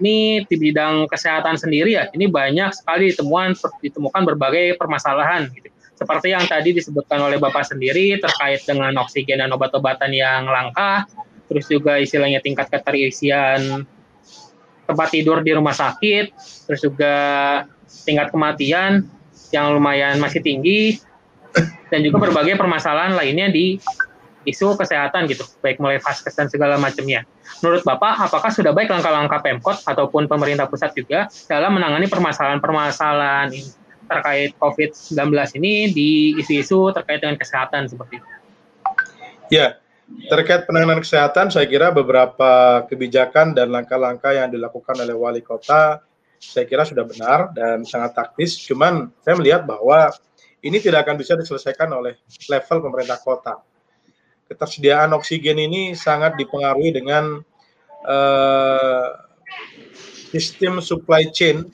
ini 0.00 0.44
di 0.44 0.56
bidang 0.60 1.08
kesehatan 1.08 1.56
sendiri 1.56 1.96
ya, 1.96 2.08
ini 2.12 2.28
banyak 2.28 2.72
sekali 2.76 3.12
temuan 3.16 3.56
ditemukan 3.80 4.22
berbagai 4.28 4.76
permasalahan 4.76 5.48
gitu. 5.52 5.72
Seperti 5.96 6.36
yang 6.36 6.44
tadi 6.44 6.76
disebutkan 6.76 7.16
oleh 7.24 7.40
Bapak 7.40 7.64
sendiri 7.64 8.20
terkait 8.20 8.68
dengan 8.68 8.92
oksigen 9.00 9.40
dan 9.40 9.48
obat-obatan 9.48 10.12
yang 10.12 10.44
langka, 10.44 11.08
terus 11.48 11.64
juga 11.72 11.96
istilahnya 11.96 12.44
tingkat 12.44 12.68
keterisian 12.68 13.88
tempat 14.84 15.08
tidur 15.08 15.40
di 15.40 15.56
rumah 15.56 15.72
sakit, 15.72 16.36
terus 16.68 16.80
juga 16.84 17.14
tingkat 18.04 18.28
kematian 18.28 19.08
yang 19.56 19.72
lumayan 19.72 20.20
masih 20.20 20.44
tinggi, 20.44 21.00
dan 21.88 22.04
juga 22.04 22.28
berbagai 22.28 22.60
permasalahan 22.60 23.16
lainnya 23.16 23.48
di 23.48 23.80
isu 24.46 24.78
kesehatan 24.78 25.26
gitu, 25.26 25.42
baik 25.60 25.82
mulai 25.82 25.98
vaskes 25.98 26.32
dan 26.38 26.46
segala 26.46 26.78
macamnya. 26.78 27.26
Menurut 27.60 27.82
Bapak, 27.82 28.30
apakah 28.30 28.50
sudah 28.54 28.70
baik 28.70 28.88
langkah-langkah 28.88 29.42
Pemkot 29.42 29.82
ataupun 29.84 30.30
pemerintah 30.30 30.70
pusat 30.70 30.94
juga 30.94 31.26
dalam 31.50 31.74
menangani 31.74 32.06
permasalahan-permasalahan 32.06 33.50
terkait 34.06 34.54
COVID-19 34.62 35.18
ini 35.58 35.90
di 35.90 36.10
isu-isu 36.38 36.94
terkait 36.94 37.20
dengan 37.20 37.34
kesehatan 37.36 37.90
seperti 37.90 38.22
itu? 38.22 38.28
Ya, 39.50 39.82
terkait 40.30 40.66
penanganan 40.70 41.02
kesehatan, 41.02 41.50
saya 41.50 41.66
kira 41.66 41.90
beberapa 41.90 42.82
kebijakan 42.86 43.58
dan 43.58 43.74
langkah-langkah 43.74 44.30
yang 44.30 44.50
dilakukan 44.50 44.94
oleh 45.02 45.14
wali 45.14 45.42
kota, 45.42 46.02
saya 46.38 46.64
kira 46.68 46.86
sudah 46.86 47.02
benar 47.02 47.50
dan 47.54 47.82
sangat 47.82 48.14
taktis. 48.14 48.54
Cuman 48.62 49.10
saya 49.26 49.34
melihat 49.38 49.66
bahwa 49.66 50.14
ini 50.62 50.78
tidak 50.82 51.06
akan 51.06 51.16
bisa 51.18 51.34
diselesaikan 51.38 51.90
oleh 51.94 52.18
level 52.50 52.78
pemerintah 52.90 53.18
kota. 53.22 53.62
Ketersediaan 54.46 55.10
oksigen 55.14 55.58
ini 55.58 55.98
sangat 55.98 56.38
dipengaruhi 56.38 56.94
dengan 56.94 57.42
uh, 58.06 59.08
sistem 60.30 60.78
supply 60.78 61.26
chain 61.34 61.66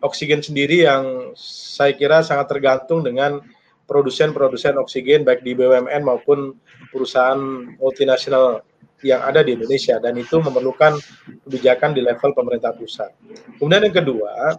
oksigen 0.00 0.40
sendiri 0.40 0.84
yang 0.86 1.32
saya 1.36 1.92
kira 1.96 2.20
sangat 2.24 2.52
tergantung 2.52 3.04
dengan 3.04 3.40
produsen-produsen 3.86 4.76
oksigen 4.80 5.22
baik 5.22 5.46
di 5.46 5.54
BUMN 5.54 6.02
maupun 6.02 6.58
perusahaan 6.90 7.38
multinasional 7.78 8.66
yang 9.04 9.22
ada 9.22 9.44
di 9.44 9.54
Indonesia 9.54 10.00
dan 10.00 10.16
itu 10.16 10.40
memerlukan 10.40 10.98
kebijakan 11.46 11.92
di 11.92 12.00
level 12.02 12.32
pemerintah 12.32 12.72
pusat. 12.74 13.12
Kemudian 13.60 13.86
yang 13.86 13.96
kedua, 13.96 14.56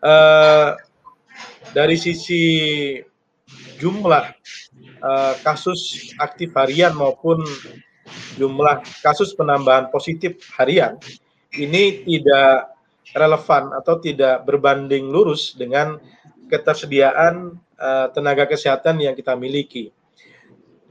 uh, 0.00 0.70
dari 1.74 1.96
sisi 1.98 2.42
jumlah 3.82 4.32
uh, 5.02 5.34
kasus 5.42 6.12
aktif 6.22 6.54
harian 6.54 6.94
maupun 6.94 7.42
jumlah 8.38 8.80
kasus 9.04 9.34
penambahan 9.36 9.92
positif 9.92 10.40
harian 10.56 10.96
ini 11.52 12.06
tidak 12.06 12.72
relevan 13.12 13.76
atau 13.76 14.00
tidak 14.00 14.46
berbanding 14.48 15.12
lurus 15.12 15.52
dengan 15.52 16.00
ketersediaan 16.48 17.56
uh, 17.76 18.08
tenaga 18.12 18.48
kesehatan 18.48 19.00
yang 19.00 19.12
kita 19.12 19.36
miliki. 19.36 19.92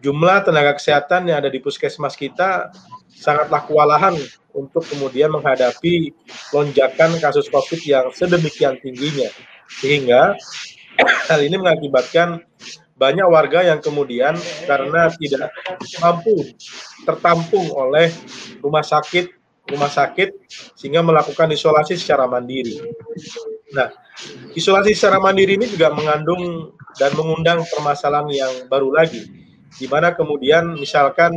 Jumlah 0.01 0.45
tenaga 0.45 0.77
kesehatan 0.77 1.29
yang 1.29 1.45
ada 1.45 1.49
di 1.49 1.61
puskesmas 1.61 2.17
kita 2.17 2.73
sangatlah 3.13 3.61
kewalahan 3.69 4.17
untuk 4.49 4.81
kemudian 4.89 5.29
menghadapi 5.29 6.09
lonjakan 6.49 7.21
kasus 7.21 7.45
COVID 7.53 7.81
yang 7.85 8.09
sedemikian 8.09 8.81
tingginya. 8.81 9.29
Sehingga 9.69 10.33
hal 11.29 11.39
ini 11.45 11.55
mengakibatkan 11.61 12.41
banyak 13.01 13.25
warga 13.25 13.65
yang 13.65 13.81
kemudian 13.81 14.37
karena 14.69 15.09
tidak 15.17 15.49
mampu 15.97 16.53
tertampung 17.01 17.73
oleh 17.73 18.13
rumah 18.61 18.85
sakit 18.85 19.33
rumah 19.65 19.89
sakit 19.89 20.29
sehingga 20.77 21.01
melakukan 21.01 21.49
isolasi 21.49 21.97
secara 21.97 22.29
mandiri. 22.29 22.77
Nah, 23.73 23.89
isolasi 24.53 24.93
secara 24.93 25.17
mandiri 25.17 25.57
ini 25.57 25.65
juga 25.65 25.89
mengandung 25.89 26.75
dan 26.99 27.15
mengundang 27.17 27.63
permasalahan 27.71 28.29
yang 28.29 28.53
baru 28.67 28.91
lagi, 28.91 29.31
di 29.79 29.87
mana 29.87 30.11
kemudian 30.11 30.75
misalkan 30.75 31.31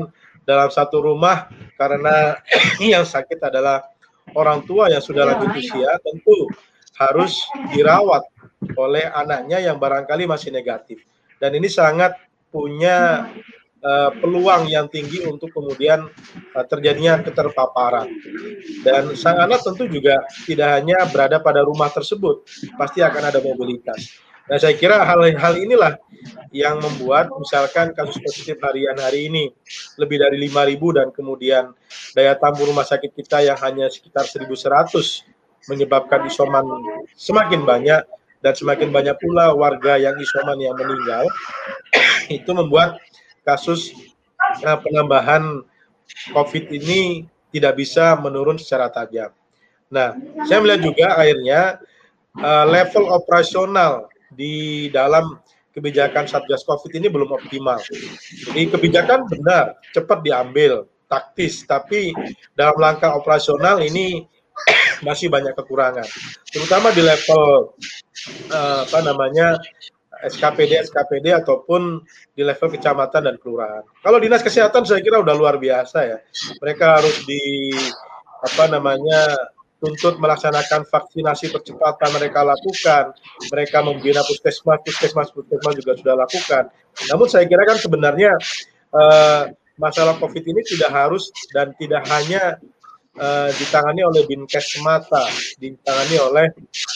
dalam 0.44 0.68
satu 0.68 1.00
rumah 1.00 1.48
karena 1.78 2.36
yang 2.92 3.06
sakit 3.06 3.38
adalah 3.38 3.86
orang 4.34 4.66
tua 4.66 4.90
yang 4.90 5.00
sudah 5.00 5.30
lanjut 5.30 5.54
usia, 5.54 5.94
tentu 6.02 6.50
harus 6.98 7.38
dirawat 7.70 8.26
oleh 8.74 9.06
anaknya 9.14 9.62
yang 9.62 9.78
barangkali 9.78 10.26
masih 10.26 10.50
negatif 10.50 10.98
dan 11.38 11.50
ini 11.54 11.66
sangat 11.70 12.14
punya 12.50 13.28
uh, 13.84 14.10
peluang 14.18 14.70
yang 14.70 14.86
tinggi 14.88 15.26
untuk 15.26 15.52
kemudian 15.52 16.08
uh, 16.56 16.64
terjadinya 16.66 17.20
keterpaparan. 17.20 18.08
Dan 18.80 19.12
sang 19.18 19.38
anak 19.38 19.60
tentu 19.62 19.86
juga 19.86 20.24
tidak 20.48 20.80
hanya 20.80 21.04
berada 21.10 21.38
pada 21.38 21.60
rumah 21.66 21.92
tersebut, 21.92 22.46
pasti 22.80 23.04
akan 23.04 23.34
ada 23.34 23.38
mobilitas. 23.44 24.24
Nah, 24.44 24.60
saya 24.60 24.76
kira 24.76 25.00
hal-hal 25.08 25.56
inilah 25.56 25.96
yang 26.52 26.76
membuat 26.76 27.32
misalkan 27.32 27.96
kasus 27.96 28.20
positif 28.20 28.60
harian 28.60 28.92
hari 29.00 29.32
ini 29.32 29.48
lebih 29.96 30.20
dari 30.20 30.36
5.000 30.36 30.96
dan 31.00 31.08
kemudian 31.16 31.64
daya 32.12 32.36
tampung 32.36 32.68
rumah 32.68 32.84
sakit 32.84 33.08
kita 33.16 33.40
yang 33.40 33.56
hanya 33.64 33.88
sekitar 33.88 34.28
1.100 34.28 34.52
menyebabkan 35.64 36.28
isoman 36.28 36.68
semakin 37.16 37.64
banyak 37.64 38.04
dan 38.44 38.52
semakin 38.52 38.92
banyak 38.92 39.16
pula 39.24 39.56
warga 39.56 39.96
yang 39.96 40.12
isoman 40.20 40.60
yang 40.60 40.76
meninggal 40.76 41.24
itu 42.36 42.50
membuat 42.52 43.00
kasus 43.40 43.96
uh, 44.60 44.76
penambahan 44.84 45.64
COVID 46.36 46.68
ini 46.68 47.24
tidak 47.48 47.80
bisa 47.80 48.12
menurun 48.20 48.60
secara 48.60 48.92
tajam. 48.92 49.32
Nah, 49.88 50.12
saya 50.44 50.60
melihat 50.60 50.82
juga 50.84 51.06
akhirnya 51.16 51.80
uh, 52.36 52.68
level 52.68 53.08
operasional 53.08 54.12
di 54.28 54.86
dalam 54.92 55.40
kebijakan 55.72 56.28
Satgas 56.28 56.68
COVID 56.68 56.92
ini 57.00 57.08
belum 57.08 57.32
optimal. 57.32 57.80
Jadi 57.80 58.68
kebijakan 58.68 59.24
benar, 59.26 59.80
cepat 59.96 60.20
diambil, 60.20 60.84
taktis, 61.08 61.64
tapi 61.64 62.12
dalam 62.52 62.76
langkah 62.76 63.16
operasional 63.16 63.80
ini 63.80 64.28
masih 65.06 65.32
banyak 65.32 65.56
kekurangan, 65.56 66.06
terutama 66.52 66.94
di 66.94 67.02
level 67.02 67.74
uh, 68.50 68.86
apa 68.86 68.98
namanya 69.02 69.58
SKPD 70.24 70.78
SKPD 70.88 71.34
ataupun 71.34 72.00
di 72.32 72.42
level 72.46 72.70
kecamatan 72.72 73.28
dan 73.28 73.36
kelurahan. 73.36 73.84
Kalau 74.00 74.18
dinas 74.22 74.40
kesehatan 74.40 74.86
saya 74.86 75.02
kira 75.02 75.20
udah 75.20 75.34
luar 75.34 75.58
biasa 75.58 75.98
ya. 76.06 76.18
Mereka 76.62 76.84
harus 77.02 77.26
di 77.26 77.74
apa 78.44 78.64
namanya 78.70 79.34
tuntut 79.82 80.16
melaksanakan 80.16 80.88
vaksinasi 80.88 81.52
percepatan 81.52 82.08
mereka 82.16 82.40
lakukan. 82.40 83.12
Mereka 83.52 83.78
membina 83.84 84.24
puskesmas, 84.24 84.80
puskesmas, 84.80 85.28
puskesmas 85.34 85.74
juga 85.76 85.92
sudah 85.98 86.14
lakukan. 86.16 86.64
Namun 87.12 87.26
saya 87.28 87.44
kira 87.44 87.68
kan 87.68 87.76
sebenarnya 87.76 88.32
uh, 88.96 89.52
masalah 89.76 90.16
COVID 90.22 90.44
ini 90.46 90.62
tidak 90.64 90.88
harus 90.94 91.28
dan 91.50 91.74
tidak 91.76 92.06
hanya 92.08 92.56
uh, 93.18 93.50
ditangani 93.54 94.02
oleh 94.02 94.22
Dinkes 94.26 94.78
semata, 94.78 95.24
ditangani 95.58 96.16
oleh 96.18 96.46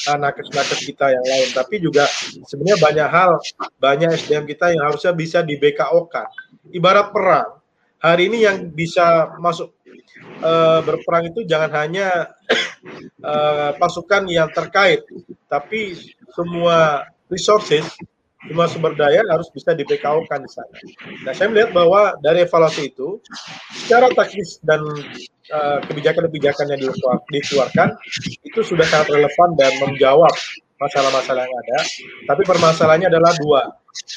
nakes-nakes 0.09 0.81
kita 0.87 1.15
yang 1.15 1.25
lain, 1.25 1.49
tapi 1.55 1.79
juga 1.83 2.07
sebenarnya 2.47 2.79
banyak 2.79 3.09
hal, 3.09 3.31
banyak 3.79 4.09
SDM 4.19 4.45
kita 4.47 4.75
yang 4.75 4.83
harusnya 4.87 5.13
bisa 5.15 5.39
di 5.43 5.59
BKO 5.59 6.07
kan. 6.11 6.29
Ibarat 6.69 7.15
perang, 7.15 7.59
hari 8.03 8.31
ini 8.31 8.45
yang 8.45 8.71
bisa 8.71 9.33
masuk 9.39 9.75
uh, 10.43 10.81
berperang 10.83 11.31
itu 11.31 11.47
jangan 11.47 11.73
hanya 11.87 12.35
uh, 13.23 13.71
pasukan 13.79 14.27
yang 14.31 14.51
terkait, 14.51 15.07
tapi 15.47 15.97
semua 16.35 17.09
resources 17.29 17.85
semua 18.47 18.71
sumber 18.71 18.95
daya 18.95 19.27
harus 19.27 19.51
bisa 19.51 19.75
di 19.75 19.83
PKO 19.83 20.23
kan 20.31 20.39
di 20.39 20.51
sana. 20.51 20.71
Nah, 21.27 21.33
saya 21.35 21.51
melihat 21.51 21.75
bahwa 21.75 22.15
dari 22.23 22.47
evaluasi 22.47 22.95
itu, 22.95 23.19
secara 23.75 24.07
taktis 24.15 24.63
dan 24.63 24.79
uh, 25.51 25.79
kebijakan-kebijakan 25.91 26.71
yang 26.71 26.81
dikeluarkan 27.35 27.99
itu 28.47 28.61
sudah 28.63 28.87
sangat 28.87 29.11
relevan 29.11 29.59
dan 29.59 29.75
menjawab 29.83 30.31
masalah-masalah 30.79 31.43
yang 31.51 31.57
ada. 31.67 31.79
Tapi 32.31 32.43
permasalahannya 32.47 33.11
adalah 33.11 33.35
dua, 33.43 33.63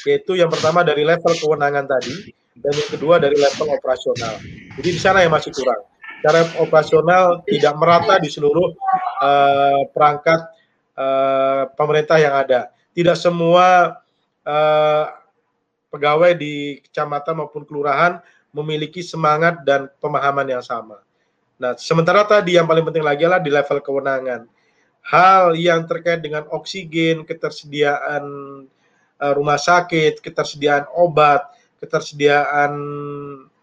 yaitu 0.06 0.38
yang 0.38 0.54
pertama 0.54 0.86
dari 0.86 1.02
level 1.02 1.34
kewenangan 1.34 1.90
tadi, 1.90 2.30
dan 2.62 2.72
yang 2.78 2.90
kedua 2.94 3.18
dari 3.18 3.34
level 3.34 3.74
operasional. 3.74 4.38
Jadi 4.78 4.88
di 4.88 5.00
sana 5.02 5.26
yang 5.26 5.34
masih 5.34 5.50
kurang. 5.50 5.82
Cara 6.22 6.46
operasional 6.62 7.42
tidak 7.50 7.74
merata 7.74 8.22
di 8.22 8.30
seluruh 8.30 8.70
uh, 9.18 9.82
perangkat 9.90 10.38
uh, 10.94 11.66
pemerintah 11.74 12.22
yang 12.22 12.38
ada. 12.38 12.70
Tidak 12.94 13.18
semua 13.18 13.98
uh, 14.46 15.04
pegawai 15.92 16.32
di 16.36 16.80
kecamatan 16.88 17.44
maupun 17.44 17.68
kelurahan 17.68 18.22
memiliki 18.52 19.00
semangat 19.00 19.64
dan 19.64 19.88
pemahaman 20.00 20.48
yang 20.48 20.64
sama. 20.64 21.00
Nah, 21.60 21.76
sementara 21.78 22.24
tadi 22.26 22.56
yang 22.56 22.66
paling 22.66 22.84
penting 22.84 23.04
lagi 23.04 23.24
adalah 23.24 23.40
di 23.40 23.52
level 23.52 23.78
kewenangan. 23.80 24.48
Hal 25.02 25.58
yang 25.58 25.86
terkait 25.86 26.22
dengan 26.22 26.46
oksigen, 26.50 27.26
ketersediaan 27.26 28.24
uh, 29.18 29.32
rumah 29.34 29.58
sakit, 29.58 30.22
ketersediaan 30.22 30.86
obat, 30.94 31.42
ketersediaan 31.82 32.72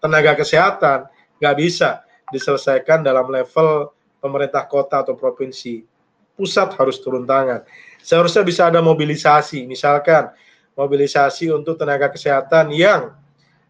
tenaga 0.04 0.36
kesehatan, 0.36 1.08
nggak 1.40 1.56
bisa 1.56 2.04
diselesaikan 2.32 3.02
dalam 3.04 3.32
level 3.32 3.92
pemerintah 4.20 4.68
kota 4.68 5.04
atau 5.04 5.16
provinsi. 5.16 5.84
Pusat 6.36 6.76
harus 6.80 7.00
turun 7.04 7.28
tangan. 7.28 7.64
Seharusnya 8.00 8.44
bisa 8.48 8.68
ada 8.72 8.80
mobilisasi, 8.80 9.68
misalkan 9.68 10.32
mobilisasi 10.80 11.52
untuk 11.52 11.76
tenaga 11.76 12.08
kesehatan 12.08 12.72
yang 12.72 13.12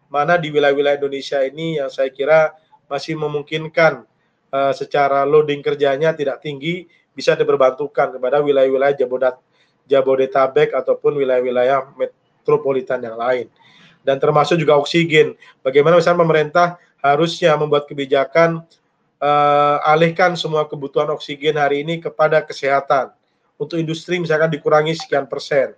mana 0.06 0.38
di 0.38 0.54
wilayah-wilayah 0.54 1.02
Indonesia 1.02 1.42
ini 1.42 1.82
yang 1.82 1.90
saya 1.90 2.06
kira 2.14 2.54
masih 2.86 3.18
memungkinkan 3.18 4.06
uh, 4.54 4.70
secara 4.70 5.26
loading 5.26 5.58
kerjanya 5.58 6.14
tidak 6.14 6.38
tinggi 6.38 6.86
bisa 7.10 7.34
diperbantukan 7.34 8.14
kepada 8.14 8.38
wilayah-wilayah 8.38 8.94
Jabodat 8.94 9.42
Jabodetabek 9.90 10.70
ataupun 10.70 11.18
wilayah-wilayah 11.18 11.98
metropolitan 11.98 13.02
yang 13.02 13.18
lain. 13.18 13.50
Dan 14.06 14.22
termasuk 14.22 14.54
juga 14.54 14.78
oksigen. 14.78 15.34
Bagaimana 15.66 15.98
misalnya 15.98 16.22
pemerintah 16.22 16.66
harusnya 17.02 17.58
membuat 17.58 17.90
kebijakan 17.90 18.62
uh, 19.18 19.76
alihkan 19.82 20.38
semua 20.38 20.62
kebutuhan 20.70 21.10
oksigen 21.10 21.58
hari 21.58 21.82
ini 21.82 21.98
kepada 21.98 22.38
kesehatan. 22.38 23.10
Untuk 23.58 23.82
industri 23.82 24.22
misalkan 24.22 24.48
dikurangi 24.48 24.94
sekian 24.94 25.26
persen. 25.26 25.74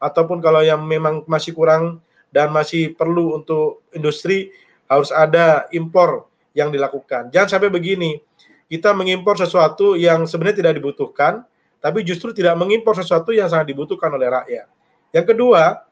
Ataupun 0.00 0.40
kalau 0.40 0.64
yang 0.64 0.80
memang 0.82 1.22
masih 1.28 1.52
kurang 1.52 2.00
dan 2.32 2.50
masih 2.50 2.96
perlu 2.96 3.36
untuk 3.36 3.84
industri 3.92 4.50
harus 4.90 5.12
ada 5.14 5.70
impor 5.70 6.26
yang 6.56 6.74
dilakukan. 6.74 7.30
Jangan 7.30 7.60
sampai 7.60 7.70
begini, 7.70 8.18
kita 8.66 8.90
mengimpor 8.90 9.38
sesuatu 9.38 9.94
yang 9.94 10.26
sebenarnya 10.26 10.66
tidak 10.66 10.74
dibutuhkan, 10.82 11.46
tapi 11.78 12.02
justru 12.02 12.34
tidak 12.34 12.58
mengimpor 12.58 12.94
sesuatu 12.94 13.30
yang 13.30 13.46
sangat 13.46 13.70
dibutuhkan 13.70 14.10
oleh 14.10 14.30
rakyat. 14.30 14.66
Yang 15.10 15.26
kedua, 15.34 15.84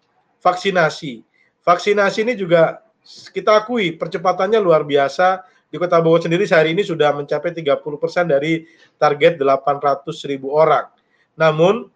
vaksinasi. 0.42 1.22
Vaksinasi 1.62 2.18
ini 2.22 2.34
juga 2.38 2.82
kita 3.34 3.64
akui 3.64 3.98
percepatannya 3.98 4.62
luar 4.62 4.86
biasa. 4.86 5.42
Di 5.68 5.76
Kota 5.76 6.00
Bogor 6.00 6.24
sendiri 6.24 6.48
sehari 6.48 6.72
ini 6.72 6.80
sudah 6.80 7.12
mencapai 7.12 7.52
30% 7.52 7.84
dari 8.24 8.64
target 8.96 9.36
800 9.36 10.08
ribu 10.24 10.56
orang. 10.56 10.88
Namun, 11.36 11.92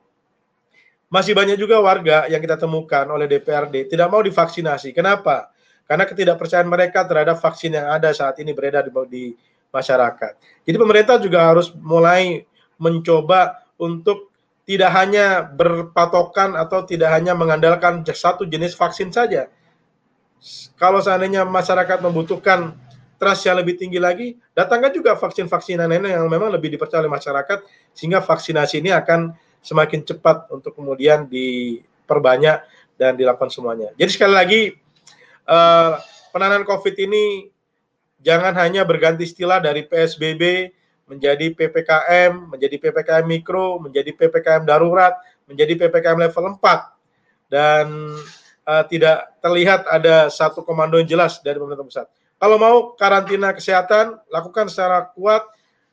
masih 1.13 1.37
banyak 1.37 1.61
juga 1.61 1.77
warga 1.85 2.25
yang 2.25 2.41
kita 2.41 2.57
temukan 2.57 3.05
oleh 3.13 3.29
DPRD 3.29 3.93
tidak 3.93 4.09
mau 4.09 4.25
divaksinasi. 4.25 4.97
Kenapa? 4.97 5.53
Karena 5.85 6.09
ketidakpercayaan 6.09 6.65
mereka 6.65 7.05
terhadap 7.05 7.37
vaksin 7.37 7.77
yang 7.77 7.93
ada 7.93 8.17
saat 8.17 8.41
ini 8.41 8.57
beredar 8.57 8.89
di, 8.89 8.93
di 9.13 9.25
masyarakat. 9.69 10.65
Jadi 10.65 10.77
pemerintah 10.81 11.21
juga 11.21 11.53
harus 11.53 11.69
mulai 11.77 12.49
mencoba 12.81 13.61
untuk 13.77 14.33
tidak 14.65 14.89
hanya 14.95 15.45
berpatokan 15.45 16.57
atau 16.57 16.89
tidak 16.89 17.13
hanya 17.13 17.37
mengandalkan 17.37 18.01
satu 18.09 18.49
jenis 18.49 18.73
vaksin 18.73 19.13
saja. 19.13 19.53
Kalau 20.81 21.05
seandainya 21.05 21.45
masyarakat 21.45 22.01
membutuhkan 22.01 22.73
trust 23.21 23.47
yang 23.47 23.61
lebih 23.61 23.77
tinggi 23.77 24.01
lagi, 24.01 24.35
datangkan 24.57 24.91
juga 24.97 25.13
vaksin-vaksin 25.15 25.77
yang 25.77 26.27
memang 26.27 26.49
lebih 26.51 26.73
dipercaya 26.73 27.05
oleh 27.05 27.13
masyarakat 27.13 27.63
sehingga 27.93 28.25
vaksinasi 28.25 28.81
ini 28.81 28.91
akan 28.97 29.37
semakin 29.63 30.03
cepat 30.03 30.51
untuk 30.51 30.75
kemudian 30.75 31.31
diperbanyak 31.31 32.61
dan 32.99 33.15
dilakukan 33.15 33.49
semuanya. 33.49 33.95
Jadi 33.97 34.11
sekali 34.11 34.35
lagi 34.35 34.63
uh, 35.47 35.97
penanganan 36.35 36.67
COVID 36.67 36.95
ini 36.99 37.49
jangan 38.23 38.55
hanya 38.59 38.83
berganti 38.83 39.27
istilah 39.27 39.63
dari 39.63 39.87
PSBB 39.87 40.75
menjadi 41.11 41.51
PPKM, 41.53 42.53
menjadi 42.53 42.77
PPKM 42.79 43.27
mikro, 43.27 43.83
menjadi 43.83 44.15
PPKM 44.15 44.65
darurat, 44.65 45.19
menjadi 45.51 45.77
PPKM 45.77 46.19
level 46.19 46.57
4 46.57 47.53
dan 47.53 47.87
uh, 48.65 48.85
tidak 48.89 49.37
terlihat 49.45 49.85
ada 49.91 50.33
satu 50.33 50.65
komando 50.65 50.97
yang 50.97 51.09
jelas 51.09 51.43
dari 51.45 51.61
pemerintah 51.61 51.85
pusat. 51.85 52.07
Kalau 52.41 52.57
mau 52.59 52.77
karantina 52.99 53.55
kesehatan 53.55 54.19
lakukan 54.33 54.67
secara 54.67 55.13
kuat 55.15 55.47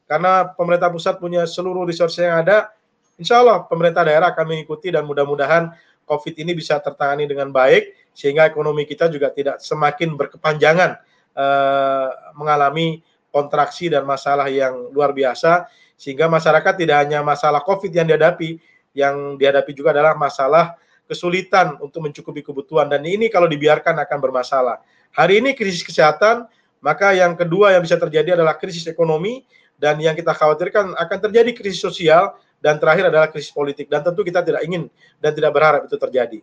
karena 0.10 0.50
pemerintah 0.58 0.90
pusat 0.90 1.22
punya 1.22 1.46
seluruh 1.46 1.86
resource 1.86 2.18
yang 2.18 2.42
ada, 2.42 2.74
insya 3.20 3.44
Allah 3.44 3.68
pemerintah 3.68 4.08
daerah 4.08 4.32
akan 4.32 4.46
mengikuti 4.48 4.90
dan 4.90 5.04
mudah-mudahan 5.04 5.70
COVID 6.10 6.42
ini 6.42 6.58
bisa 6.58 6.82
tertangani 6.82 7.30
dengan 7.30 7.54
baik 7.54 7.94
sehingga 8.18 8.50
ekonomi 8.50 8.88
kita 8.90 9.12
juga 9.14 9.30
tidak 9.30 9.62
semakin 9.62 10.18
berkepanjangan 10.18 10.98
uh, 11.38 12.10
mengalami 12.34 13.06
kontraksi 13.30 13.94
dan 13.94 14.10
masalah 14.10 14.50
yang 14.50 14.90
luar 14.90 15.14
biasa 15.14 15.70
sehingga 16.00 16.26
masyarakat 16.32 16.74
tidak 16.80 16.98
hanya 17.06 17.20
masalah 17.22 17.62
Covid 17.62 17.92
yang 17.92 18.08
dihadapi, 18.08 18.58
yang 18.96 19.36
dihadapi 19.36 19.72
juga 19.76 19.92
adalah 19.92 20.16
masalah 20.16 20.80
kesulitan 21.06 21.78
untuk 21.84 22.08
mencukupi 22.08 22.42
kebutuhan 22.42 22.88
dan 22.88 23.04
ini 23.04 23.28
kalau 23.28 23.46
dibiarkan 23.46 24.00
akan 24.00 24.18
bermasalah. 24.18 24.80
Hari 25.12 25.44
ini 25.44 25.58
krisis 25.58 25.84
kesehatan, 25.84 26.48
maka 26.80 27.12
yang 27.12 27.36
kedua 27.36 27.76
yang 27.76 27.84
bisa 27.84 28.00
terjadi 28.00 28.40
adalah 28.40 28.56
krisis 28.56 28.88
ekonomi 28.88 29.44
dan 29.76 30.00
yang 30.00 30.16
kita 30.16 30.32
khawatirkan 30.32 30.96
akan 30.96 31.18
terjadi 31.30 31.52
krisis 31.52 31.84
sosial 31.84 32.38
dan 32.60 32.76
terakhir 32.78 33.08
adalah 33.08 33.28
krisis 33.32 33.52
politik 33.52 33.88
dan 33.88 34.04
tentu 34.04 34.22
kita 34.24 34.44
tidak 34.44 34.64
ingin 34.68 34.92
dan 35.20 35.32
tidak 35.32 35.52
berharap 35.56 35.88
itu 35.88 35.96
terjadi. 35.96 36.40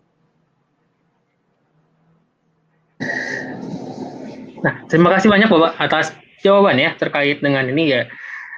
Nah, 4.64 4.74
terima 4.88 5.12
kasih 5.14 5.28
banyak 5.28 5.48
Bapak 5.52 5.72
atas 5.78 6.06
jawaban 6.40 6.80
ya 6.80 6.96
terkait 6.96 7.38
dengan 7.44 7.62
ini 7.68 7.92
ya. 7.92 8.02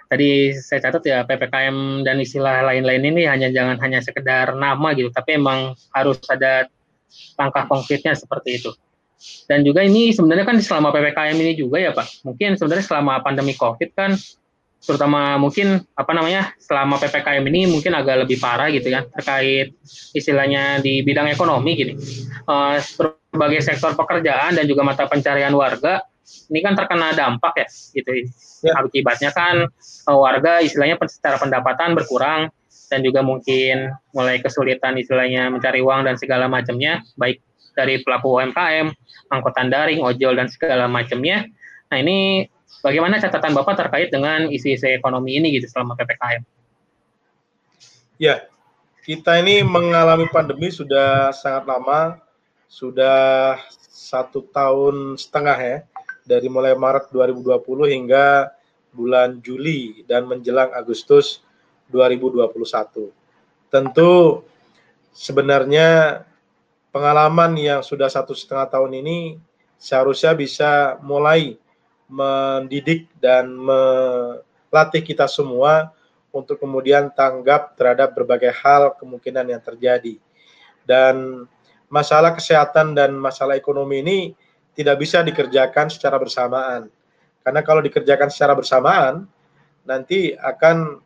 Tadi 0.08 0.56
saya 0.56 0.88
catat 0.88 1.04
ya 1.04 1.20
PPKM 1.28 2.00
dan 2.00 2.16
istilah 2.16 2.64
lain-lain 2.64 3.12
ini 3.12 3.28
hanya 3.28 3.52
jangan 3.52 3.76
hanya 3.84 4.00
sekedar 4.00 4.56
nama 4.56 4.96
gitu, 4.96 5.12
tapi 5.12 5.36
emang 5.36 5.76
harus 5.92 6.16
ada 6.32 6.64
langkah 7.36 7.68
konkretnya 7.68 8.16
seperti 8.16 8.56
itu. 8.56 8.72
Dan 9.44 9.68
juga 9.68 9.84
ini 9.84 10.14
sebenarnya 10.14 10.48
kan 10.48 10.56
selama 10.64 10.96
PPKM 10.96 11.36
ini 11.36 11.52
juga 11.60 11.76
ya 11.76 11.92
Pak, 11.92 12.24
mungkin 12.24 12.56
sebenarnya 12.56 12.86
selama 12.88 13.20
pandemi 13.20 13.52
COVID 13.52 13.90
kan 13.92 14.16
terutama 14.78 15.36
mungkin 15.36 15.82
apa 15.98 16.12
namanya 16.14 16.54
selama 16.62 16.96
ppkm 17.02 17.44
ini 17.50 17.66
mungkin 17.68 17.92
agak 17.92 18.24
lebih 18.24 18.38
parah 18.38 18.70
gitu 18.70 18.88
ya 18.88 19.04
terkait 19.10 19.74
istilahnya 20.14 20.78
di 20.78 21.02
bidang 21.02 21.28
ekonomi 21.28 21.74
gini 21.74 21.92
uh, 22.46 22.78
berbagai 22.96 23.66
sektor 23.66 23.98
pekerjaan 23.98 24.54
dan 24.54 24.64
juga 24.64 24.86
mata 24.86 25.04
pencarian 25.10 25.52
warga 25.52 26.00
ini 26.48 26.60
kan 26.62 26.78
terkena 26.78 27.12
dampak 27.16 27.54
ya 27.58 27.68
gitu 27.68 28.10
ya. 28.64 28.72
akibatnya 28.78 29.30
kan 29.34 29.66
uh, 30.08 30.18
warga 30.18 30.62
istilahnya 30.62 30.96
secara 31.10 31.36
pendapatan 31.36 31.98
berkurang 31.98 32.48
dan 32.88 33.04
juga 33.04 33.20
mungkin 33.20 33.92
mulai 34.16 34.40
kesulitan 34.40 34.96
istilahnya 34.96 35.52
mencari 35.52 35.84
uang 35.84 36.08
dan 36.08 36.16
segala 36.16 36.48
macamnya 36.48 37.04
baik 37.20 37.44
dari 37.78 38.02
pelaku 38.02 38.42
UMKM, 38.42 38.90
angkutan 39.30 39.70
daring, 39.70 40.02
ojol 40.02 40.34
dan 40.34 40.50
segala 40.50 40.90
macamnya. 40.90 41.46
Nah 41.94 41.98
ini 42.02 42.50
bagaimana 42.84 43.18
catatan 43.18 43.52
Bapak 43.56 43.74
terkait 43.76 44.08
dengan 44.12 44.46
isu-isu 44.48 44.88
ekonomi 44.88 45.36
ini 45.36 45.54
gitu 45.58 45.66
selama 45.68 45.98
PPKM? 45.98 46.42
Ya, 48.18 48.50
kita 49.06 49.38
ini 49.38 49.62
mengalami 49.62 50.26
pandemi 50.28 50.68
sudah 50.74 51.30
sangat 51.30 51.64
lama, 51.64 52.18
sudah 52.66 53.56
satu 53.88 54.44
tahun 54.52 55.16
setengah 55.16 55.58
ya 55.58 55.78
dari 56.28 56.46
mulai 56.52 56.76
Maret 56.76 57.08
2020 57.14 57.64
hingga 57.88 58.52
bulan 58.92 59.40
Juli 59.40 60.04
dan 60.04 60.28
menjelang 60.28 60.74
Agustus 60.76 61.40
2021. 61.88 63.08
Tentu 63.72 64.44
sebenarnya 65.16 66.22
pengalaman 66.92 67.56
yang 67.56 67.80
sudah 67.80 68.10
satu 68.12 68.32
setengah 68.36 68.68
tahun 68.68 68.98
ini 69.00 69.18
seharusnya 69.78 70.34
bisa 70.34 71.00
mulai 71.00 71.56
mendidik 72.08 73.06
dan 73.20 73.52
melatih 73.52 75.04
kita 75.04 75.28
semua 75.28 75.92
untuk 76.32 76.60
kemudian 76.60 77.12
tanggap 77.12 77.76
terhadap 77.76 78.16
berbagai 78.16 78.52
hal 78.64 78.96
kemungkinan 78.96 79.48
yang 79.48 79.62
terjadi. 79.62 80.16
Dan 80.88 81.44
masalah 81.92 82.32
kesehatan 82.32 82.96
dan 82.96 83.16
masalah 83.16 83.56
ekonomi 83.56 84.00
ini 84.00 84.18
tidak 84.72 85.00
bisa 85.00 85.20
dikerjakan 85.20 85.92
secara 85.92 86.16
bersamaan. 86.16 86.88
Karena 87.44 87.60
kalau 87.64 87.80
dikerjakan 87.80 88.28
secara 88.28 88.52
bersamaan, 88.52 89.24
nanti 89.88 90.36
akan 90.36 91.00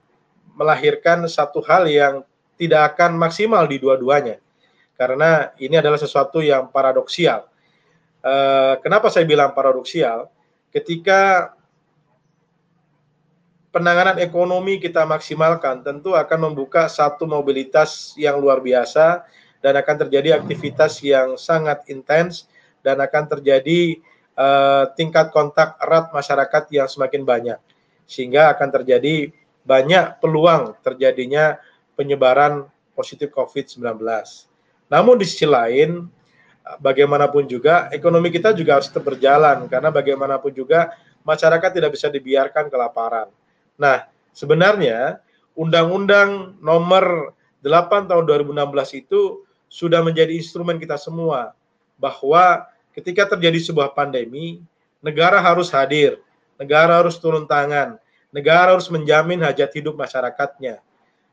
melahirkan 0.58 1.24
satu 1.30 1.62
hal 1.64 1.86
yang 1.88 2.26
tidak 2.58 2.94
akan 2.94 3.16
maksimal 3.16 3.64
di 3.66 3.78
dua-duanya. 3.78 4.38
Karena 4.98 5.50
ini 5.58 5.78
adalah 5.78 5.98
sesuatu 5.98 6.38
yang 6.44 6.68
paradoksial. 6.70 7.48
Uh, 8.22 8.78
kenapa 8.84 9.10
saya 9.10 9.26
bilang 9.26 9.50
paradoksial? 9.50 10.30
Ketika 10.72 11.52
penanganan 13.72 14.16
ekonomi 14.20 14.80
kita 14.80 15.04
maksimalkan, 15.04 15.84
tentu 15.84 16.16
akan 16.16 16.52
membuka 16.52 16.88
satu 16.88 17.28
mobilitas 17.28 18.16
yang 18.16 18.40
luar 18.40 18.64
biasa 18.64 19.24
dan 19.60 19.76
akan 19.76 19.96
terjadi 20.08 20.40
aktivitas 20.40 21.00
yang 21.04 21.36
sangat 21.36 21.84
intens 21.92 22.48
dan 22.80 22.98
akan 22.98 23.28
terjadi 23.38 24.00
uh, 24.36 24.90
tingkat 24.96 25.28
kontak 25.30 25.76
erat 25.80 26.08
masyarakat 26.12 26.62
yang 26.72 26.88
semakin 26.88 27.24
banyak. 27.24 27.60
sehingga 28.02 28.52
akan 28.52 28.68
terjadi 28.68 29.32
banyak 29.64 30.20
peluang 30.20 30.76
terjadinya 30.84 31.56
penyebaran 31.96 32.66
positif 32.92 33.32
COVID-19. 33.32 33.96
Namun 34.92 35.16
di 35.16 35.24
sisi 35.24 35.48
lain, 35.48 36.12
bagaimanapun 36.78 37.50
juga 37.50 37.90
ekonomi 37.90 38.30
kita 38.30 38.54
juga 38.54 38.78
harus 38.78 38.88
tetap 38.88 39.06
berjalan 39.06 39.66
karena 39.66 39.90
bagaimanapun 39.90 40.54
juga 40.54 40.94
masyarakat 41.26 41.70
tidak 41.74 41.90
bisa 41.94 42.06
dibiarkan 42.10 42.70
kelaparan. 42.70 43.30
Nah, 43.78 44.06
sebenarnya 44.30 45.18
Undang-Undang 45.58 46.58
Nomor 46.62 47.34
8 47.62 48.10
tahun 48.10 48.24
2016 48.26 49.02
itu 49.04 49.46
sudah 49.70 50.02
menjadi 50.02 50.34
instrumen 50.34 50.78
kita 50.78 50.98
semua 50.98 51.54
bahwa 51.96 52.66
ketika 52.92 53.24
terjadi 53.36 53.62
sebuah 53.62 53.94
pandemi, 53.94 54.60
negara 55.00 55.38
harus 55.38 55.70
hadir, 55.70 56.18
negara 56.58 56.98
harus 57.00 57.16
turun 57.18 57.46
tangan, 57.46 57.96
negara 58.34 58.74
harus 58.74 58.90
menjamin 58.90 59.40
hajat 59.42 59.70
hidup 59.76 59.94
masyarakatnya. 59.94 60.82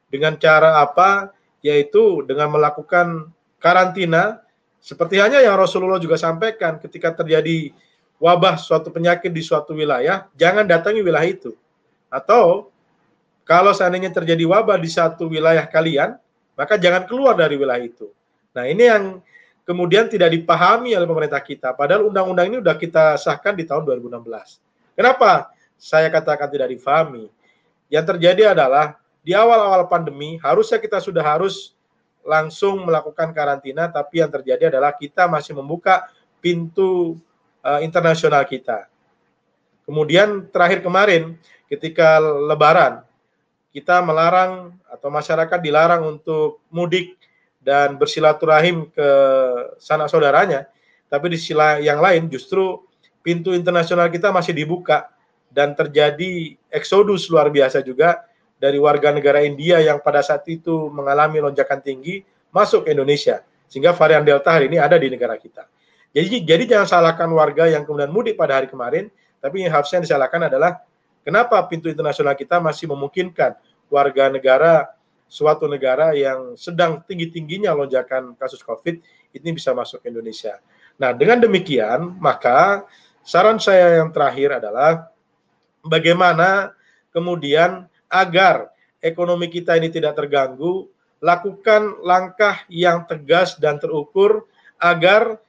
Dengan 0.10 0.38
cara 0.38 0.82
apa? 0.82 1.34
Yaitu 1.60 2.24
dengan 2.24 2.54
melakukan 2.56 3.30
karantina 3.60 4.42
seperti 4.80 5.20
hanya 5.20 5.44
yang 5.44 5.60
Rasulullah 5.60 6.00
juga 6.00 6.16
sampaikan 6.16 6.80
ketika 6.80 7.12
terjadi 7.12 7.76
wabah 8.20 8.60
suatu 8.60 8.92
penyakit 8.92 9.32
di 9.32 9.44
suatu 9.44 9.76
wilayah, 9.76 10.28
jangan 10.36 10.68
datangi 10.68 11.04
wilayah 11.04 11.30
itu. 11.30 11.52
Atau 12.12 12.72
kalau 13.48 13.72
seandainya 13.76 14.12
terjadi 14.12 14.44
wabah 14.48 14.80
di 14.80 14.90
satu 14.92 15.28
wilayah 15.28 15.64
kalian, 15.68 16.16
maka 16.56 16.76
jangan 16.76 17.08
keluar 17.08 17.36
dari 17.36 17.56
wilayah 17.56 17.86
itu. 17.88 18.12
Nah, 18.56 18.68
ini 18.68 18.84
yang 18.88 19.04
kemudian 19.64 20.10
tidak 20.10 20.34
dipahami 20.34 20.98
oleh 20.98 21.08
pemerintah 21.08 21.40
kita. 21.40 21.72
Padahal 21.78 22.10
undang-undang 22.10 22.50
ini 22.50 22.58
sudah 22.60 22.76
kita 22.76 23.06
sahkan 23.22 23.54
di 23.56 23.64
tahun 23.70 23.86
2016. 23.86 24.60
Kenapa 24.98 25.54
saya 25.80 26.12
katakan 26.12 26.52
tidak 26.52 26.74
difahami? 26.74 27.32
Yang 27.88 28.06
terjadi 28.16 28.58
adalah 28.58 29.00
di 29.22 29.38
awal-awal 29.38 29.86
pandemi 29.86 30.42
harusnya 30.42 30.82
kita 30.82 30.98
sudah 30.98 31.22
harus 31.22 31.78
langsung 32.24 32.86
melakukan 32.86 33.32
karantina, 33.32 33.90
tapi 33.90 34.22
yang 34.22 34.30
terjadi 34.30 34.70
adalah 34.70 34.94
kita 34.94 35.26
masih 35.26 35.58
membuka 35.58 36.08
pintu 36.40 37.18
uh, 37.64 37.80
internasional 37.82 38.44
kita. 38.46 38.88
Kemudian 39.88 40.46
terakhir 40.54 40.86
kemarin 40.86 41.34
ketika 41.66 42.22
Lebaran 42.22 43.02
kita 43.70 44.02
melarang 44.02 44.74
atau 44.90 45.10
masyarakat 45.14 45.60
dilarang 45.62 46.06
untuk 46.06 46.62
mudik 46.74 47.18
dan 47.62 47.98
bersilaturahim 47.98 48.90
ke 48.90 49.10
sanak 49.78 50.10
saudaranya, 50.10 50.66
tapi 51.10 51.34
di 51.34 51.40
sila 51.42 51.82
yang 51.82 52.02
lain 52.02 52.30
justru 52.30 52.82
pintu 53.26 53.54
internasional 53.54 54.10
kita 54.10 54.34
masih 54.34 54.54
dibuka 54.54 55.10
dan 55.50 55.74
terjadi 55.74 56.56
eksodus 56.70 57.30
luar 57.30 57.50
biasa 57.50 57.82
juga 57.82 58.29
dari 58.60 58.76
warga 58.78 59.16
negara 59.16 59.40
India 59.42 59.80
yang 59.80 60.04
pada 60.04 60.20
saat 60.20 60.44
itu 60.52 60.92
mengalami 60.92 61.40
lonjakan 61.40 61.80
tinggi 61.80 62.22
masuk 62.52 62.86
ke 62.86 62.94
Indonesia 62.94 63.40
sehingga 63.72 63.96
varian 63.96 64.28
Delta 64.28 64.52
hari 64.52 64.68
ini 64.68 64.78
ada 64.78 65.00
di 65.00 65.08
negara 65.08 65.40
kita. 65.40 65.66
Jadi 66.12 66.44
jadi 66.44 66.64
jangan 66.66 66.88
salahkan 66.90 67.30
warga 67.32 67.70
yang 67.72 67.88
kemudian 67.88 68.12
mudik 68.12 68.36
pada 68.36 68.60
hari 68.60 68.68
kemarin, 68.68 69.08
tapi 69.40 69.64
yang 69.64 69.72
harusnya 69.72 70.04
disalahkan 70.04 70.50
adalah 70.50 70.82
kenapa 71.22 71.62
pintu 71.70 71.88
internasional 71.88 72.34
kita 72.34 72.58
masih 72.58 72.90
memungkinkan 72.90 73.56
warga 73.88 74.30
negara 74.30 74.90
suatu 75.30 75.70
negara 75.70 76.18
yang 76.18 76.58
sedang 76.58 77.06
tinggi-tingginya 77.06 77.70
lonjakan 77.78 78.34
kasus 78.42 78.66
Covid 78.66 78.98
ini 79.38 79.50
bisa 79.54 79.72
masuk 79.78 80.02
ke 80.02 80.10
Indonesia. 80.10 80.58
Nah, 80.98 81.14
dengan 81.14 81.38
demikian, 81.38 82.18
maka 82.18 82.84
saran 83.22 83.62
saya 83.62 84.02
yang 84.02 84.10
terakhir 84.10 84.58
adalah 84.58 85.14
bagaimana 85.86 86.74
kemudian 87.14 87.89
agar 88.10 88.74
ekonomi 89.00 89.48
kita 89.48 89.78
ini 89.78 89.88
tidak 89.94 90.18
terganggu, 90.18 90.90
lakukan 91.24 92.02
langkah 92.04 92.66
yang 92.68 93.06
tegas 93.06 93.56
dan 93.62 93.78
terukur 93.80 94.50
agar 94.82 95.40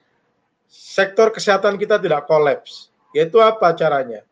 sektor 0.70 1.34
kesehatan 1.34 1.80
kita 1.80 1.98
tidak 1.98 2.30
kolaps. 2.30 2.92
Yaitu 3.10 3.42
apa 3.42 3.74
caranya? 3.74 4.22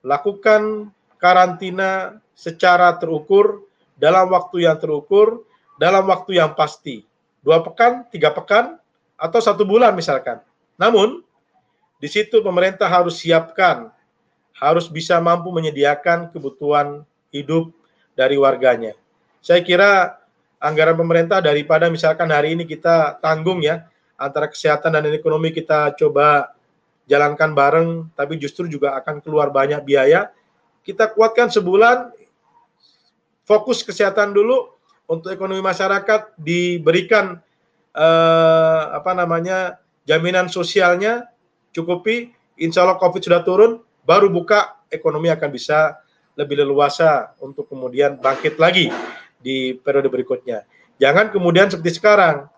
Lakukan 0.00 0.88
karantina 1.20 2.16
secara 2.32 2.96
terukur, 2.96 3.68
dalam 4.00 4.32
waktu 4.32 4.64
yang 4.64 4.80
terukur, 4.80 5.44
dalam 5.76 6.08
waktu 6.08 6.40
yang 6.40 6.56
pasti. 6.56 7.04
Dua 7.44 7.60
pekan, 7.60 8.08
tiga 8.08 8.32
pekan, 8.32 8.80
atau 9.20 9.40
satu 9.44 9.68
bulan 9.68 9.92
misalkan. 9.92 10.40
Namun, 10.80 11.20
di 12.00 12.08
situ 12.08 12.40
pemerintah 12.40 12.88
harus 12.88 13.20
siapkan, 13.20 13.92
harus 14.56 14.88
bisa 14.88 15.20
mampu 15.20 15.52
menyediakan 15.52 16.32
kebutuhan 16.32 17.04
hidup 17.30 17.72
dari 18.14 18.36
warganya. 18.36 18.94
Saya 19.40 19.64
kira 19.64 20.20
anggaran 20.60 20.98
pemerintah 20.98 21.40
daripada 21.40 21.88
misalkan 21.88 22.28
hari 22.28 22.52
ini 22.52 22.68
kita 22.68 23.16
tanggung 23.24 23.64
ya 23.64 23.88
antara 24.20 24.50
kesehatan 24.50 25.00
dan 25.00 25.08
ekonomi 25.16 25.48
kita 25.50 25.96
coba 25.96 26.52
jalankan 27.08 27.56
bareng 27.56 28.12
tapi 28.12 28.36
justru 28.36 28.68
juga 28.68 28.94
akan 29.00 29.24
keluar 29.24 29.48
banyak 29.48 29.80
biaya. 29.82 30.28
Kita 30.84 31.08
kuatkan 31.10 31.48
sebulan 31.48 32.12
fokus 33.48 33.82
kesehatan 33.82 34.36
dulu 34.36 34.70
untuk 35.10 35.34
ekonomi 35.34 35.58
masyarakat 35.58 36.38
diberikan 36.38 37.40
eh, 37.96 38.82
apa 38.94 39.10
namanya 39.16 39.80
jaminan 40.06 40.46
sosialnya 40.46 41.26
cukupi 41.74 42.30
insya 42.60 42.86
Allah 42.86 43.00
COVID 43.00 43.22
sudah 43.24 43.42
turun 43.42 43.82
baru 44.06 44.30
buka 44.30 44.78
ekonomi 44.92 45.32
akan 45.32 45.50
bisa 45.50 45.98
lebih 46.40 46.64
leluasa 46.64 47.36
untuk 47.44 47.68
kemudian 47.68 48.16
bangkit 48.16 48.56
lagi 48.56 48.88
di 49.36 49.76
periode 49.76 50.08
berikutnya. 50.08 50.64
Jangan 50.96 51.28
kemudian 51.28 51.68
seperti 51.68 52.00
sekarang, 52.00 52.48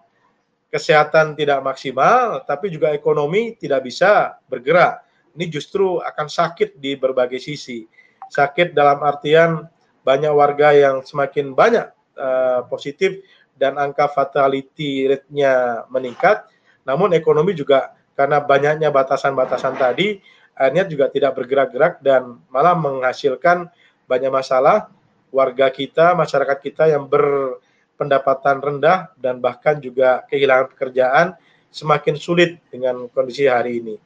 kesehatan 0.71 1.35
tidak 1.35 1.59
maksimal, 1.67 2.47
tapi 2.47 2.71
juga 2.71 2.95
ekonomi 2.95 3.59
tidak 3.59 3.91
bisa 3.91 4.39
bergerak. 4.47 5.03
Ini 5.35 5.51
justru 5.51 5.99
akan 5.99 6.31
sakit 6.31 6.79
di 6.79 6.95
berbagai 6.95 7.43
sisi. 7.43 7.83
Sakit 8.31 8.71
dalam 8.71 9.03
artian 9.03 9.67
banyak 10.07 10.33
warga 10.33 10.71
yang 10.73 11.03
semakin 11.03 11.53
banyak 11.53 11.91
uh, 12.17 12.65
positif 12.71 13.19
dan 13.59 13.77
angka 13.79 14.09
fatality 14.11 15.07
rate-nya 15.11 15.85
meningkat, 15.93 16.49
namun 16.83 17.15
ekonomi 17.15 17.55
juga 17.55 17.95
karena 18.17 18.43
banyaknya 18.43 18.93
batasan-batasan 18.93 19.77
tadi 19.79 20.21
akhirnya 20.57 20.85
juga 20.89 21.09
tidak 21.09 21.37
bergerak-gerak 21.39 22.01
dan 22.05 22.39
malah 22.53 22.77
menghasilkan 22.77 23.69
banyak 24.07 24.33
masalah 24.33 24.93
warga 25.33 25.73
kita, 25.73 26.13
masyarakat 26.13 26.59
kita 26.61 26.85
yang 26.93 27.09
berpendapatan 27.09 28.61
rendah 28.61 29.11
dan 29.17 29.41
bahkan 29.41 29.81
juga 29.81 30.23
kehilangan 30.29 30.77
pekerjaan 30.77 31.27
semakin 31.73 32.21
sulit 32.21 32.61
dengan 32.69 33.09
kondisi 33.09 33.49
hari 33.49 33.81
ini. 33.81 33.97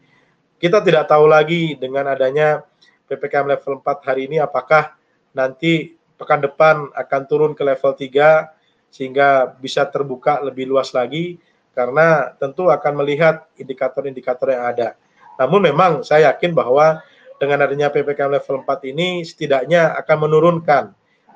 Kita 0.57 0.81
tidak 0.81 1.11
tahu 1.11 1.27
lagi 1.27 1.75
dengan 1.77 2.09
adanya 2.09 2.63
PPKM 3.11 3.47
level 3.59 3.83
4 3.83 4.09
hari 4.09 4.31
ini 4.31 4.39
apakah 4.41 4.95
nanti 5.35 5.99
pekan 6.17 6.41
depan 6.41 6.89
akan 6.97 7.23
turun 7.29 7.53
ke 7.53 7.61
level 7.67 7.93
3 7.93 8.89
sehingga 8.89 9.53
bisa 9.61 9.85
terbuka 9.85 10.41
lebih 10.41 10.65
luas 10.71 10.95
lagi 10.97 11.37
karena 11.77 12.33
tentu 12.41 12.73
akan 12.73 13.05
melihat 13.05 13.45
indikator-indikator 13.61 14.49
yang 14.49 14.65
ada. 14.65 14.89
Namun 15.37 15.61
memang 15.69 16.05
saya 16.05 16.33
yakin 16.33 16.57
bahwa 16.57 17.01
dengan 17.37 17.69
adanya 17.69 17.93
PPKM 17.93 18.33
level 18.33 18.65
4 18.65 18.93
ini 18.93 19.21
setidaknya 19.23 19.93
akan 20.01 20.17
menurunkan 20.29 20.85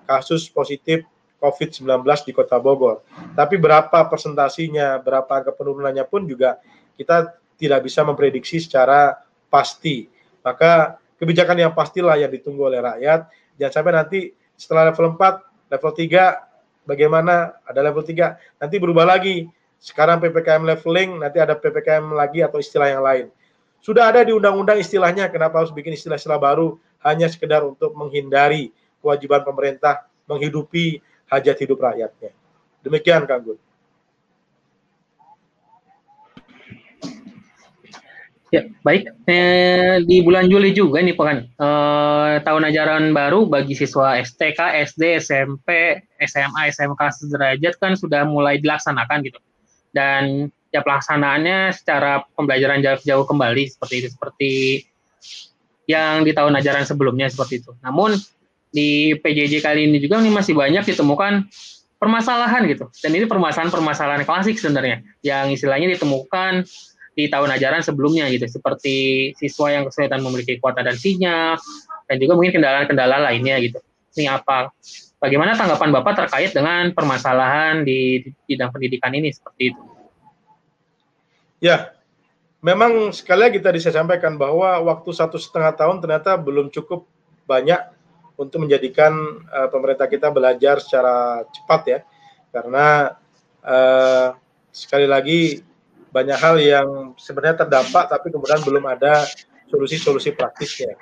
kasus 0.09 0.49
positif 0.49 1.05
COVID-19 1.41 2.05
di 2.29 2.33
Kota 2.37 2.61
Bogor. 2.61 3.01
Tapi 3.33 3.57
berapa 3.57 4.09
persentasinya, 4.09 5.01
berapa 5.01 5.29
angka 5.29 5.53
penurunannya 5.57 6.05
pun 6.05 6.29
juga 6.29 6.61
kita 6.97 7.33
tidak 7.57 7.85
bisa 7.85 8.05
memprediksi 8.05 8.61
secara 8.61 9.17
pasti. 9.49 10.09
Maka 10.41 11.01
kebijakan 11.21 11.61
yang 11.69 11.73
pastilah 11.77 12.17
yang 12.17 12.33
ditunggu 12.33 12.69
oleh 12.69 12.81
rakyat. 12.81 13.29
Jangan 13.61 13.73
sampai 13.73 13.93
nanti 13.93 14.21
setelah 14.57 14.93
level 14.93 15.17
4, 15.17 15.73
level 15.73 15.93
3, 15.93 16.89
bagaimana 16.89 17.61
ada 17.65 17.81
level 17.85 18.05
3, 18.05 18.37
nanti 18.61 18.77
berubah 18.81 19.05
lagi. 19.05 19.49
Sekarang 19.81 20.21
PPKM 20.21 20.65
leveling, 20.65 21.21
nanti 21.21 21.41
ada 21.41 21.57
PPKM 21.57 22.13
lagi 22.13 22.45
atau 22.45 22.61
istilah 22.61 22.89
yang 22.89 23.01
lain. 23.05 23.27
Sudah 23.81 24.13
ada 24.13 24.21
di 24.21 24.37
undang-undang 24.37 24.77
istilahnya, 24.77 25.33
kenapa 25.33 25.65
harus 25.65 25.73
bikin 25.73 25.97
istilah-istilah 25.97 26.37
baru 26.37 26.77
hanya 27.01 27.33
sekedar 27.33 27.65
untuk 27.65 27.97
menghindari 27.97 28.73
kewajiban 29.01 29.41
pemerintah 29.41 30.05
menghidupi 30.29 31.01
hajat 31.33 31.57
hidup 31.65 31.81
rakyatnya. 31.81 32.31
Demikian 32.85 33.25
Kang 33.25 33.41
Gun. 33.41 33.59
Ya, 38.51 38.67
baik. 38.83 39.07
Eh, 39.31 40.03
di 40.03 40.27
bulan 40.27 40.51
Juli 40.51 40.75
juga 40.75 40.99
nih, 40.99 41.15
Pak 41.15 41.23
kan. 41.23 41.39
Eh, 41.47 42.35
tahun 42.43 42.67
ajaran 42.67 43.15
baru 43.15 43.47
bagi 43.47 43.79
siswa 43.79 44.19
STK, 44.19 44.75
SD, 44.91 45.23
SMP, 45.23 46.03
SMA, 46.19 46.67
SMK 46.75 47.01
sederajat 47.15 47.79
kan 47.79 47.95
sudah 47.95 48.27
mulai 48.27 48.59
dilaksanakan 48.59 49.23
gitu. 49.23 49.39
Dan 49.95 50.51
ya 50.71 50.81
pelaksanaannya 50.87 51.75
secara 51.75 52.23
pembelajaran 52.35 52.83
jarak 52.83 53.03
jauh 53.03 53.27
kembali 53.27 53.67
seperti 53.67 53.95
itu 54.03 54.09
seperti 54.15 54.53
yang 55.91 56.23
di 56.23 56.31
tahun 56.31 56.55
ajaran 56.55 56.87
sebelumnya 56.87 57.27
seperti 57.27 57.67
itu. 57.67 57.75
Namun 57.83 58.15
di 58.71 59.19
PJJ 59.19 59.59
kali 59.59 59.91
ini 59.91 59.99
juga 59.99 60.23
ini 60.23 60.31
masih 60.31 60.55
banyak 60.55 60.87
ditemukan 60.87 61.51
permasalahan 61.99 62.65
gitu. 62.71 62.87
Dan 63.03 63.19
ini 63.19 63.27
permasalahan-permasalahan 63.27 64.23
klasik 64.23 64.57
sebenarnya 64.57 65.03
yang 65.27 65.51
istilahnya 65.51 65.91
ditemukan 65.99 66.65
di 67.19 67.27
tahun 67.27 67.51
ajaran 67.59 67.83
sebelumnya 67.83 68.31
gitu. 68.31 68.47
Seperti 68.47 69.31
siswa 69.35 69.75
yang 69.75 69.85
kesulitan 69.91 70.23
memiliki 70.23 70.63
kuota 70.63 70.87
dan 70.87 70.95
sinyal 70.95 71.59
dan 72.07 72.17
juga 72.23 72.39
mungkin 72.39 72.63
kendala-kendala 72.63 73.27
lainnya 73.27 73.59
gitu. 73.59 73.83
Ini 74.15 74.31
apa? 74.31 74.71
Bagaimana 75.21 75.53
tanggapan 75.53 75.91
Bapak 76.01 76.25
terkait 76.25 76.57
dengan 76.57 76.91
permasalahan 76.97 77.85
di 77.85 78.25
bidang 78.49 78.73
pendidikan 78.73 79.13
ini 79.13 79.35
seperti 79.35 79.75
itu? 79.75 79.83
Ya, 81.61 81.93
memang 82.65 83.13
sekali 83.13 83.45
lagi 83.45 83.61
tadi 83.61 83.77
saya 83.85 84.01
sampaikan 84.01 84.41
bahwa 84.41 84.81
waktu 84.81 85.13
satu 85.13 85.37
setengah 85.37 85.77
tahun 85.77 86.01
ternyata 86.01 86.41
belum 86.41 86.73
cukup 86.73 87.05
banyak 87.45 87.77
untuk 88.41 88.65
menjadikan 88.65 89.13
uh, 89.53 89.69
pemerintah 89.69 90.09
kita 90.09 90.33
belajar 90.33 90.81
secara 90.81 91.45
cepat 91.53 91.81
ya, 91.85 91.99
karena 92.49 93.13
uh, 93.61 94.33
sekali 94.73 95.05
lagi 95.05 95.61
banyak 96.09 96.39
hal 96.41 96.57
yang 96.57 96.89
sebenarnya 97.21 97.69
terdampak 97.69 98.09
tapi 98.09 98.33
kemudian 98.33 98.65
belum 98.65 98.89
ada 98.89 99.29
solusi-solusi 99.69 100.33
praktisnya. 100.33 100.97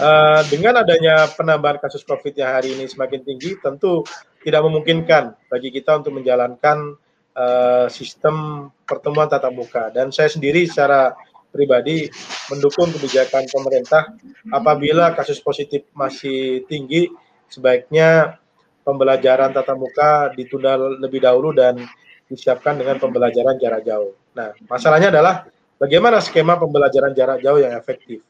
Uh, 0.00 0.40
dengan 0.48 0.80
adanya 0.80 1.28
penambahan 1.36 1.78
kasus 1.78 2.02
COVID 2.02 2.32
yang 2.32 2.56
hari 2.56 2.72
ini 2.74 2.88
semakin 2.88 3.22
tinggi, 3.22 3.60
tentu 3.60 4.02
tidak 4.40 4.64
memungkinkan 4.64 5.36
bagi 5.52 5.68
kita 5.68 6.00
untuk 6.00 6.16
menjalankan 6.16 6.96
uh, 7.36 7.86
sistem 7.92 8.68
pertemuan 8.88 9.28
tatap 9.28 9.52
muka. 9.52 9.92
Dan 9.92 10.08
saya 10.08 10.32
sendiri 10.32 10.64
secara 10.64 11.12
pribadi 11.52 12.08
mendukung 12.48 12.92
kebijakan 12.92 13.48
pemerintah 13.48 14.12
apabila 14.52 15.12
kasus 15.12 15.40
positif 15.40 15.84
masih 15.92 16.64
tinggi, 16.64 17.12
sebaiknya 17.52 18.40
pembelajaran 18.82 19.52
tatap 19.52 19.76
muka 19.76 20.32
ditunda 20.32 20.76
lebih 20.76 21.20
dahulu 21.20 21.52
dan 21.52 21.80
disiapkan 22.26 22.80
dengan 22.80 22.98
pembelajaran 22.98 23.60
jarak 23.60 23.86
jauh. 23.86 24.16
Nah, 24.34 24.52
masalahnya 24.68 25.14
adalah 25.14 25.46
Bagaimana 25.76 26.24
skema 26.24 26.56
pembelajaran 26.56 27.12
jarak 27.12 27.44
jauh 27.44 27.60
yang 27.60 27.76
efektif? 27.76 28.24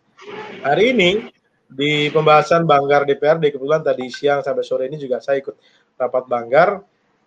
Hari 0.66 0.90
ini 0.90 1.30
di 1.70 2.10
pembahasan 2.10 2.66
Banggar 2.66 3.06
DPRD 3.06 3.54
kebetulan 3.54 3.86
tadi 3.86 4.10
siang 4.10 4.42
sampai 4.42 4.66
sore 4.66 4.90
ini 4.90 4.98
juga 4.98 5.22
saya 5.22 5.38
ikut 5.38 5.54
rapat 5.94 6.26
Banggar. 6.26 6.82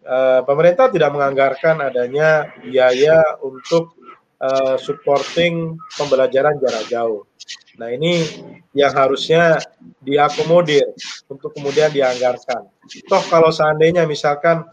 Uh, 0.10 0.42
pemerintah 0.42 0.90
tidak 0.90 1.14
menganggarkan 1.14 1.86
adanya 1.86 2.50
biaya 2.66 3.22
untuk 3.46 3.94
uh, 4.42 4.74
supporting 4.82 5.78
pembelajaran 5.94 6.58
jarak 6.58 6.90
jauh. 6.90 7.30
Nah 7.78 7.94
ini 7.94 8.26
yang 8.74 8.90
harusnya 8.90 9.62
diakomodir 10.02 10.90
untuk 11.30 11.54
kemudian 11.54 11.94
dianggarkan. 11.94 12.66
Toh 13.06 13.24
kalau 13.30 13.54
seandainya 13.54 14.10
misalkan 14.10 14.66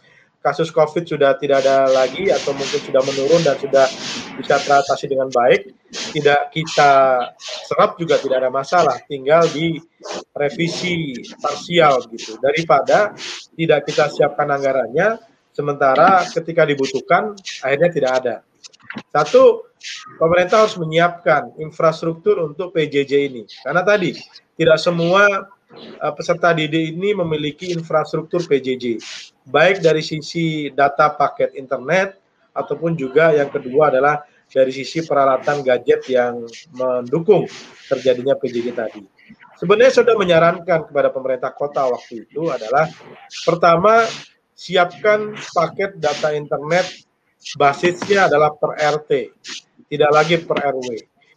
kasus 0.46 0.70
COVID 0.70 1.02
sudah 1.02 1.34
tidak 1.42 1.66
ada 1.66 1.90
lagi 1.90 2.30
atau 2.30 2.54
mungkin 2.54 2.78
sudah 2.78 3.02
menurun 3.02 3.42
dan 3.42 3.58
sudah 3.58 3.90
bisa 4.38 4.62
teratasi 4.62 5.10
dengan 5.10 5.26
baik, 5.26 5.74
tidak 6.14 6.54
kita 6.54 6.92
serap 7.66 7.98
juga 7.98 8.22
tidak 8.22 8.46
ada 8.46 8.50
masalah, 8.54 8.94
tinggal 9.10 9.42
di 9.50 9.74
revisi 10.38 11.18
parsial 11.42 11.98
gitu. 12.14 12.38
Daripada 12.38 13.10
tidak 13.58 13.90
kita 13.90 14.06
siapkan 14.06 14.46
anggarannya, 14.54 15.18
sementara 15.50 16.22
ketika 16.30 16.62
dibutuhkan 16.62 17.34
akhirnya 17.66 17.90
tidak 17.90 18.12
ada. 18.22 18.36
Satu, 19.10 19.66
pemerintah 20.22 20.62
harus 20.62 20.78
menyiapkan 20.78 21.58
infrastruktur 21.58 22.38
untuk 22.46 22.70
PJJ 22.70 23.12
ini. 23.34 23.42
Karena 23.66 23.82
tadi 23.82 24.14
tidak 24.54 24.78
semua 24.78 25.50
uh, 26.00 26.12
peserta 26.14 26.54
didik 26.54 26.94
ini 26.94 27.12
memiliki 27.12 27.74
infrastruktur 27.74 28.46
PJJ, 28.46 29.02
baik 29.46 29.78
dari 29.78 30.02
sisi 30.02 30.68
data 30.74 31.14
paket 31.14 31.54
internet 31.54 32.18
ataupun 32.50 32.98
juga 32.98 33.30
yang 33.30 33.48
kedua 33.48 33.94
adalah 33.94 34.26
dari 34.46 34.70
sisi 34.70 35.02
peralatan 35.02 35.62
gadget 35.62 36.06
yang 36.10 36.46
mendukung 36.74 37.46
terjadinya 37.90 38.38
PJJ 38.38 38.66
tadi. 38.74 39.02
Sebenarnya 39.56 40.02
sudah 40.02 40.14
menyarankan 40.14 40.92
kepada 40.92 41.08
pemerintah 41.08 41.50
kota 41.54 41.88
waktu 41.88 42.28
itu 42.28 42.52
adalah 42.52 42.86
pertama 43.42 44.04
siapkan 44.52 45.32
paket 45.54 45.96
data 45.96 46.32
internet 46.36 46.84
basisnya 47.56 48.28
adalah 48.28 48.52
per 48.52 48.76
RT, 48.76 49.10
tidak 49.88 50.10
lagi 50.12 50.36
per 50.42 50.58
RW. 50.60 50.88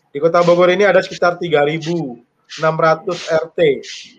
Di 0.10 0.18
Kota 0.18 0.41
Bogor 0.41 0.74
ini 0.74 0.89
ada 0.89 1.05
sekitar 1.05 1.38
3.000 1.38 2.26
600 2.49 3.30
RT 3.45 3.60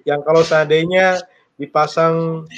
yang 0.07 0.23
kalau 0.23 0.47
seandainya 0.47 1.19
dipasang 1.61 2.49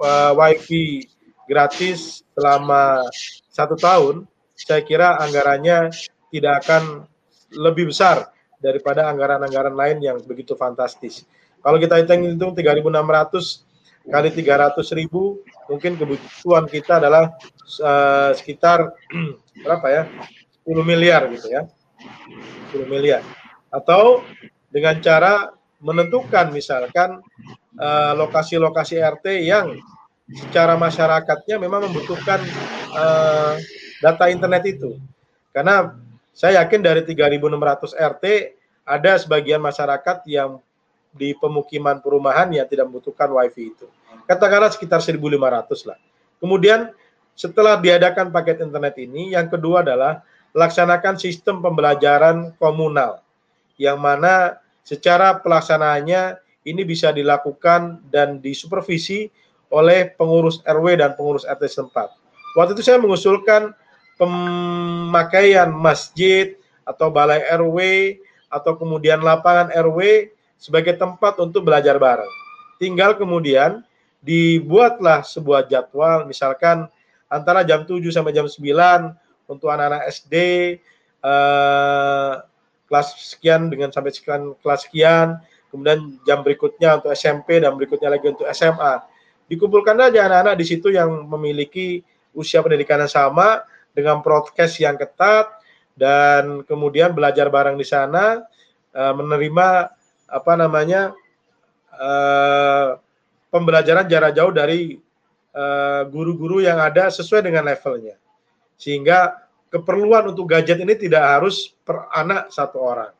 uh, 0.00 0.32
wifi 0.32 1.04
gratis 1.44 2.24
selama 2.32 3.04
satu 3.52 3.76
tahun, 3.76 4.24
saya 4.56 4.80
kira 4.80 5.20
anggarannya 5.20 5.92
tidak 6.32 6.64
akan 6.64 7.04
lebih 7.52 7.92
besar 7.92 8.32
daripada 8.60 9.06
anggaran-anggaran 9.08 9.76
lain 9.76 9.98
yang 10.00 10.16
begitu 10.24 10.56
fantastis. 10.56 11.28
Kalau 11.60 11.76
kita 11.76 12.00
hitung-hitung 12.00 12.56
3.600 12.56 14.08
kali 14.08 14.28
300 14.32 14.98
ribu, 14.98 15.42
mungkin 15.68 16.00
kebutuhan 16.00 16.64
kita 16.64 17.02
adalah 17.02 17.36
uh, 17.84 18.32
sekitar 18.32 18.94
berapa 19.64 19.86
ya? 19.88 20.02
10 20.64 20.84
miliar 20.84 21.28
gitu 21.32 21.48
ya. 21.48 21.68
10 22.72 22.88
miliar. 22.88 23.24
Atau 23.72 24.24
dengan 24.68 25.00
cara 25.00 25.52
menentukan 25.78 26.50
misalkan 26.50 27.22
eh, 27.78 28.12
lokasi-lokasi 28.18 28.98
uh, 28.98 29.14
RT 29.14 29.26
yang 29.46 29.78
secara 30.28 30.76
masyarakatnya 30.76 31.56
memang 31.56 31.88
membutuhkan 31.88 32.42
uh, 32.92 33.56
data 34.04 34.28
internet 34.28 34.62
itu. 34.68 35.00
Karena 35.56 35.96
saya 36.36 36.62
yakin 36.62 36.84
dari 36.84 37.02
3.600 37.02 37.96
RT 37.96 38.24
ada 38.84 39.12
sebagian 39.16 39.58
masyarakat 39.64 40.22
yang 40.28 40.60
di 41.16 41.32
pemukiman 41.32 41.98
perumahan 42.04 42.52
yang 42.52 42.68
tidak 42.68 42.92
membutuhkan 42.92 43.32
wifi 43.32 43.72
itu. 43.72 43.86
Katakanlah 44.28 44.68
sekitar 44.68 45.00
1.500 45.00 45.88
lah. 45.88 45.98
Kemudian 46.38 46.92
setelah 47.32 47.80
diadakan 47.80 48.28
paket 48.28 48.60
internet 48.60 48.94
ini, 49.00 49.32
yang 49.32 49.48
kedua 49.48 49.80
adalah 49.80 50.20
laksanakan 50.52 51.16
sistem 51.16 51.64
pembelajaran 51.64 52.52
komunal 52.60 53.24
yang 53.80 53.96
mana 53.96 54.58
secara 54.88 55.36
pelaksanaannya 55.44 56.40
ini 56.64 56.82
bisa 56.88 57.12
dilakukan 57.12 58.00
dan 58.08 58.40
disupervisi 58.40 59.28
oleh 59.68 60.08
pengurus 60.16 60.64
RW 60.64 60.96
dan 60.96 61.12
pengurus 61.12 61.44
RT 61.44 61.68
setempat. 61.68 62.08
Waktu 62.56 62.72
itu 62.72 62.88
saya 62.88 62.96
mengusulkan 62.96 63.76
pemakaian 64.16 65.68
masjid 65.68 66.56
atau 66.88 67.12
balai 67.12 67.44
RW 67.52 67.76
atau 68.48 68.80
kemudian 68.80 69.20
lapangan 69.20 69.68
RW 69.76 70.32
sebagai 70.56 70.96
tempat 70.96 71.36
untuk 71.36 71.68
belajar 71.68 72.00
bareng. 72.00 72.32
Tinggal 72.80 73.20
kemudian 73.20 73.84
dibuatlah 74.24 75.20
sebuah 75.20 75.68
jadwal 75.68 76.24
misalkan 76.24 76.88
antara 77.28 77.60
jam 77.60 77.84
7 77.84 78.00
sampai 78.08 78.32
jam 78.32 78.48
9 78.48 78.64
untuk 79.52 79.68
anak-anak 79.68 80.08
SD 80.08 80.34
eh, 81.20 82.32
kelas 82.88 83.36
sekian 83.36 83.68
dengan 83.68 83.92
sampai 83.92 84.10
sekian 84.10 84.56
kelas 84.64 84.88
sekian, 84.88 85.38
kemudian 85.68 86.16
jam 86.24 86.40
berikutnya 86.40 86.98
untuk 86.98 87.12
SMP 87.12 87.60
dan 87.60 87.76
berikutnya 87.76 88.08
lagi 88.16 88.32
untuk 88.32 88.48
SMA. 88.50 89.04
Dikumpulkan 89.48 89.96
aja 90.00 90.28
anak-anak 90.28 90.56
di 90.56 90.64
situ 90.64 90.92
yang 90.92 91.28
memiliki 91.28 92.00
usia 92.32 92.64
pendidikan 92.64 93.00
yang 93.00 93.12
sama 93.12 93.64
dengan 93.92 94.20
broadcast 94.24 94.80
yang 94.80 94.96
ketat 94.96 95.48
dan 95.96 96.64
kemudian 96.64 97.12
belajar 97.12 97.48
bareng 97.48 97.76
di 97.76 97.84
sana 97.84 98.44
eh, 98.92 99.14
menerima 99.16 99.90
apa 100.28 100.52
namanya 100.60 101.16
uh, 101.96 103.00
pembelajaran 103.48 104.04
jarak 104.04 104.36
jauh 104.36 104.52
dari 104.52 105.00
eh, 105.56 106.02
guru-guru 106.12 106.60
yang 106.60 106.76
ada 106.76 107.08
sesuai 107.08 107.48
dengan 107.48 107.64
levelnya 107.64 108.20
sehingga 108.76 109.47
keperluan 109.68 110.32
untuk 110.32 110.48
gadget 110.48 110.80
ini 110.80 110.96
tidak 110.96 111.24
harus 111.24 111.72
per 111.84 112.08
anak 112.12 112.48
satu 112.52 112.78
orang. 112.80 113.12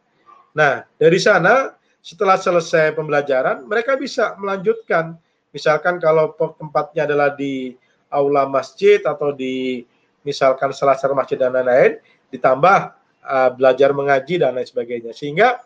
Nah, 0.56 0.84
dari 0.96 1.20
sana 1.20 1.76
setelah 2.00 2.40
selesai 2.40 2.96
pembelajaran, 2.96 3.68
mereka 3.68 3.94
bisa 4.00 4.32
melanjutkan. 4.40 5.14
Misalkan 5.52 6.00
kalau 6.00 6.32
tempatnya 6.56 7.04
adalah 7.04 7.36
di 7.36 7.76
aula 8.08 8.48
masjid 8.48 9.00
atau 9.04 9.32
di 9.32 9.84
misalkan 10.24 10.72
selasar 10.72 11.12
masjid 11.12 11.36
dan 11.36 11.52
lain-lain, 11.52 12.00
ditambah 12.32 12.78
uh, 13.24 13.50
belajar 13.56 13.92
mengaji 13.92 14.40
dan 14.40 14.56
lain 14.56 14.68
sebagainya. 14.68 15.12
Sehingga 15.12 15.60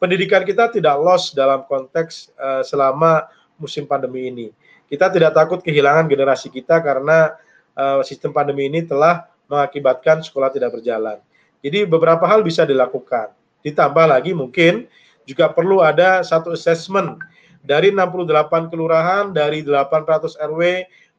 pendidikan 0.00 0.44
kita 0.44 0.72
tidak 0.72 0.96
loss 1.00 1.32
dalam 1.36 1.64
konteks 1.68 2.32
uh, 2.40 2.64
selama 2.64 3.28
musim 3.60 3.84
pandemi 3.84 4.28
ini. 4.28 4.48
Kita 4.88 5.08
tidak 5.08 5.32
takut 5.32 5.64
kehilangan 5.64 6.08
generasi 6.08 6.52
kita 6.52 6.80
karena 6.84 7.32
uh, 7.76 8.04
sistem 8.04 8.32
pandemi 8.32 8.68
ini 8.68 8.84
telah 8.84 9.31
mengakibatkan 9.50 10.22
sekolah 10.22 10.50
tidak 10.50 10.74
berjalan. 10.78 11.18
Jadi 11.62 11.86
beberapa 11.86 12.26
hal 12.26 12.42
bisa 12.42 12.66
dilakukan. 12.66 13.30
Ditambah 13.62 14.06
lagi 14.10 14.34
mungkin 14.34 14.90
juga 15.22 15.50
perlu 15.50 15.78
ada 15.80 16.26
satu 16.26 16.54
assessment 16.54 17.18
dari 17.62 17.94
68 17.94 18.70
kelurahan, 18.74 19.30
dari 19.30 19.62
800 19.62 20.34
RW, 20.34 20.62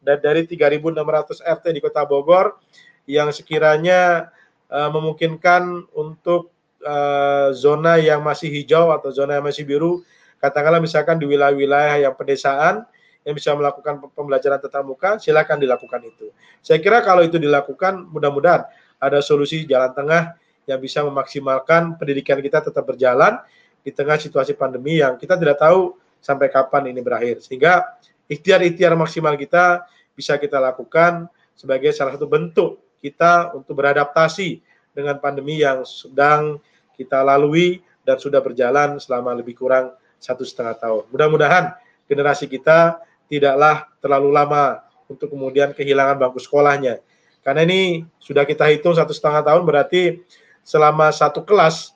dan 0.04 0.20
dari 0.20 0.44
3.600 0.44 1.40
RT 1.40 1.66
di 1.72 1.80
Kota 1.80 2.04
Bogor 2.04 2.60
yang 3.08 3.32
sekiranya 3.32 4.32
uh, 4.68 4.92
memungkinkan 4.92 5.88
untuk 5.96 6.52
uh, 6.84 7.56
zona 7.56 7.96
yang 8.00 8.20
masih 8.20 8.52
hijau 8.52 8.92
atau 8.92 9.16
zona 9.16 9.40
yang 9.40 9.48
masih 9.48 9.64
biru, 9.64 10.04
katakanlah 10.44 10.84
misalkan 10.84 11.16
di 11.16 11.26
wilayah-wilayah 11.28 12.04
yang 12.04 12.14
pedesaan, 12.20 12.84
yang 13.24 13.34
bisa 13.36 13.56
melakukan 13.56 14.04
pembelajaran 14.12 14.60
tatap 14.60 14.84
muka, 14.84 15.16
silakan 15.20 15.60
dilakukan 15.60 16.04
itu. 16.04 16.32
Saya 16.60 16.84
kira 16.84 17.00
kalau 17.00 17.24
itu 17.24 17.40
dilakukan, 17.40 18.08
mudah-mudahan 18.12 18.68
ada 19.00 19.20
solusi 19.24 19.64
jalan 19.64 19.92
tengah 19.96 20.36
yang 20.68 20.80
bisa 20.80 21.04
memaksimalkan 21.04 21.96
pendidikan 22.00 22.40
kita 22.40 22.64
tetap 22.64 22.84
berjalan 22.88 23.40
di 23.84 23.92
tengah 23.92 24.16
situasi 24.16 24.56
pandemi 24.56 25.04
yang 25.04 25.20
kita 25.20 25.36
tidak 25.36 25.60
tahu 25.60 26.00
sampai 26.24 26.48
kapan 26.48 26.92
ini 26.92 27.04
berakhir. 27.04 27.44
Sehingga 27.44 28.00
ikhtiar-ikhtiar 28.32 28.96
maksimal 28.96 29.36
kita 29.36 29.84
bisa 30.16 30.40
kita 30.40 30.60
lakukan 30.60 31.28
sebagai 31.52 31.92
salah 31.92 32.16
satu 32.16 32.28
bentuk 32.28 32.80
kita 33.04 33.52
untuk 33.52 33.76
beradaptasi 33.76 34.64
dengan 34.96 35.20
pandemi 35.20 35.60
yang 35.60 35.84
sedang 35.84 36.64
kita 36.96 37.20
lalui 37.20 37.84
dan 38.08 38.16
sudah 38.16 38.40
berjalan 38.40 38.96
selama 39.04 39.36
lebih 39.36 39.60
kurang 39.60 39.92
satu 40.24 40.48
setengah 40.48 40.80
tahun. 40.80 41.04
Mudah-mudahan 41.12 41.76
generasi 42.08 42.48
kita 42.48 43.04
tidaklah 43.34 43.90
terlalu 43.98 44.30
lama 44.30 44.86
untuk 45.10 45.34
kemudian 45.34 45.74
kehilangan 45.74 46.22
bangku 46.22 46.38
sekolahnya. 46.38 47.02
Karena 47.42 47.66
ini 47.66 48.06
sudah 48.22 48.46
kita 48.46 48.70
hitung 48.70 48.94
satu 48.94 49.12
setengah 49.12 49.44
tahun 49.44 49.66
berarti 49.66 50.22
selama 50.64 51.12
satu 51.12 51.44
kelas 51.44 51.92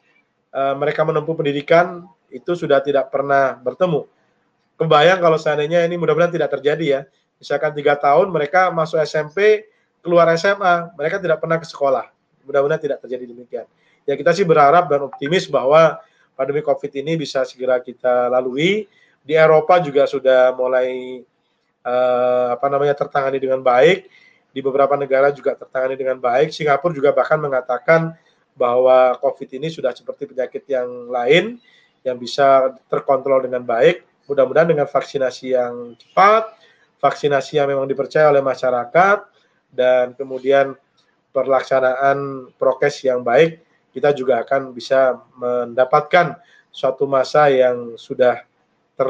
uh, 0.51 0.75
mereka 0.75 1.05
menempuh 1.07 1.37
pendidikan 1.37 2.03
itu 2.27 2.57
sudah 2.57 2.83
tidak 2.83 3.13
pernah 3.13 3.55
bertemu. 3.55 4.03
Kebayang 4.77 5.23
kalau 5.23 5.39
seandainya 5.39 5.87
ini 5.87 5.95
mudah-mudahan 5.95 6.33
tidak 6.33 6.57
terjadi 6.59 6.85
ya. 6.85 7.01
Misalkan 7.37 7.71
tiga 7.77 7.95
tahun 7.95 8.33
mereka 8.33 8.73
masuk 8.73 8.97
SMP, 9.05 9.69
keluar 10.01 10.27
SMA, 10.35 10.89
mereka 10.97 11.21
tidak 11.21 11.37
pernah 11.39 11.57
ke 11.61 11.65
sekolah. 11.69 12.09
Mudah-mudahan 12.43 12.81
tidak 12.81 12.99
terjadi 13.05 13.29
demikian. 13.29 13.65
Ya 14.03 14.13
kita 14.15 14.35
sih 14.35 14.43
berharap 14.43 14.89
dan 14.91 15.05
optimis 15.05 15.47
bahwa 15.47 15.99
pandemi 16.37 16.61
COVID 16.61 16.91
ini 16.95 17.17
bisa 17.17 17.41
segera 17.47 17.81
kita 17.81 18.29
lalui. 18.29 18.85
Di 19.27 19.35
Eropa 19.35 19.83
juga 19.83 20.07
sudah 20.07 20.55
mulai 20.55 21.19
uh, 21.83 22.55
apa 22.55 22.71
namanya 22.71 22.95
tertangani 22.95 23.43
dengan 23.43 23.59
baik. 23.59 24.07
Di 24.55 24.63
beberapa 24.63 24.95
negara 24.95 25.35
juga 25.35 25.59
tertangani 25.59 25.99
dengan 25.99 26.15
baik. 26.15 26.55
Singapura 26.55 26.95
juga 26.95 27.11
bahkan 27.11 27.35
mengatakan 27.35 28.15
bahwa 28.55 29.19
COVID 29.19 29.59
ini 29.59 29.67
sudah 29.67 29.91
seperti 29.91 30.31
penyakit 30.31 30.63
yang 30.71 31.11
lain 31.11 31.59
yang 32.07 32.15
bisa 32.15 32.71
terkontrol 32.87 33.43
dengan 33.43 33.67
baik. 33.67 34.07
Mudah-mudahan 34.31 34.71
dengan 34.71 34.87
vaksinasi 34.87 35.51
yang 35.51 35.99
cepat, 35.99 36.55
vaksinasi 37.03 37.59
yang 37.59 37.67
memang 37.67 37.85
dipercaya 37.85 38.31
oleh 38.31 38.39
masyarakat, 38.43 39.27
dan 39.71 40.15
kemudian 40.15 40.75
pelaksanaan 41.31 42.49
prokes 42.55 43.03
yang 43.05 43.21
baik, 43.21 43.61
kita 43.93 44.11
juga 44.15 44.41
akan 44.41 44.73
bisa 44.73 45.21
mendapatkan 45.37 46.39
suatu 46.73 47.05
masa 47.05 47.47
yang 47.53 47.95
sudah 47.95 48.41
ter 48.97 49.09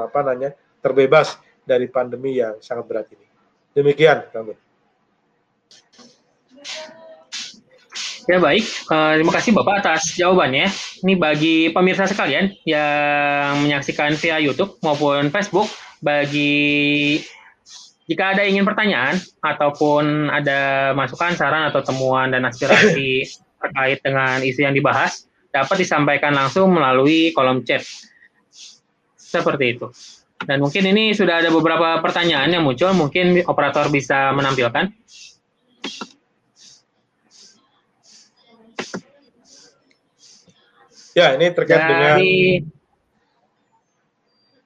apa 0.00 0.18
namanya 0.22 0.50
terbebas 0.78 1.34
dari 1.66 1.90
pandemi 1.90 2.38
yang 2.38 2.62
sangat 2.62 2.84
berat 2.86 3.06
ini. 3.10 3.26
Demikian, 3.74 4.30
kami. 4.30 4.54
Ya 8.24 8.40
baik, 8.40 8.64
uh, 8.88 9.20
terima 9.20 9.32
kasih 9.36 9.52
Bapak 9.52 9.84
atas 9.84 10.16
jawabannya. 10.16 10.72
Ini 11.04 11.12
bagi 11.20 11.68
pemirsa 11.68 12.08
sekalian 12.08 12.56
yang 12.64 13.60
menyaksikan 13.60 14.16
via 14.16 14.40
YouTube 14.40 14.80
maupun 14.80 15.28
Facebook, 15.28 15.68
bagi 16.00 17.20
jika 18.08 18.32
ada 18.32 18.48
ingin 18.48 18.64
pertanyaan 18.64 19.20
ataupun 19.44 20.32
ada 20.32 20.92
masukan, 20.96 21.36
saran 21.36 21.68
atau 21.68 21.84
temuan 21.84 22.32
dan 22.32 22.48
aspirasi 22.48 23.28
terkait 23.60 24.00
dengan 24.00 24.40
isu 24.40 24.60
yang 24.72 24.76
dibahas, 24.76 25.28
dapat 25.52 25.84
disampaikan 25.84 26.32
langsung 26.32 26.72
melalui 26.72 27.32
kolom 27.36 27.60
chat. 27.60 27.84
Seperti 29.34 29.64
itu. 29.74 29.86
Dan 30.44 30.62
mungkin 30.62 30.84
ini 30.86 31.10
sudah 31.10 31.42
ada 31.42 31.50
beberapa 31.50 31.98
pertanyaan 31.98 32.52
yang 32.52 32.62
muncul, 32.62 32.90
mungkin 32.94 33.42
operator 33.48 33.90
bisa 33.90 34.30
menampilkan. 34.30 34.92
Ya, 41.14 41.38
ini 41.38 41.54
terkait 41.54 41.78
Dari, 41.78 41.90
dengan 41.94 42.14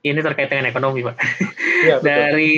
ini 0.00 0.20
terkait 0.24 0.48
dengan 0.48 0.66
ekonomi, 0.72 1.04
Pak. 1.04 1.16
Ya, 1.84 1.96
Dari 2.08 2.52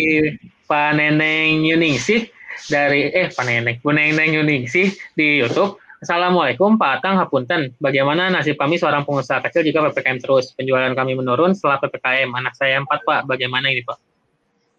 Pak 0.70 0.90
Neneng 0.94 1.66
Yuningsih 1.66 2.30
dari 2.70 3.10
eh 3.10 3.32
Pak 3.32 3.44
Neneng, 3.46 3.82
Bu 3.82 3.90
Neneng 3.90 4.30
Yuningsih 4.36 4.94
di 5.18 5.42
YouTube. 5.42 5.80
Assalamualaikum 6.00 6.80
Pak 6.80 7.04
Atang 7.04 7.20
Hapunten. 7.20 7.76
Bagaimana 7.76 8.32
nasib 8.32 8.56
kami 8.56 8.80
seorang 8.80 9.04
pengusaha 9.04 9.44
kecil 9.44 9.68
jika 9.68 9.84
PPKM 9.84 10.24
terus? 10.24 10.56
Penjualan 10.56 10.96
kami 10.96 11.12
menurun 11.12 11.52
setelah 11.52 11.76
PPKM. 11.76 12.32
Anak 12.32 12.56
saya 12.56 12.80
empat 12.80 13.04
Pak. 13.04 13.28
Bagaimana 13.28 13.68
ini 13.68 13.84
Pak? 13.84 14.00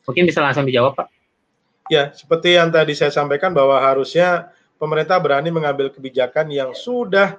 Mungkin 0.10 0.26
bisa 0.26 0.42
langsung 0.42 0.66
dijawab 0.66 0.98
Pak. 0.98 1.14
Ya, 1.94 2.10
seperti 2.10 2.58
yang 2.58 2.74
tadi 2.74 2.98
saya 2.98 3.14
sampaikan 3.14 3.54
bahwa 3.54 3.78
harusnya 3.78 4.50
pemerintah 4.82 5.22
berani 5.22 5.54
mengambil 5.54 5.94
kebijakan 5.94 6.50
yang 6.50 6.74
sudah 6.74 7.38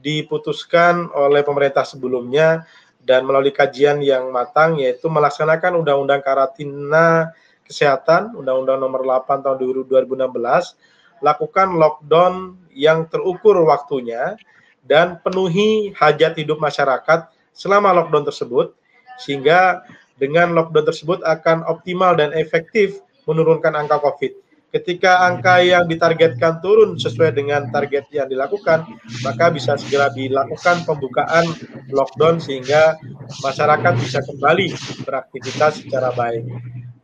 diputuskan 0.00 1.12
oleh 1.12 1.44
pemerintah 1.44 1.84
sebelumnya 1.84 2.64
dan 3.04 3.28
melalui 3.28 3.52
kajian 3.52 4.00
yang 4.00 4.32
matang 4.32 4.80
yaitu 4.80 5.04
melaksanakan 5.12 5.76
undang-undang 5.76 6.24
karantina 6.24 7.36
kesehatan 7.68 8.32
Undang-Undang 8.32 8.80
Nomor 8.80 9.04
8 9.04 9.44
Tahun 9.44 9.56
2016 9.60 10.96
lakukan 11.20 11.74
lockdown 11.74 12.58
yang 12.74 13.06
terukur 13.10 13.58
waktunya 13.66 14.38
dan 14.86 15.20
penuhi 15.20 15.92
hajat 15.98 16.38
hidup 16.38 16.62
masyarakat 16.62 17.28
selama 17.52 17.92
lockdown 17.92 18.24
tersebut 18.24 18.72
sehingga 19.18 19.82
dengan 20.16 20.54
lockdown 20.54 20.86
tersebut 20.86 21.18
akan 21.26 21.66
optimal 21.66 22.14
dan 22.14 22.30
efektif 22.34 23.02
menurunkan 23.26 23.74
angka 23.74 23.98
Covid. 24.00 24.32
Ketika 24.68 25.24
angka 25.24 25.64
yang 25.64 25.88
ditargetkan 25.88 26.60
turun 26.60 27.00
sesuai 27.00 27.32
dengan 27.32 27.72
target 27.72 28.04
yang 28.12 28.28
dilakukan, 28.28 28.84
maka 29.24 29.48
bisa 29.48 29.80
segera 29.80 30.12
dilakukan 30.12 30.84
pembukaan 30.84 31.48
lockdown 31.88 32.36
sehingga 32.36 33.00
masyarakat 33.40 33.96
bisa 33.96 34.20
kembali 34.28 34.76
beraktivitas 35.08 35.80
secara 35.80 36.12
baik 36.12 36.44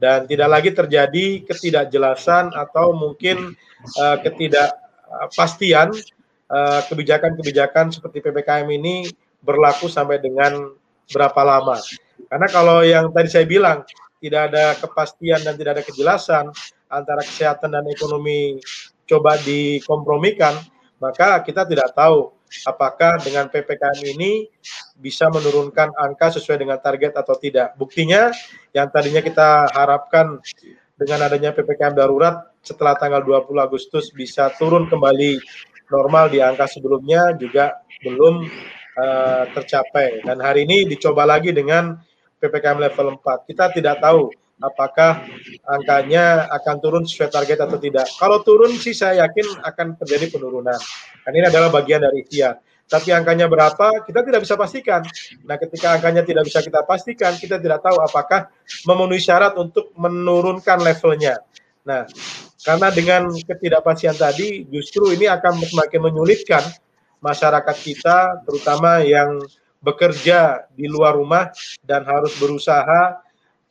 dan 0.05 0.28
tidak 0.28 0.52
lagi 0.52 0.70
terjadi 0.76 1.48
ketidakjelasan 1.48 2.52
atau 2.52 2.92
mungkin 2.92 3.57
uh, 3.96 4.20
ketidakpastian 4.20 5.96
uh, 6.52 6.84
kebijakan-kebijakan 6.92 7.88
seperti 7.88 8.20
PPKM 8.20 8.68
ini 8.68 9.09
berlaku 9.40 9.88
sampai 9.88 10.20
dengan 10.20 10.76
berapa 11.09 11.40
lama. 11.40 11.80
Karena 12.28 12.48
kalau 12.52 12.84
yang 12.84 13.09
tadi 13.16 13.32
saya 13.32 13.48
bilang 13.48 13.80
tidak 14.20 14.52
ada 14.52 14.76
kepastian 14.76 15.40
dan 15.40 15.57
tidak 15.57 15.80
ada 15.80 15.84
kejelasan, 15.88 16.52
antara 16.92 17.24
kesehatan 17.24 17.72
dan 17.72 17.88
ekonomi 17.88 18.61
coba 19.09 19.40
dikompromikan, 19.40 20.52
maka 21.00 21.40
kita 21.40 21.64
tidak 21.64 21.96
tahu 21.96 22.28
apakah 22.62 23.18
dengan 23.18 23.50
PPKM 23.50 23.98
ini 24.14 24.46
bisa 24.94 25.26
menurunkan 25.26 25.90
angka 25.98 26.38
sesuai 26.38 26.62
dengan 26.62 26.78
target 26.78 27.18
atau 27.18 27.34
tidak. 27.34 27.74
Buktinya 27.74 28.30
yang 28.70 28.86
tadinya 28.94 29.18
kita 29.18 29.66
harapkan 29.74 30.38
dengan 30.94 31.26
adanya 31.26 31.50
PPKM 31.50 31.98
darurat 31.98 32.46
setelah 32.62 32.94
tanggal 32.94 33.20
20 33.26 33.50
Agustus 33.59 34.14
bisa 34.14 34.55
turun 34.55 34.86
kembali 34.86 35.42
normal 35.90 36.30
di 36.30 36.38
angka 36.38 36.70
sebelumnya 36.70 37.34
juga 37.34 37.82
belum 38.00 38.46
uh, 38.96 39.44
tercapai. 39.52 40.22
Dan 40.22 40.38
hari 40.38 40.64
ini 40.64 40.86
dicoba 40.86 41.26
lagi 41.26 41.50
dengan 41.50 41.98
PPKM 42.38 42.78
level 42.78 43.18
4. 43.20 43.50
Kita 43.50 43.74
tidak 43.74 43.98
tahu 43.98 44.30
apakah 44.62 45.26
angkanya 45.66 46.46
akan 46.52 46.76
turun 46.78 47.02
sesuai 47.02 47.30
target 47.30 47.59
atau 47.64 47.78
tidak. 47.80 48.07
Kalau 48.18 48.42
turun 48.46 48.74
sih 48.78 48.94
saya 48.94 49.26
yakin 49.26 49.64
akan 49.64 49.86
terjadi 49.98 50.34
penurunan. 50.34 50.78
Ini 51.24 51.48
adalah 51.48 51.72
bagian 51.72 52.05
dari 52.05 52.22
ikhtiar. 52.22 52.61
Tapi 52.84 53.16
angkanya 53.16 53.48
berapa 53.48 54.05
kita 54.05 54.20
tidak 54.20 54.44
bisa 54.44 54.61
pastikan. 54.61 55.00
Nah, 55.48 55.57
ketika 55.57 55.96
angkanya 55.96 56.20
tidak 56.20 56.44
bisa 56.44 56.61
kita 56.61 56.84
pastikan, 56.84 57.32
kita 57.40 57.57
tidak 57.57 57.80
tahu 57.80 57.96
apakah 57.96 58.52
memenuhi 58.84 59.24
syarat 59.24 59.57
untuk 59.57 59.88
menurunkan 59.96 60.84
levelnya. 60.84 61.40
Nah, 61.88 62.05
karena 62.61 62.88
dengan 62.92 63.32
ketidakpastian 63.32 64.16
tadi 64.16 64.68
justru 64.68 65.16
ini 65.16 65.28
akan 65.28 65.64
semakin 65.64 66.00
menyulitkan 66.00 66.64
masyarakat 67.24 67.76
kita 67.80 68.44
terutama 68.44 69.00
yang 69.00 69.40
bekerja 69.84 70.68
di 70.72 70.88
luar 70.88 71.16
rumah 71.16 71.52
dan 71.84 72.05
harus 72.05 72.32
berusaha 72.40 73.24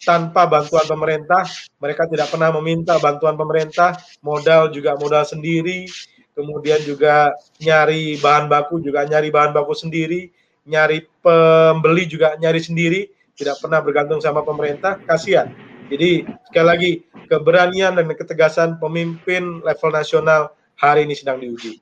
tanpa 0.04 0.46
bantuan 0.46 0.86
pemerintah, 0.86 1.48
mereka 1.80 2.08
tidak 2.08 2.30
pernah 2.30 2.52
meminta 2.60 3.00
bantuan 3.00 3.36
pemerintah, 3.40 3.96
modal 4.20 4.70
juga 4.70 4.96
modal 5.00 5.24
sendiri, 5.24 5.88
kemudian 6.36 6.84
juga 6.84 7.32
nyari 7.64 8.20
bahan 8.20 8.52
baku 8.52 8.84
juga 8.84 9.08
nyari 9.08 9.32
bahan 9.32 9.56
baku 9.56 9.74
sendiri, 9.74 10.30
nyari 10.68 11.08
pembeli 11.24 12.04
juga 12.08 12.36
nyari 12.38 12.60
sendiri, 12.60 13.08
tidak 13.34 13.58
pernah 13.64 13.80
bergantung 13.82 14.20
sama 14.22 14.46
pemerintah, 14.46 15.00
kasihan. 15.04 15.50
Jadi 15.92 16.26
sekali 16.48 16.68
lagi 16.68 16.92
keberanian 17.28 17.98
dan 17.98 18.08
ketegasan 18.14 18.80
pemimpin 18.80 19.62
level 19.62 19.92
nasional 19.92 20.56
hari 20.80 21.06
ini 21.06 21.16
sedang 21.16 21.40
diuji. 21.40 21.80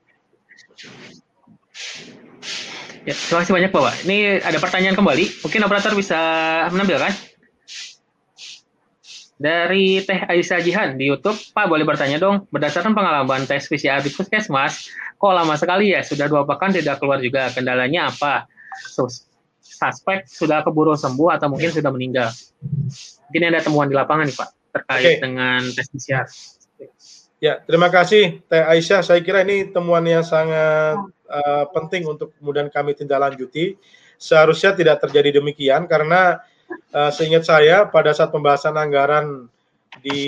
Ya, 3.02 3.18
terima 3.18 3.42
kasih 3.42 3.54
banyak 3.58 3.70
Bapak. 3.74 3.94
Ini 4.06 4.46
ada 4.46 4.58
pertanyaan 4.62 4.94
kembali. 4.94 5.42
Mungkin 5.42 5.60
operator 5.66 5.92
bisa 5.98 6.18
menampilkan. 6.70 7.31
Dari 9.42 9.98
Teh 10.06 10.22
Aisyah 10.22 10.62
Jihan 10.62 10.94
di 10.94 11.10
YouTube, 11.10 11.34
Pak 11.50 11.66
boleh 11.66 11.82
bertanya 11.82 12.22
dong, 12.22 12.46
berdasarkan 12.54 12.94
pengalaman 12.94 13.42
tes 13.42 13.66
PCR 13.66 13.98
di 13.98 14.14
Puskesmas, 14.14 14.86
kok 15.18 15.34
lama 15.34 15.58
sekali 15.58 15.90
ya, 15.90 16.06
sudah 16.06 16.30
dua 16.30 16.46
pekan 16.46 16.70
tidak 16.70 17.02
keluar 17.02 17.18
juga, 17.18 17.50
kendalanya 17.50 18.14
apa? 18.14 18.46
Sus 18.86 19.26
suspek 19.82 20.30
sudah 20.30 20.62
keburu 20.62 20.94
sembuh 20.94 21.34
atau 21.34 21.50
mungkin 21.50 21.74
sudah 21.74 21.90
meninggal. 21.90 22.30
Mungkin 23.26 23.42
ada 23.50 23.66
temuan 23.66 23.90
di 23.90 23.98
lapangan 23.98 24.30
nih 24.30 24.36
Pak, 24.38 24.48
terkait 24.78 25.02
okay. 25.02 25.16
dengan 25.18 25.60
tes 25.74 25.86
PCR. 25.90 26.26
Ya, 27.42 27.58
terima 27.66 27.90
kasih 27.90 28.46
Teh 28.46 28.62
Aisyah. 28.62 29.02
Saya 29.02 29.18
kira 29.18 29.42
ini 29.42 29.66
temuan 29.74 30.06
yang 30.06 30.22
sangat 30.22 31.02
uh, 31.26 31.64
penting 31.74 32.06
untuk 32.06 32.30
kemudian 32.38 32.70
kami 32.70 32.94
tindak 32.94 33.18
lanjuti. 33.18 33.74
Seharusnya 34.14 34.78
tidak 34.78 35.02
terjadi 35.02 35.42
demikian 35.42 35.90
karena 35.90 36.38
uh, 36.92 37.10
seingat 37.12 37.44
saya 37.46 37.88
pada 37.88 38.12
saat 38.12 38.30
pembahasan 38.30 38.76
anggaran 38.76 39.48
di 40.00 40.20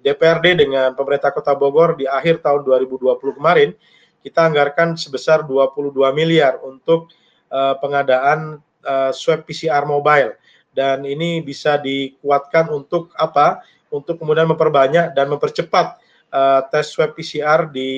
DPRD 0.00 0.66
dengan 0.66 0.96
pemerintah 0.96 1.30
Kota 1.32 1.52
Bogor 1.52 2.00
di 2.00 2.08
akhir 2.08 2.40
tahun 2.40 2.64
2020 2.64 3.36
kemarin, 3.36 3.76
kita 4.24 4.48
anggarkan 4.48 4.96
sebesar 4.96 5.44
22 5.44 5.92
miliar 6.16 6.56
untuk 6.64 7.12
uh, 7.52 7.76
pengadaan 7.78 8.58
uh, 8.82 9.12
swab 9.12 9.44
PCR 9.44 9.84
mobile 9.84 10.34
dan 10.76 11.00
ini 11.08 11.40
bisa 11.40 11.80
dikuatkan 11.80 12.68
untuk 12.68 13.08
apa? 13.16 13.64
Untuk 13.88 14.20
kemudian 14.20 14.44
memperbanyak 14.44 15.16
dan 15.16 15.32
mempercepat 15.32 15.96
uh, 16.28 16.60
tes 16.68 16.84
swab 16.92 17.16
PCR 17.16 17.64
di 17.72 17.90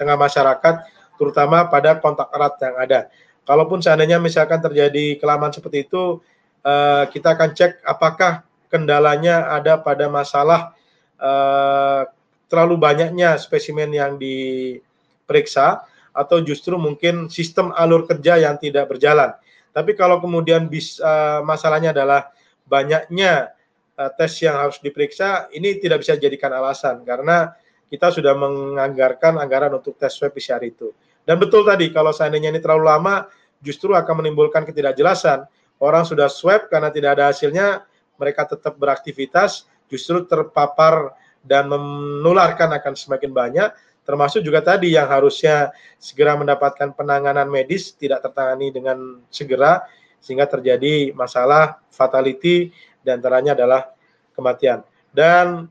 tengah 0.00 0.16
masyarakat, 0.16 0.74
terutama 1.20 1.68
pada 1.68 2.00
kontak 2.00 2.32
erat 2.32 2.56
yang 2.64 2.76
ada. 2.80 3.00
Kalaupun 3.44 3.84
seandainya 3.84 4.16
misalkan 4.16 4.64
terjadi 4.64 5.20
kelamaan 5.20 5.52
seperti 5.52 5.84
itu, 5.84 6.24
uh, 6.64 7.04
kita 7.08 7.36
akan 7.36 7.50
cek 7.52 7.84
apakah 7.84 8.44
kendalanya 8.70 9.50
ada 9.50 9.80
pada 9.80 10.06
masalah 10.06 10.72
uh, 11.18 12.06
terlalu 12.50 12.78
banyaknya 12.78 13.38
spesimen 13.38 13.90
yang 13.94 14.18
diperiksa 14.18 15.86
atau 16.10 16.42
justru 16.42 16.74
mungkin 16.74 17.30
sistem 17.30 17.70
alur 17.78 18.06
kerja 18.06 18.42
yang 18.42 18.58
tidak 18.58 18.90
berjalan. 18.90 19.30
Tapi 19.70 19.94
kalau 19.94 20.18
kemudian 20.18 20.66
bisa 20.66 20.98
uh, 21.02 21.40
masalahnya 21.46 21.94
adalah 21.94 22.34
banyaknya 22.66 23.54
uh, 23.94 24.10
tes 24.18 24.34
yang 24.42 24.58
harus 24.58 24.82
diperiksa, 24.82 25.46
ini 25.54 25.78
tidak 25.78 26.02
bisa 26.02 26.18
dijadikan 26.18 26.50
alasan 26.50 27.06
karena 27.06 27.54
kita 27.90 28.10
sudah 28.10 28.34
menganggarkan 28.34 29.38
anggaran 29.38 29.74
untuk 29.78 29.94
tes 29.98 30.14
swab 30.14 30.34
PCR 30.34 30.62
itu. 30.66 30.90
Dan 31.22 31.38
betul 31.38 31.62
tadi 31.62 31.90
kalau 31.94 32.10
seandainya 32.10 32.50
ini 32.50 32.58
terlalu 32.58 32.90
lama, 32.90 33.30
justru 33.62 33.94
akan 33.94 34.24
menimbulkan 34.24 34.66
ketidakjelasan. 34.66 35.46
Orang 35.80 36.04
sudah 36.04 36.28
swab 36.28 36.68
karena 36.68 36.92
tidak 36.92 37.16
ada 37.16 37.32
hasilnya, 37.32 37.88
mereka 38.20 38.44
tetap 38.44 38.76
beraktivitas, 38.76 39.64
justru 39.88 40.28
terpapar 40.28 41.16
dan 41.40 41.72
menularkan 41.72 42.68
akan 42.76 42.92
semakin 42.92 43.32
banyak 43.32 43.72
termasuk 44.10 44.42
juga 44.42 44.58
tadi 44.64 44.98
yang 44.98 45.06
harusnya 45.06 45.70
segera 46.00 46.34
mendapatkan 46.34 46.90
penanganan 46.96 47.46
medis 47.46 47.94
tidak 47.94 48.26
tertangani 48.26 48.74
dengan 48.74 49.22
segera 49.30 49.86
sehingga 50.18 50.50
terjadi 50.50 51.14
masalah 51.14 51.78
fatality 51.94 52.74
dan 53.06 53.22
antaranya 53.22 53.54
adalah 53.56 53.94
kematian. 54.34 54.84
Dan 55.14 55.70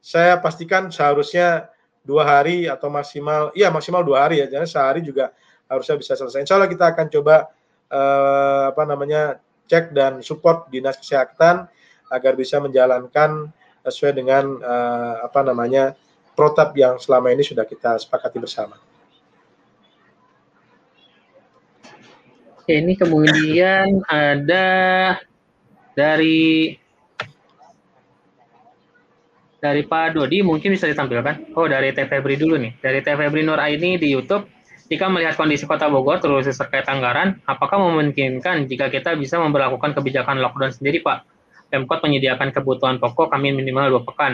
saya 0.00 0.40
pastikan 0.40 0.88
seharusnya 0.88 1.68
dua 2.00 2.24
hari 2.24 2.64
atau 2.72 2.88
maksimal, 2.88 3.52
iya 3.52 3.68
maksimal 3.68 4.00
dua 4.00 4.28
hari 4.28 4.40
ya, 4.40 4.48
jadi 4.48 4.64
sehari 4.64 5.04
juga 5.04 5.36
harusnya 5.68 6.00
bisa 6.00 6.16
selesai. 6.16 6.40
Insya 6.40 6.56
Allah 6.56 6.72
kita 6.72 6.88
akan 6.88 7.06
coba 7.12 7.52
eh, 7.94 8.62
apa 8.74 8.82
namanya 8.82 9.38
cek 9.70 9.94
dan 9.94 10.20
support 10.20 10.66
dinas 10.74 10.98
kesehatan 10.98 11.70
agar 12.10 12.32
bisa 12.34 12.58
menjalankan 12.58 13.48
sesuai 13.86 14.12
dengan 14.18 14.44
eh, 14.58 15.16
apa 15.22 15.40
namanya 15.46 15.94
protap 16.34 16.74
yang 16.74 16.98
selama 16.98 17.30
ini 17.30 17.46
sudah 17.46 17.62
kita 17.62 17.96
sepakati 18.02 18.42
bersama. 18.42 18.74
Ini 22.64 22.96
kemudian 22.96 24.00
ada 24.08 24.66
dari 25.92 26.72
dari 29.60 29.82
Pak 29.84 30.16
Dodi 30.16 30.40
mungkin 30.40 30.72
bisa 30.72 30.88
ditampilkan. 30.88 31.56
Oh 31.56 31.68
dari 31.68 31.92
Teh 31.92 32.08
Febri 32.08 32.40
dulu 32.40 32.56
nih. 32.56 32.72
Dari 32.80 33.04
Teh 33.04 33.16
Febri 33.16 33.44
Nur 33.44 33.60
Aini 33.60 34.00
di 34.00 34.12
YouTube. 34.12 34.53
Jika 34.84 35.08
melihat 35.08 35.40
kondisi 35.40 35.64
Kota 35.64 35.88
Bogor 35.88 36.20
terus 36.20 36.44
terkait 36.44 36.84
anggaran, 36.84 37.40
apakah 37.48 37.80
memungkinkan 37.80 38.68
jika 38.68 38.92
kita 38.92 39.16
bisa 39.16 39.40
memperlakukan 39.40 39.96
kebijakan 39.96 40.44
lockdown 40.44 40.76
sendiri, 40.76 41.00
Pak? 41.00 41.24
Pemkot 41.72 42.04
menyediakan 42.04 42.52
kebutuhan 42.52 43.00
pokok 43.00 43.32
kami 43.32 43.56
minimal 43.56 43.96
dua 43.96 44.02
pekan. 44.04 44.32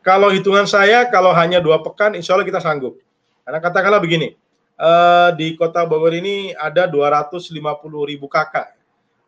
Kalau 0.00 0.32
hitungan 0.32 0.64
saya, 0.64 1.04
kalau 1.12 1.36
hanya 1.36 1.60
dua 1.60 1.84
pekan, 1.84 2.16
insya 2.16 2.32
Allah 2.32 2.48
kita 2.48 2.64
sanggup. 2.64 2.96
Karena 3.44 3.60
katakanlah 3.60 4.00
begini, 4.00 4.32
uh, 4.80 5.36
di 5.36 5.52
kota 5.52 5.84
Bogor 5.84 6.16
ini 6.16 6.56
ada 6.56 6.88
250 6.88 7.52
ribu 8.08 8.24
kakak. 8.24 8.72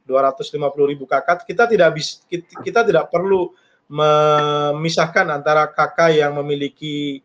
250 0.08 0.56
ribu 0.88 1.04
kakak, 1.04 1.44
kita 1.44 1.68
tidak 1.68 2.00
bis, 2.00 2.24
kita, 2.26 2.48
kita 2.64 2.80
tidak 2.82 3.12
perlu 3.12 3.52
memisahkan 3.90 5.28
antara 5.28 5.68
kakak 5.68 6.16
yang 6.16 6.32
memiliki 6.40 7.20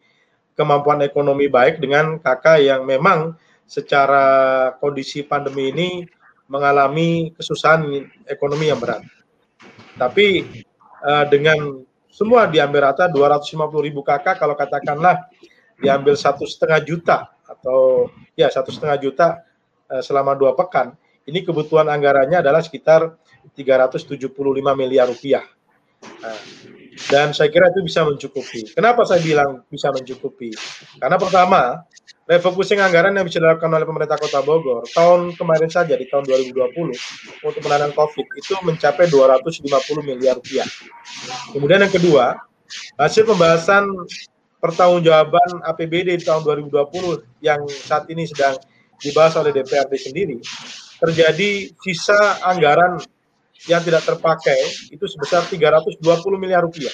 kemampuan 0.56 1.04
ekonomi 1.04 1.52
baik 1.52 1.84
dengan 1.84 2.18
kakak 2.18 2.64
yang 2.64 2.88
memang 2.88 3.36
secara 3.68 4.26
kondisi 4.80 5.22
pandemi 5.28 5.70
ini 5.70 5.90
mengalami 6.48 7.34
kesusahan 7.36 7.86
ekonomi 8.26 8.72
yang 8.72 8.80
berat. 8.80 9.04
Tapi 10.00 10.46
uh, 11.04 11.26
dengan 11.28 11.84
semua 12.16 12.48
diambil 12.48 12.92
rata 12.92 13.12
250 13.12 13.60
ribu 13.84 14.00
kakak 14.00 14.40
kalau 14.40 14.56
katakanlah 14.56 15.28
diambil 15.76 16.16
satu 16.16 16.48
setengah 16.48 16.80
juta 16.88 17.18
atau 17.44 18.08
ya 18.40 18.48
satu 18.48 18.72
setengah 18.72 18.98
juta 19.04 19.28
eh, 19.92 20.00
selama 20.00 20.32
dua 20.32 20.56
pekan 20.56 20.96
ini 21.28 21.44
kebutuhan 21.44 21.92
anggarannya 21.92 22.40
adalah 22.40 22.64
sekitar 22.64 23.20
375 23.52 24.32
miliar 24.72 25.12
rupiah 25.12 25.44
nah, 26.24 26.40
dan 27.12 27.36
saya 27.36 27.52
kira 27.52 27.70
itu 27.72 27.84
bisa 27.84 28.04
mencukupi 28.08 28.72
kenapa 28.72 29.04
saya 29.04 29.20
bilang 29.22 29.64
bisa 29.68 29.92
mencukupi 29.92 30.56
karena 31.00 31.18
pertama 31.20 31.84
refocusing 32.26 32.82
anggaran 32.82 33.14
yang 33.14 33.26
bisa 33.26 33.38
dilakukan 33.38 33.70
oleh 33.70 33.86
pemerintah 33.86 34.18
Kota 34.18 34.42
Bogor 34.42 34.82
tahun 34.90 35.38
kemarin 35.38 35.70
saja 35.70 35.94
di 35.94 36.10
tahun 36.10 36.26
2020 36.26 37.46
untuk 37.46 37.62
penanganan 37.62 37.94
COVID 37.94 38.28
itu 38.42 38.54
mencapai 38.66 39.06
250 39.14 39.62
miliar 40.02 40.42
rupiah. 40.42 40.66
Kemudian 41.54 41.86
yang 41.86 41.94
kedua, 41.94 42.42
hasil 42.98 43.30
pembahasan 43.30 43.86
pertanggungjawaban 44.58 45.62
APBD 45.70 46.18
di 46.18 46.26
tahun 46.26 46.42
2020 46.42 47.46
yang 47.46 47.62
saat 47.70 48.10
ini 48.10 48.26
sedang 48.26 48.58
dibahas 48.98 49.38
oleh 49.38 49.54
DPRD 49.54 49.94
sendiri, 50.02 50.38
terjadi 50.98 51.70
sisa 51.86 52.42
anggaran 52.42 52.98
yang 53.66 53.82
tidak 53.82 54.06
terpakai 54.06 54.58
itu 54.94 55.06
sebesar 55.10 55.46
320 55.50 56.02
miliar 56.38 56.62
rupiah. 56.66 56.94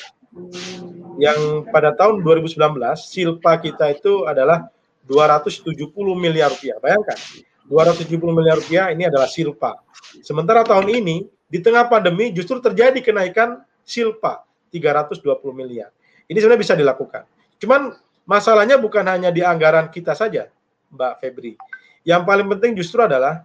Yang 1.20 1.68
pada 1.70 1.92
tahun 1.94 2.24
2019 2.24 2.56
silpa 2.96 3.60
kita 3.60 3.92
itu 3.92 4.24
adalah 4.24 4.72
270 5.06 5.76
miliar 6.16 6.50
rupiah. 6.50 6.80
Bayangkan, 6.80 7.20
270 7.68 8.16
miliar 8.32 8.56
rupiah 8.58 8.90
ini 8.96 9.08
adalah 9.12 9.28
silpa. 9.28 9.84
Sementara 10.24 10.64
tahun 10.64 10.88
ini, 10.88 11.28
di 11.52 11.60
tengah 11.60 11.92
pandemi 11.92 12.32
justru 12.32 12.64
terjadi 12.64 13.04
kenaikan 13.04 13.60
silpa 13.84 14.48
320 14.72 15.20
miliar. 15.52 15.92
Ini 16.32 16.40
sebenarnya 16.40 16.64
bisa 16.64 16.76
dilakukan. 16.80 17.28
Cuman 17.60 17.92
masalahnya 18.24 18.80
bukan 18.80 19.04
hanya 19.04 19.36
di 19.36 19.44
anggaran 19.44 19.92
kita 19.92 20.16
saja, 20.16 20.48
Mbak 20.96 21.14
Febri. 21.20 21.54
Yang 22.08 22.22
paling 22.24 22.48
penting 22.56 22.72
justru 22.80 23.04
adalah 23.04 23.44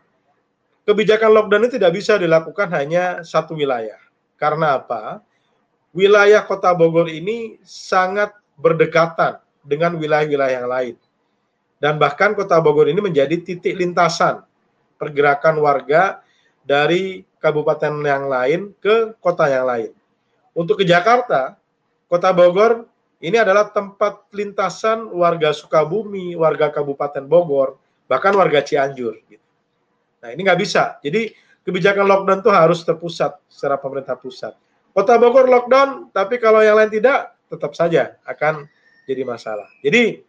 kebijakan 0.87 1.35
lockdown 1.35 1.67
itu 1.67 1.77
tidak 1.77 1.93
bisa 1.99 2.17
dilakukan 2.17 2.71
hanya 2.73 3.21
satu 3.27 3.59
wilayah. 3.59 3.99
Karena 4.39 4.79
apa? 4.79 5.21
Wilayah 5.91 6.45
Kota 6.47 6.71
Bogor 6.77 7.11
ini 7.11 7.59
sangat 7.67 8.33
berdekatan 8.57 9.43
dengan 9.67 9.99
wilayah-wilayah 9.99 10.65
yang 10.65 10.71
lain. 10.71 10.97
Dan 11.77 12.01
bahkan 12.01 12.33
kota 12.33 12.57
Bogor 12.57 12.89
ini 12.89 13.05
menjadi 13.05 13.37
titik 13.37 13.77
lintasan 13.77 14.41
pergerakan 14.97 15.61
warga 15.61 16.25
dari 16.65 17.21
kabupaten 17.37 18.01
yang 18.01 18.33
lain 18.33 18.61
ke 18.81 19.13
kota 19.21 19.45
yang 19.47 19.69
lain. 19.69 19.93
Untuk 20.57 20.81
ke 20.81 20.85
Jakarta, 20.89 21.61
kota 22.09 22.33
Bogor 22.33 22.89
ini 23.21 23.37
adalah 23.37 23.69
tempat 23.73 24.25
lintasan 24.33 25.09
warga 25.13 25.53
Sukabumi, 25.53 26.33
warga 26.37 26.73
Kabupaten 26.73 27.25
Bogor, 27.25 27.77
bahkan 28.09 28.33
warga 28.37 28.65
Cianjur. 28.65 29.21
Gitu. 29.29 29.46
Nah 30.23 30.29
ini 30.33 30.41
nggak 30.45 30.61
bisa. 30.61 30.97
Jadi 31.05 31.33
kebijakan 31.67 32.07
lockdown 32.07 32.41
itu 32.41 32.51
harus 32.55 32.81
terpusat 32.87 33.37
secara 33.51 33.77
pemerintah 33.77 34.15
pusat. 34.15 34.55
Kota 34.97 35.21
Bogor 35.21 35.51
lockdown, 35.51 36.09
tapi 36.15 36.41
kalau 36.41 36.65
yang 36.65 36.81
lain 36.81 36.89
tidak, 36.89 37.37
tetap 37.53 37.77
saja 37.77 38.17
akan 38.25 38.65
jadi 39.05 39.23
masalah. 39.29 39.69
Jadi 39.85 40.25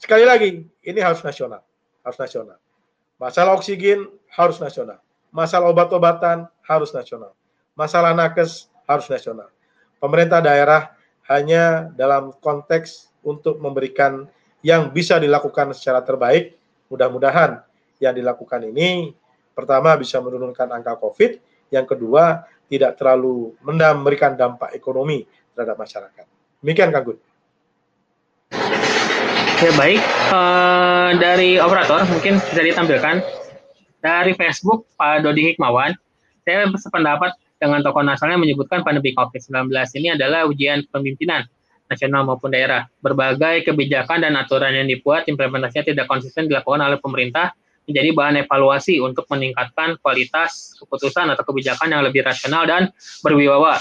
sekali 0.00 0.24
lagi 0.24 0.64
ini 0.86 1.00
harus 1.02 1.20
nasional, 1.20 1.60
harus 2.02 2.18
nasional. 2.18 2.58
Masalah 3.18 3.58
oksigen 3.58 4.08
harus 4.32 4.62
nasional. 4.62 5.02
Masalah 5.34 5.68
obat-obatan 5.74 6.48
harus 6.64 6.94
nasional. 6.94 7.34
Masalah 7.76 8.14
nakes 8.16 8.70
harus 8.88 9.06
nasional. 9.10 9.52
Pemerintah 9.98 10.40
daerah 10.40 10.94
hanya 11.28 11.92
dalam 11.98 12.32
konteks 12.40 13.12
untuk 13.20 13.60
memberikan 13.60 14.24
yang 14.64 14.88
bisa 14.94 15.20
dilakukan 15.20 15.76
secara 15.76 16.00
terbaik. 16.00 16.56
Mudah-mudahan 16.88 17.60
yang 17.98 18.14
dilakukan 18.14 18.62
ini 18.70 19.14
pertama 19.54 19.98
bisa 19.98 20.22
menurunkan 20.22 20.70
angka 20.70 20.94
COVID, 20.98 21.38
yang 21.74 21.84
kedua 21.84 22.46
tidak 22.70 22.94
terlalu 22.94 23.58
memberikan 23.64 24.38
dampak 24.38 24.70
ekonomi 24.76 25.26
terhadap 25.54 25.74
masyarakat. 25.74 26.26
Demikian 26.62 26.94
Kang 26.94 27.04
Gun. 27.04 27.18
Ya 29.58 29.74
baik, 29.74 29.98
uh, 30.30 31.10
dari 31.18 31.58
operator 31.58 32.06
mungkin 32.06 32.38
bisa 32.38 32.62
ditampilkan 32.62 33.18
dari 33.98 34.30
Facebook 34.38 34.86
Pak 34.94 35.26
Dodi 35.26 35.50
Hikmawan. 35.50 35.98
Saya 36.46 36.70
sependapat 36.70 37.34
dengan 37.58 37.82
tokoh 37.82 38.06
nasionalnya 38.06 38.38
menyebutkan 38.38 38.86
pandemi 38.86 39.10
COVID-19 39.18 39.74
ini 39.98 40.14
adalah 40.14 40.46
ujian 40.46 40.86
pemimpinan 40.94 41.42
nasional 41.90 42.22
maupun 42.22 42.54
daerah. 42.54 42.86
Berbagai 43.02 43.66
kebijakan 43.66 44.22
dan 44.22 44.38
aturan 44.38 44.70
yang 44.78 44.86
dibuat, 44.86 45.26
implementasinya 45.26 45.90
tidak 45.90 46.06
konsisten 46.06 46.46
dilakukan 46.46 46.78
oleh 46.78 47.02
pemerintah, 47.02 47.56
menjadi 47.88 48.12
bahan 48.12 48.36
evaluasi 48.44 49.00
untuk 49.00 49.24
meningkatkan 49.32 49.96
kualitas 50.04 50.76
keputusan 50.76 51.32
atau 51.32 51.42
kebijakan 51.42 51.88
yang 51.88 52.04
lebih 52.04 52.20
rasional 52.20 52.68
dan 52.68 52.92
berwibawa. 53.24 53.80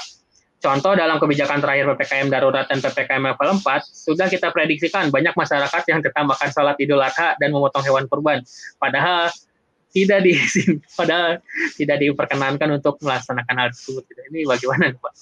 Contoh 0.58 0.97
dalam 0.97 1.22
kebijakan 1.22 1.62
terakhir 1.62 1.86
PPKM 1.93 2.34
darurat 2.34 2.66
dan 2.66 2.82
PPKM 2.82 3.22
level 3.30 3.62
4, 3.62 3.84
sudah 3.86 4.26
kita 4.26 4.49
prediksikan 4.49 5.14
banyak 5.14 5.38
masyarakat 5.38 5.84
yang 5.86 6.01
tetap 6.01 6.26
makan 6.26 6.49
sholat 6.49 6.74
idul 6.82 6.97
adha 6.97 7.38
dan 7.38 7.53
memotong 7.53 7.86
hewan 7.86 8.10
kurban. 8.10 8.41
Padahal 8.82 9.30
tidak 9.93 10.26
di 10.26 10.34
padahal 10.99 11.45
tidak 11.78 11.97
diperkenankan 12.01 12.70
untuk 12.74 12.97
melaksanakan 13.05 13.55
hal 13.55 13.70
tersebut. 13.70 14.03
Ini 14.34 14.49
bagaimana, 14.49 14.97
Pak? 14.97 15.14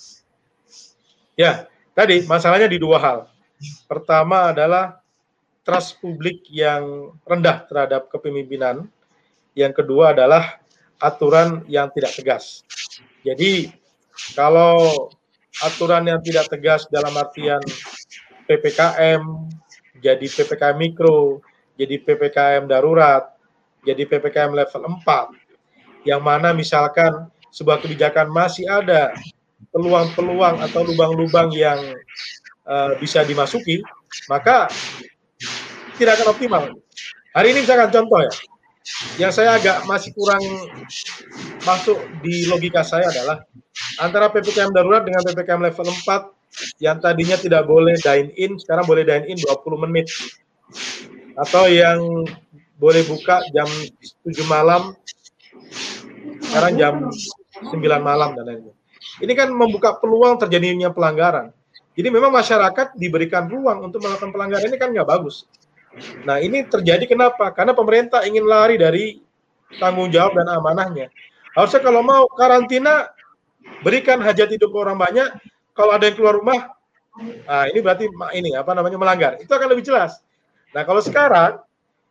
Ya, 1.35 1.67
tadi 1.91 2.23
masalahnya 2.23 2.71
di 2.71 2.79
dua 2.79 2.97
hal. 3.03 3.19
Pertama 3.91 4.55
adalah 4.55 5.03
trust 5.65 5.97
publik 5.99 6.45
yang 6.47 7.11
rendah 7.25 7.65
terhadap 7.65 8.07
kepemimpinan. 8.13 8.85
Yang 9.57 9.83
kedua 9.83 10.13
adalah 10.13 10.61
aturan 11.01 11.65
yang 11.65 11.89
tidak 11.91 12.13
tegas. 12.13 12.61
Jadi 13.25 13.73
kalau 14.37 15.09
aturan 15.65 16.05
yang 16.05 16.21
tidak 16.21 16.47
tegas 16.47 16.85
dalam 16.93 17.11
artian 17.17 17.59
PPKM, 18.45 19.25
jadi 19.99 20.25
PPKM 20.29 20.77
mikro, 20.77 21.41
jadi 21.75 21.97
PPKM 21.97 22.69
darurat, 22.69 23.33
jadi 23.81 24.05
PPKM 24.05 24.53
level 24.53 25.01
4 25.01 25.45
yang 26.05 26.21
mana 26.21 26.53
misalkan 26.53 27.27
sebuah 27.49 27.81
kebijakan 27.81 28.29
masih 28.29 28.69
ada 28.69 29.11
peluang-peluang 29.73 30.61
atau 30.61 30.85
lubang-lubang 30.85 31.49
yang 31.51 31.81
uh, 32.69 32.93
bisa 33.01 33.25
dimasuki, 33.25 33.81
maka 34.29 34.69
tidak 35.99 36.19
akan 36.19 36.27
optimal. 36.31 36.63
Hari 37.35 37.47
ini 37.51 37.59
misalkan 37.63 37.91
contoh 37.91 38.19
ya, 38.23 38.33
yang 39.19 39.31
saya 39.33 39.59
agak 39.59 39.83
masih 39.89 40.13
kurang 40.15 40.43
masuk 41.65 41.97
di 42.21 42.45
logika 42.47 42.85
saya 42.85 43.09
adalah 43.09 43.43
antara 43.99 44.29
PPKM 44.31 44.71
darurat 44.71 45.03
dengan 45.03 45.25
PPKM 45.25 45.61
level 45.71 45.87
4 45.89 46.79
yang 46.79 46.97
tadinya 47.03 47.35
tidak 47.35 47.67
boleh 47.67 47.99
dine 47.99 48.31
in, 48.39 48.55
sekarang 48.55 48.87
boleh 48.87 49.03
dine 49.03 49.25
in 49.27 49.37
20 49.39 49.83
menit. 49.87 50.07
Atau 51.35 51.67
yang 51.67 52.23
boleh 52.79 53.03
buka 53.03 53.43
jam 53.51 53.67
7 54.23 54.47
malam, 54.47 54.95
sekarang 56.47 56.73
jam 56.79 56.93
9 57.59 57.75
malam 57.99 58.35
dan 58.39 58.43
lain-lain. 58.47 58.75
Ini 59.19 59.33
kan 59.35 59.51
membuka 59.51 59.95
peluang 59.99 60.39
terjadinya 60.39 60.91
pelanggaran. 60.91 61.51
Jadi 61.95 62.07
memang 62.11 62.31
masyarakat 62.31 62.99
diberikan 62.99 63.47
ruang 63.47 63.87
untuk 63.87 64.03
melakukan 64.03 64.35
pelanggaran 64.35 64.67
ini 64.67 64.75
kan 64.75 64.91
nggak 64.91 65.07
bagus. 65.07 65.47
Nah 66.27 66.43
ini 66.43 66.67
terjadi 66.67 67.05
kenapa? 67.07 67.51
Karena 67.55 67.71
pemerintah 67.71 68.23
ingin 68.27 68.43
lari 68.43 68.75
dari 68.75 69.19
tanggung 69.79 70.11
jawab 70.11 70.35
dan 70.37 70.47
amanahnya. 70.55 71.07
Harusnya 71.55 71.81
kalau 71.81 72.03
mau 72.03 72.27
karantina, 72.35 73.09
berikan 73.81 74.19
hajat 74.19 74.51
hidup 74.55 74.75
orang 74.75 74.99
banyak. 74.99 75.29
Kalau 75.75 75.91
ada 75.91 76.07
yang 76.07 76.15
keluar 76.15 76.39
rumah, 76.39 76.71
nah 77.43 77.67
ini 77.67 77.83
berarti 77.83 78.07
ini 78.35 78.55
apa 78.55 78.71
namanya 78.71 78.95
melanggar. 78.95 79.35
Itu 79.43 79.51
akan 79.51 79.75
lebih 79.75 79.83
jelas. 79.83 80.23
Nah 80.71 80.87
kalau 80.87 81.03
sekarang 81.03 81.59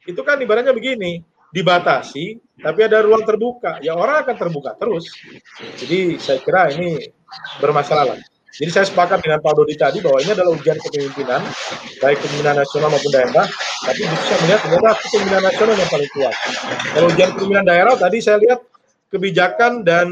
itu 0.05 0.20
kan 0.20 0.37
ibaratnya 0.37 0.76
begini, 0.76 1.24
dibatasi, 1.49 2.37
tapi 2.61 2.80
ada 2.85 3.01
ruang 3.01 3.24
terbuka, 3.24 3.80
ya 3.80 3.97
orang 3.97 4.20
akan 4.26 4.37
terbuka 4.37 4.76
terus. 4.76 5.09
Jadi 5.80 6.20
saya 6.20 6.45
kira 6.45 6.68
ini 6.76 7.09
bermasalah 7.61 8.12
lah. 8.12 8.20
Jadi 8.55 8.71
saya 8.71 8.87
sepakat 8.87 9.19
dengan 9.19 9.43
Pak 9.43 9.53
Dodi 9.59 9.75
tadi 9.75 9.99
bahwa 9.99 10.23
ini 10.23 10.31
adalah 10.31 10.55
ujian 10.55 10.79
kepemimpinan, 10.79 11.43
baik 11.99 12.23
kepemimpinan 12.23 12.55
nasional 12.63 12.89
maupun 12.95 13.11
daerah, 13.11 13.47
tapi 13.83 14.03
bisa 14.07 14.35
melihat 14.47 14.61
ternyata 14.63 14.89
kepemimpinan 15.03 15.43
nasional 15.43 15.75
yang 15.75 15.91
paling 15.91 16.11
kuat. 16.15 16.35
Kalau 16.95 17.07
ujian 17.11 17.31
kepemimpinan 17.35 17.67
daerah 17.67 17.95
tadi 17.99 18.19
saya 18.23 18.39
lihat 18.39 18.61
kebijakan 19.11 19.83
dan 19.83 20.07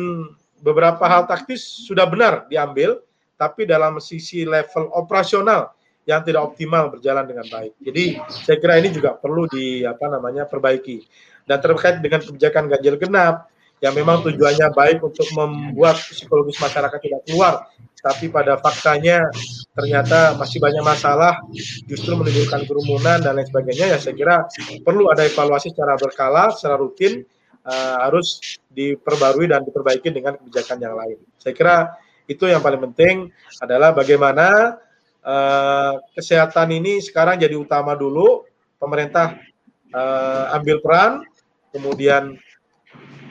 beberapa 0.58 1.06
hal 1.06 1.30
taktis 1.30 1.62
sudah 1.62 2.02
benar 2.10 2.50
diambil, 2.50 2.98
tapi 3.38 3.62
dalam 3.62 4.02
sisi 4.02 4.42
level 4.42 4.90
operasional 4.90 5.70
yang 6.02 6.26
tidak 6.26 6.42
optimal 6.42 6.90
berjalan 6.90 7.22
dengan 7.22 7.46
baik. 7.46 7.78
Jadi 7.78 8.18
saya 8.26 8.58
kira 8.58 8.74
ini 8.82 8.90
juga 8.90 9.14
perlu 9.14 9.46
di 9.46 9.86
apa 9.86 10.10
namanya 10.10 10.50
perbaiki. 10.50 10.98
Dan 11.46 11.58
terkait 11.58 11.98
dengan 12.02 12.22
kebijakan 12.22 12.70
ganjil 12.70 12.98
genap 12.98 13.50
yang 13.82 13.98
memang 13.98 14.22
tujuannya 14.22 14.70
baik 14.70 15.02
untuk 15.02 15.26
membuat 15.34 15.98
psikologis 15.98 16.54
masyarakat 16.62 16.98
tidak 17.02 17.20
keluar, 17.26 17.66
tapi 17.98 18.30
pada 18.30 18.54
faktanya 18.62 19.26
ternyata 19.74 20.38
masih 20.38 20.62
banyak 20.62 20.86
masalah, 20.86 21.42
justru 21.90 22.14
menimbulkan 22.14 22.62
kerumunan 22.62 23.18
dan 23.18 23.34
lain 23.34 23.46
sebagainya. 23.50 23.90
Ya 23.90 23.98
saya 23.98 24.14
kira 24.14 24.46
perlu 24.86 25.10
ada 25.10 25.26
evaluasi 25.26 25.74
secara 25.74 25.98
berkala, 25.98 26.54
secara 26.54 26.78
rutin 26.78 27.26
uh, 27.66 28.06
harus 28.06 28.38
diperbarui 28.70 29.50
dan 29.50 29.66
diperbaiki 29.66 30.14
dengan 30.14 30.38
kebijakan 30.38 30.78
yang 30.78 30.94
lain. 30.94 31.18
Saya 31.42 31.54
kira 31.54 31.76
itu 32.30 32.46
yang 32.46 32.62
paling 32.62 32.86
penting 32.86 33.34
adalah 33.58 33.90
bagaimana 33.90 34.78
uh, 35.26 35.98
kesehatan 36.14 36.70
ini 36.70 37.02
sekarang 37.02 37.34
jadi 37.42 37.58
utama 37.58 37.98
dulu, 37.98 38.46
pemerintah 38.78 39.42
uh, 39.90 40.54
ambil 40.54 40.78
peran, 40.78 41.12
kemudian 41.74 42.38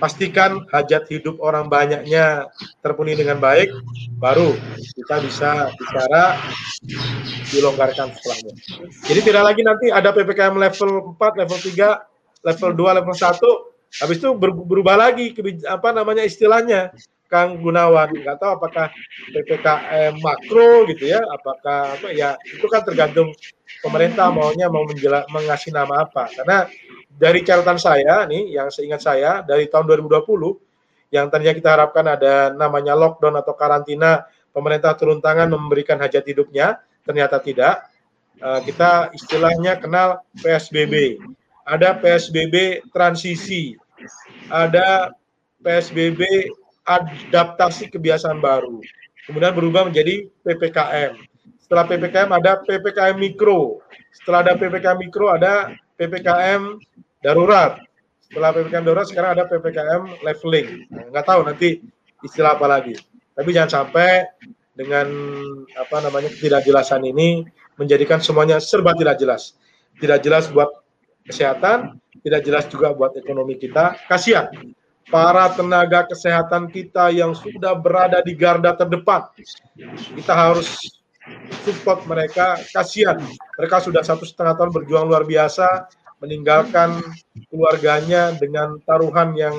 pastikan 0.01 0.65
hajat 0.73 1.05
hidup 1.13 1.37
orang 1.37 1.69
banyaknya 1.69 2.49
terpenuhi 2.81 3.21
dengan 3.21 3.37
baik, 3.37 3.69
baru 4.17 4.57
kita 4.97 5.21
bisa 5.21 5.69
bicara 5.77 6.41
dilonggarkan 7.53 8.09
setelahnya. 8.17 8.53
Jadi 9.05 9.19
tidak 9.21 9.43
lagi 9.45 9.61
nanti 9.61 9.93
ada 9.93 10.09
PPKM 10.09 10.57
level 10.57 11.13
4, 11.21 11.41
level 11.45 11.59
3, 11.61 12.49
level 12.49 12.71
2, 12.73 12.97
level 12.97 13.15
1, 13.15 14.01
habis 14.01 14.17
itu 14.17 14.29
berubah 14.41 14.95
lagi 14.97 15.35
apa 15.69 15.93
namanya 15.93 16.25
istilahnya 16.25 16.89
Kang 17.31 17.63
Gunawan. 17.63 18.11
Nggak 18.11 18.37
tahu 18.43 18.51
apakah 18.59 18.91
ppkm 19.31 20.19
makro 20.19 20.83
gitu 20.91 21.15
ya 21.15 21.23
apakah 21.31 21.95
apa 21.95 22.11
ya 22.11 22.35
itu 22.43 22.67
kan 22.67 22.83
tergantung 22.83 23.31
pemerintah 23.79 24.27
maunya 24.29 24.67
mau 24.67 24.83
menjela, 24.83 25.23
mengasih 25.31 25.71
nama 25.71 26.03
apa. 26.03 26.27
Karena 26.35 26.67
dari 27.07 27.39
catatan 27.47 27.79
saya 27.79 28.27
nih 28.27 28.59
yang 28.59 28.67
seingat 28.67 28.99
saya 28.99 29.39
dari 29.47 29.71
tahun 29.71 29.87
2020 29.87 31.15
yang 31.15 31.31
tadinya 31.31 31.55
kita 31.55 31.69
harapkan 31.71 32.05
ada 32.11 32.51
namanya 32.51 32.91
lockdown 32.99 33.39
atau 33.39 33.55
karantina 33.55 34.27
pemerintah 34.51 34.91
turun 34.99 35.23
tangan 35.23 35.47
memberikan 35.47 35.95
hajat 36.03 36.27
hidupnya 36.27 36.83
ternyata 37.07 37.39
tidak. 37.39 37.87
Uh, 38.41 38.57
kita 38.65 39.13
istilahnya 39.13 39.77
kenal 39.77 40.25
PSBB 40.41 41.21
ada 41.65 41.95
PSBB 41.97 42.85
transisi. 42.89 43.77
Ada 44.51 45.13
PSBB 45.61 46.51
adaptasi 46.85 47.89
kebiasaan 47.93 48.41
baru. 48.41 48.81
Kemudian 49.29 49.53
berubah 49.53 49.85
menjadi 49.85 50.25
PPKM. 50.41 51.13
Setelah 51.61 51.85
PPKM 51.87 52.29
ada 52.33 52.59
PPKM 52.65 53.15
mikro. 53.15 53.79
Setelah 54.11 54.43
ada 54.49 54.53
PPKM 54.57 54.97
mikro 54.97 55.31
ada 55.31 55.71
PPKM 55.95 56.81
darurat. 57.21 57.79
Setelah 58.25 58.49
PPKM 58.51 58.83
darurat 58.83 59.07
sekarang 59.07 59.31
ada 59.37 59.43
PPKM 59.47 60.25
leveling. 60.25 60.89
Nah, 60.89 61.05
nggak 61.13 61.25
tahu 61.25 61.41
nanti 61.45 61.79
istilah 62.25 62.57
apa 62.57 62.65
lagi. 62.65 62.97
Tapi 63.37 63.49
jangan 63.53 63.85
sampai 63.85 64.25
dengan 64.75 65.07
apa 65.77 65.97
namanya 66.01 66.27
ketidakjelasan 66.33 67.05
ini 67.05 67.45
menjadikan 67.77 68.19
semuanya 68.19 68.57
serba 68.57 68.97
tidak 68.97 69.21
jelas. 69.21 69.55
Tidak 70.01 70.17
jelas 70.25 70.49
buat 70.49 70.69
kesehatan, 71.29 72.01
tidak 72.25 72.41
jelas 72.41 72.65
juga 72.67 72.91
buat 72.91 73.13
ekonomi 73.13 73.55
kita. 73.61 73.95
Kasihan 74.09 74.49
para 75.11 75.51
tenaga 75.51 76.07
kesehatan 76.07 76.71
kita 76.71 77.11
yang 77.11 77.35
sudah 77.35 77.75
berada 77.75 78.23
di 78.23 78.31
garda 78.31 78.71
terdepan. 78.73 79.27
Kita 80.15 80.33
harus 80.33 80.79
support 81.67 82.07
mereka. 82.07 82.57
Kasihan, 82.71 83.19
mereka 83.59 83.83
sudah 83.83 84.01
satu 84.01 84.23
setengah 84.23 84.55
tahun 84.55 84.71
berjuang 84.71 85.05
luar 85.11 85.27
biasa, 85.27 85.91
meninggalkan 86.23 87.03
keluarganya 87.51 88.33
dengan 88.39 88.79
taruhan 88.87 89.35
yang 89.35 89.53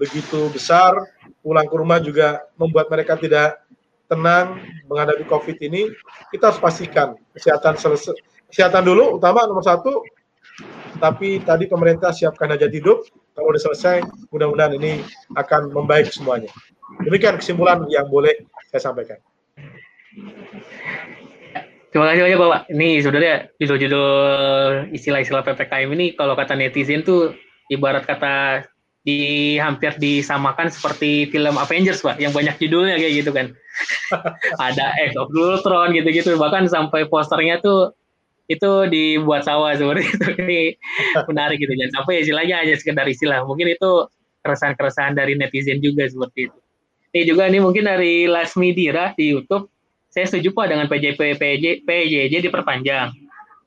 begitu 0.00 0.48
besar. 0.50 0.96
Pulang 1.44 1.68
ke 1.68 1.76
rumah 1.76 2.02
juga 2.02 2.42
membuat 2.58 2.90
mereka 2.90 3.14
tidak 3.14 3.62
tenang 4.10 4.58
menghadapi 4.88 5.28
COVID 5.28 5.60
ini. 5.62 5.92
Kita 6.32 6.50
harus 6.50 6.58
pastikan 6.58 7.14
kesehatan 7.36 7.78
selesai, 7.78 8.16
kesehatan 8.50 8.82
dulu 8.82 9.20
utama 9.20 9.46
nomor 9.46 9.62
satu 9.62 10.02
tapi 10.96 11.44
tadi 11.44 11.68
pemerintah 11.68 12.10
siapkan 12.12 12.48
hajat 12.48 12.72
hidup, 12.72 13.04
kalau 13.36 13.52
sudah 13.52 13.62
selesai, 13.72 13.96
mudah-mudahan 14.32 14.80
ini 14.80 15.04
akan 15.36 15.68
membaik 15.72 16.08
semuanya. 16.08 16.48
Demikian 17.04 17.36
kesimpulan 17.36 17.84
yang 17.92 18.08
boleh 18.08 18.32
saya 18.72 18.80
sampaikan. 18.80 19.20
Terima 21.92 22.12
kasih 22.12 22.22
banyak 22.28 22.40
Bapak. 22.40 22.60
Ini 22.72 22.88
sebenarnya 23.00 23.34
judul-judul 23.60 24.92
istilah-istilah 24.92 25.44
PPKM 25.44 25.88
ini 25.96 26.12
kalau 26.12 26.36
kata 26.36 26.52
netizen 26.52 27.00
tuh 27.04 27.32
ibarat 27.72 28.04
kata 28.04 28.64
di 29.06 29.54
hampir 29.56 29.94
disamakan 29.96 30.66
seperti 30.66 31.30
film 31.30 31.54
Avengers 31.54 32.02
Pak, 32.02 32.18
yang 32.18 32.34
banyak 32.34 32.58
judulnya 32.58 32.98
kayak 32.98 33.14
gitu 33.22 33.30
kan. 33.30 33.54
Ada 34.66 34.92
X 35.08 35.14
of 35.14 35.30
Ultron 35.30 35.94
gitu-gitu, 35.94 36.34
bahkan 36.34 36.66
sampai 36.66 37.06
posternya 37.06 37.62
tuh 37.62 37.94
itu 38.46 38.70
dibuat 38.86 39.42
sawah 39.42 39.74
seperti 39.74 40.06
itu 40.06 40.28
ini 40.42 40.60
menarik 41.26 41.58
gitu. 41.58 41.72
Jangan 41.74 41.92
sampai 42.02 42.14
istilahnya 42.22 42.56
hanya 42.62 42.74
sekedar 42.78 43.06
istilah. 43.10 43.42
Mungkin 43.42 43.74
itu 43.74 44.06
keresahan-keresahan 44.46 45.18
dari 45.18 45.34
netizen 45.34 45.82
juga 45.82 46.06
seperti 46.06 46.50
itu. 46.50 46.58
Ini 47.10 47.22
juga 47.26 47.48
nih 47.50 47.62
mungkin 47.62 47.84
dari 47.86 48.30
Lasmi 48.30 48.70
Dira 48.76 49.10
di 49.16 49.34
YouTube. 49.34 49.66
Saya 50.10 50.30
setuju 50.30 50.54
pak 50.56 50.72
dengan 50.72 50.86
PJP 50.88 51.20
PJ, 51.36 51.64
PJJ 51.84 52.34
diperpanjang. 52.46 53.12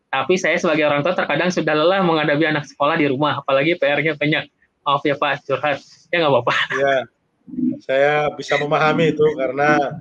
Tapi 0.09 0.33
saya 0.41 0.57
sebagai 0.57 0.89
orang 0.89 1.05
tua 1.05 1.13
terkadang 1.13 1.53
sudah 1.53 1.77
lelah 1.77 2.01
menghadapi 2.01 2.41
anak 2.49 2.65
sekolah 2.65 2.97
di 2.97 3.05
rumah. 3.05 3.43
Apalagi 3.43 3.77
PR-nya 3.77 4.17
banyak. 4.17 4.49
Maaf 4.81 5.05
ya 5.05 5.13
pak 5.13 5.45
curhat. 5.45 5.77
Ya 6.09 6.23
nggak 6.23 6.33
apa-apa. 6.33 6.55
Ya 6.81 6.95
saya 7.81 8.29
bisa 8.35 8.57
memahami 8.59 9.15
itu 9.15 9.25
karena 9.33 9.99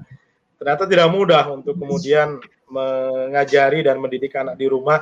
ternyata 0.60 0.84
tidak 0.84 1.08
mudah 1.12 1.44
untuk 1.48 1.78
kemudian 1.78 2.42
mengajari 2.68 3.84
dan 3.84 3.96
mendidik 4.00 4.36
anak 4.36 4.56
di 4.60 4.68
rumah 4.68 5.00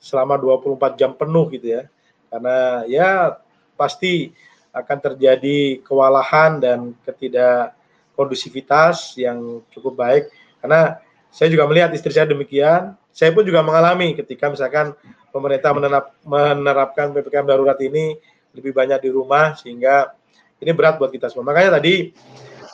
selama 0.00 0.40
24 0.40 0.98
jam 0.98 1.12
penuh 1.14 1.46
gitu 1.52 1.80
ya. 1.80 1.82
Karena 2.30 2.86
ya 2.86 3.36
pasti 3.74 4.30
akan 4.70 4.98
terjadi 5.02 5.82
kewalahan 5.82 6.62
dan 6.62 6.94
ketidak 7.02 7.74
kondusivitas 8.14 9.18
yang 9.18 9.64
cukup 9.74 9.98
baik 9.98 10.24
karena 10.62 11.00
saya 11.30 11.48
juga 11.50 11.64
melihat 11.70 11.90
istri 11.94 12.10
saya 12.10 12.26
demikian. 12.28 12.94
Saya 13.10 13.34
pun 13.34 13.42
juga 13.42 13.62
mengalami 13.62 14.14
ketika 14.14 14.50
misalkan 14.50 14.94
pemerintah 15.34 15.70
menerap, 15.74 16.14
menerapkan 16.22 17.10
PPKM 17.14 17.46
darurat 17.46 17.78
ini 17.82 18.18
lebih 18.54 18.74
banyak 18.74 18.98
di 19.02 19.10
rumah 19.10 19.54
sehingga 19.54 20.14
ini 20.58 20.70
berat 20.74 20.98
buat 20.98 21.10
kita 21.10 21.30
semua. 21.30 21.50
Makanya 21.50 21.78
tadi 21.78 22.10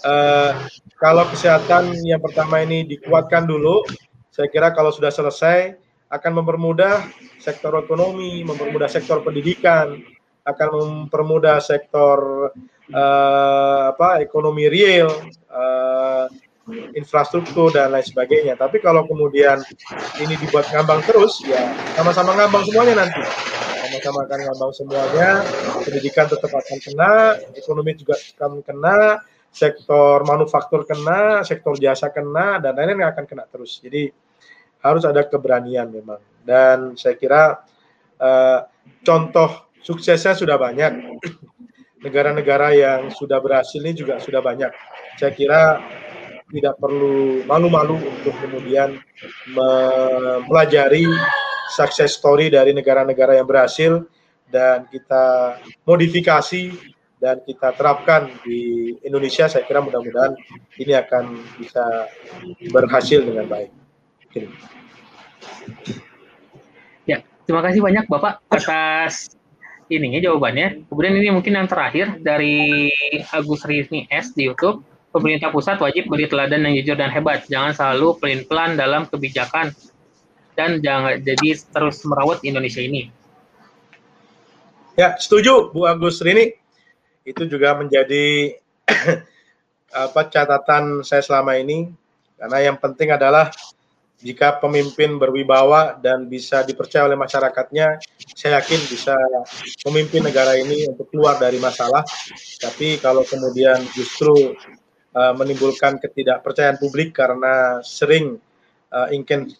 eh, 0.05 0.51
kalau 0.97 1.24
kesehatan 1.28 1.93
yang 2.05 2.20
pertama 2.20 2.64
ini 2.64 2.84
dikuatkan 2.84 3.45
dulu, 3.45 3.84
saya 4.37 4.53
kira 4.53 4.68
kalau 4.76 4.93
sudah 4.93 5.09
selesai 5.09 5.80
akan 6.12 6.45
mempermudah 6.45 7.09
sektor 7.41 7.72
ekonomi, 7.80 8.45
mempermudah 8.45 8.84
sektor 8.84 9.24
pendidikan, 9.24 9.97
akan 10.45 10.68
mempermudah 10.76 11.57
sektor 11.64 12.53
uh, 12.93 13.82
apa 13.97 14.20
ekonomi 14.20 14.68
real, 14.68 15.09
uh, 15.49 16.28
infrastruktur 16.93 17.72
dan 17.72 17.97
lain 17.97 18.05
sebagainya. 18.05 18.61
Tapi 18.61 18.76
kalau 18.84 19.09
kemudian 19.09 19.64
ini 20.20 20.37
dibuat 20.37 20.68
ngambang 20.68 21.01
terus, 21.09 21.41
ya 21.41 21.72
sama-sama 21.97 22.37
ngambang 22.37 22.68
semuanya 22.68 23.09
nanti. 23.09 23.24
Sama-sama 23.89 24.28
akan 24.28 24.41
ngambang 24.51 24.72
semuanya, 24.76 25.30
pendidikan 25.80 26.28
tetap 26.28 26.53
akan 26.53 26.78
kena, 26.84 27.41
ekonomi 27.57 27.97
juga 27.97 28.20
akan 28.37 28.61
kena, 28.61 29.24
sektor 29.49 30.26
manufaktur 30.28 30.84
kena, 30.84 31.41
sektor 31.41 31.72
jasa 31.80 32.12
kena, 32.12 32.61
dan 32.61 32.76
lain-lain 32.76 33.09
akan 33.09 33.24
kena 33.24 33.49
terus. 33.49 33.78
Jadi 33.78 34.25
harus 34.93 35.05
ada 35.05 35.26
keberanian 35.26 35.91
memang. 35.91 36.22
Dan 36.47 36.95
saya 36.95 37.18
kira 37.18 37.59
uh, 38.22 38.61
contoh 39.03 39.70
suksesnya 39.82 40.39
sudah 40.39 40.57
banyak. 40.59 41.18
Negara-negara 42.05 42.70
yang 42.76 43.11
sudah 43.11 43.43
berhasil 43.43 43.82
ini 43.82 43.97
juga 43.97 44.22
sudah 44.22 44.39
banyak. 44.39 44.70
Saya 45.18 45.32
kira 45.34 45.80
tidak 46.47 46.78
perlu 46.78 47.43
malu-malu 47.43 47.99
untuk 47.99 48.34
kemudian 48.39 49.03
mempelajari 49.51 51.03
success 51.74 52.14
story 52.14 52.47
dari 52.47 52.70
negara-negara 52.70 53.34
yang 53.34 53.49
berhasil 53.49 54.07
dan 54.47 54.87
kita 54.87 55.59
modifikasi 55.82 56.70
dan 57.18 57.43
kita 57.43 57.74
terapkan 57.74 58.30
di 58.47 58.95
Indonesia 59.03 59.51
saya 59.51 59.66
kira 59.66 59.82
mudah-mudahan 59.82 60.39
ini 60.78 60.95
akan 60.95 61.24
bisa 61.59 62.07
berhasil 62.70 63.24
dengan 63.24 63.51
baik. 63.51 63.86
Ya, 67.07 67.22
terima 67.47 67.62
kasih 67.64 67.80
banyak 67.80 68.05
Bapak 68.11 68.43
atas 68.51 69.32
ininya 69.89 70.18
jawabannya. 70.18 70.87
Kemudian 70.91 71.14
ini 71.16 71.30
mungkin 71.30 71.55
yang 71.55 71.68
terakhir 71.70 72.18
dari 72.20 72.91
Agus 73.30 73.62
Rizmi 73.64 74.11
S 74.11 74.34
di 74.34 74.51
YouTube. 74.51 74.82
Pemerintah 75.14 75.49
pusat 75.49 75.80
wajib 75.80 76.12
beri 76.12 76.28
teladan 76.28 76.68
yang 76.68 76.76
jujur 76.76 76.97
dan 76.99 77.09
hebat. 77.09 77.49
Jangan 77.49 77.72
selalu 77.72 78.20
pelin-pelan 78.20 78.76
dalam 78.76 79.09
kebijakan 79.09 79.72
dan 80.53 80.84
jangan 80.84 81.16
jadi 81.24 81.57
terus 81.72 82.05
merawat 82.05 82.45
Indonesia 82.45 82.84
ini. 82.84 83.09
Ya, 84.97 85.16
setuju 85.16 85.72
Bu 85.72 85.89
Agus 85.89 86.20
Rini. 86.20 86.53
Itu 87.24 87.49
juga 87.49 87.76
menjadi 87.80 88.57
apa 90.05 90.20
catatan 90.28 91.01
saya 91.01 91.24
selama 91.24 91.57
ini 91.57 91.89
karena 92.37 92.59
yang 92.72 92.76
penting 92.76 93.09
adalah 93.16 93.49
jika 94.16 94.56
pemimpin 94.56 95.20
berwibawa 95.20 96.00
dan 96.00 96.24
bisa 96.24 96.64
dipercaya 96.64 97.04
oleh 97.04 97.20
masyarakatnya, 97.20 98.00
saya 98.32 98.60
yakin 98.60 98.80
bisa 98.88 99.14
memimpin 99.84 100.24
negara 100.24 100.56
ini 100.56 100.88
untuk 100.88 101.12
keluar 101.12 101.36
dari 101.36 101.60
masalah. 101.60 102.00
Tapi 102.56 102.96
kalau 102.96 103.28
kemudian 103.28 103.76
justru 103.92 104.56
uh, 105.12 105.34
menimbulkan 105.36 106.00
ketidakpercayaan 106.00 106.80
publik 106.80 107.12
karena 107.12 107.84
sering 107.84 108.40
uh, 108.92 109.08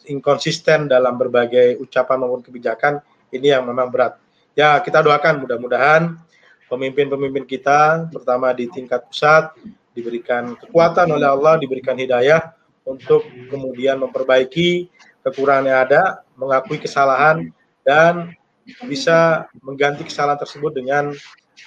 inkonsisten 0.09 0.88
dalam 0.88 1.20
berbagai 1.20 1.76
ucapan 1.76 2.16
maupun 2.24 2.40
kebijakan, 2.40 3.04
ini 3.36 3.52
yang 3.52 3.68
memang 3.68 3.92
berat. 3.92 4.16
Ya, 4.57 4.80
kita 4.80 5.04
doakan 5.04 5.44
mudah-mudahan 5.44 6.16
pemimpin-pemimpin 6.66 7.46
kita, 7.46 8.11
pertama 8.11 8.50
di 8.57 8.66
tingkat 8.72 9.07
pusat, 9.07 9.54
diberikan 9.94 10.59
kekuatan 10.59 11.09
oleh 11.12 11.28
Allah, 11.28 11.57
diberikan 11.57 11.96
hidayah, 11.96 12.57
untuk 12.87 13.26
kemudian 13.51 13.99
memperbaiki 13.99 14.89
kekurangan 15.26 15.66
yang 15.66 15.80
ada, 15.91 16.03
mengakui 16.39 16.78
kesalahan 16.78 17.51
dan 17.82 18.30
bisa 18.87 19.51
mengganti 19.59 20.07
kesalahan 20.07 20.39
tersebut 20.39 20.70
dengan 20.70 21.11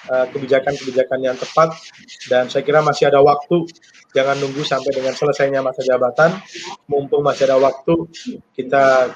eh, 0.07 0.25
kebijakan-kebijakan 0.31 1.19
uh, 1.19 1.25
yang 1.31 1.37
tepat. 1.37 1.75
Dan 2.31 2.47
saya 2.47 2.63
kira 2.63 2.79
masih 2.79 3.11
ada 3.11 3.19
waktu. 3.19 3.67
Jangan 4.15 4.39
nunggu 4.39 4.63
sampai 4.63 4.91
dengan 4.95 5.13
selesainya 5.13 5.59
masa 5.59 5.83
jabatan. 5.83 6.39
Mumpung 6.87 7.21
masih 7.21 7.51
ada 7.51 7.59
waktu 7.59 8.09
kita 8.55 9.15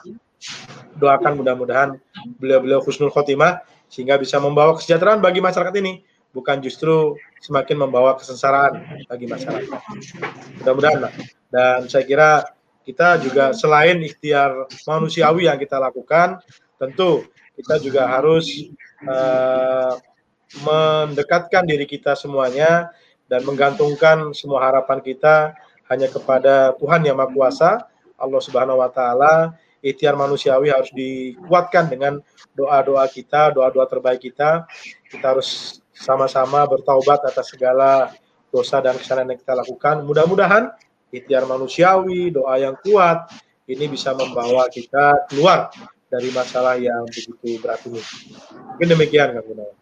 doakan 1.00 1.40
mudah-mudahan 1.40 1.96
beliau-beliau 2.38 2.84
husnul 2.84 3.10
khotimah 3.10 3.64
sehingga 3.88 4.20
bisa 4.20 4.44
membawa 4.44 4.76
kesejahteraan 4.76 5.24
bagi 5.24 5.40
masyarakat 5.40 5.72
ini 5.80 6.04
bukan 6.34 6.60
justru 6.60 7.16
semakin 7.40 7.86
membawa 7.88 8.18
kesengsaraan 8.18 9.06
bagi 9.06 9.30
masyarakat 9.30 9.70
mudah-mudahan 10.60 11.08
lah 11.08 11.14
dan 11.54 11.86
saya 11.86 12.04
kira 12.04 12.30
kita 12.84 13.16
juga 13.24 13.56
selain 13.56 13.96
ikhtiar 14.04 14.68
manusiawi 14.84 15.48
yang 15.48 15.56
kita 15.56 15.80
lakukan, 15.80 16.44
tentu 16.76 17.24
kita 17.56 17.80
juga 17.80 18.12
harus 18.12 18.68
uh, 19.08 19.96
mendekatkan 20.68 21.64
diri 21.64 21.88
kita 21.88 22.14
semuanya 22.14 22.92
dan 23.32 23.48
menggantungkan 23.48 24.36
semua 24.36 24.68
harapan 24.68 25.00
kita 25.00 25.56
hanya 25.88 26.12
kepada 26.12 26.76
Tuhan 26.78 27.08
yang 27.08 27.18
Maha 27.18 27.32
Kuasa, 27.32 27.72
Allah 28.20 28.42
Subhanahu 28.44 28.84
wa 28.84 28.92
taala. 28.92 29.56
Ikhtiar 29.84 30.16
manusiawi 30.16 30.72
harus 30.72 30.96
dikuatkan 30.96 31.92
dengan 31.92 32.24
doa-doa 32.56 33.04
kita, 33.12 33.52
doa-doa 33.52 33.84
terbaik 33.84 34.24
kita. 34.24 34.64
Kita 35.12 35.36
harus 35.36 35.83
sama-sama 35.94 36.66
bertaubat 36.66 37.22
atas 37.24 37.54
segala 37.54 38.12
dosa 38.50 38.82
dan 38.82 38.98
kesalahan 38.98 39.34
yang 39.34 39.40
kita 39.42 39.54
lakukan. 39.58 40.06
Mudah-mudahan 40.06 40.74
ikhtiar 41.14 41.46
manusiawi, 41.46 42.34
doa 42.34 42.58
yang 42.58 42.78
kuat, 42.82 43.30
ini 43.70 43.86
bisa 43.88 44.12
membawa 44.18 44.68
kita 44.68 45.30
keluar 45.30 45.70
dari 46.10 46.30
masalah 46.30 46.78
yang 46.78 47.06
begitu 47.10 47.58
berat 47.62 47.82
ini. 47.90 48.02
Mungkin 48.78 48.88
demikian 48.94 49.34
Kang 49.34 49.46
Gunawan. 49.50 49.78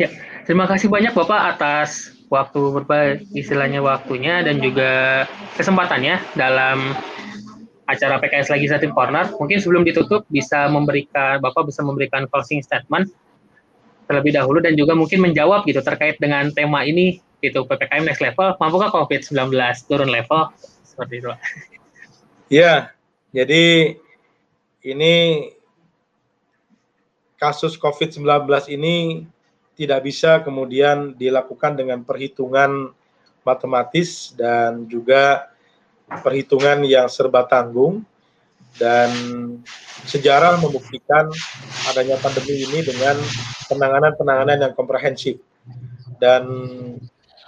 Ya, 0.00 0.08
terima 0.48 0.64
kasih 0.70 0.88
banyak 0.88 1.12
Bapak 1.12 1.56
atas 1.56 2.14
waktu 2.32 2.60
berbagi 2.72 3.26
istilahnya 3.36 3.82
waktunya 3.84 4.40
dan 4.40 4.62
juga 4.62 5.24
kesempatannya 5.58 6.20
dalam 6.38 6.94
acara 7.90 8.22
PKS 8.22 8.54
Legislative 8.54 8.94
Corner. 8.94 9.28
Mungkin 9.36 9.58
sebelum 9.60 9.82
ditutup 9.82 10.24
bisa 10.30 10.70
memberikan 10.70 11.42
Bapak 11.42 11.68
bisa 11.68 11.82
memberikan 11.82 12.24
closing 12.30 12.62
statement 12.62 13.10
terlebih 14.06 14.32
dahulu 14.34 14.62
dan 14.62 14.78
juga 14.78 14.94
mungkin 14.94 15.22
menjawab 15.22 15.66
gitu 15.66 15.82
terkait 15.82 16.16
dengan 16.22 16.48
tema 16.54 16.86
ini 16.86 17.18
gitu 17.42 17.66
PPKM 17.66 18.06
next 18.06 18.22
level. 18.22 18.54
Mampukah 18.58 18.90
COVID-19 18.94 19.52
turun 19.86 20.10
level? 20.10 20.50
Seperti 20.86 21.14
itu. 21.20 21.30
Ya, 22.46 22.94
jadi 23.34 23.98
ini 24.86 25.14
kasus 27.36 27.76
COVID-19 27.76 28.24
ini 28.72 29.26
tidak 29.76 30.08
bisa 30.08 30.40
kemudian 30.40 31.12
dilakukan 31.18 31.76
dengan 31.76 32.00
perhitungan 32.00 32.96
matematis 33.44 34.32
dan 34.32 34.88
juga 34.88 35.52
perhitungan 36.24 36.86
yang 36.86 37.10
serba 37.12 37.44
tanggung 37.44 38.02
dan 38.76 39.10
sejarah 40.06 40.60
membuktikan 40.60 41.28
adanya 41.88 42.20
pandemi 42.20 42.62
ini 42.64 42.84
dengan 42.84 43.16
penanganan-penanganan 43.66 44.62
yang 44.68 44.72
komprehensif 44.76 45.40
dan 46.20 46.46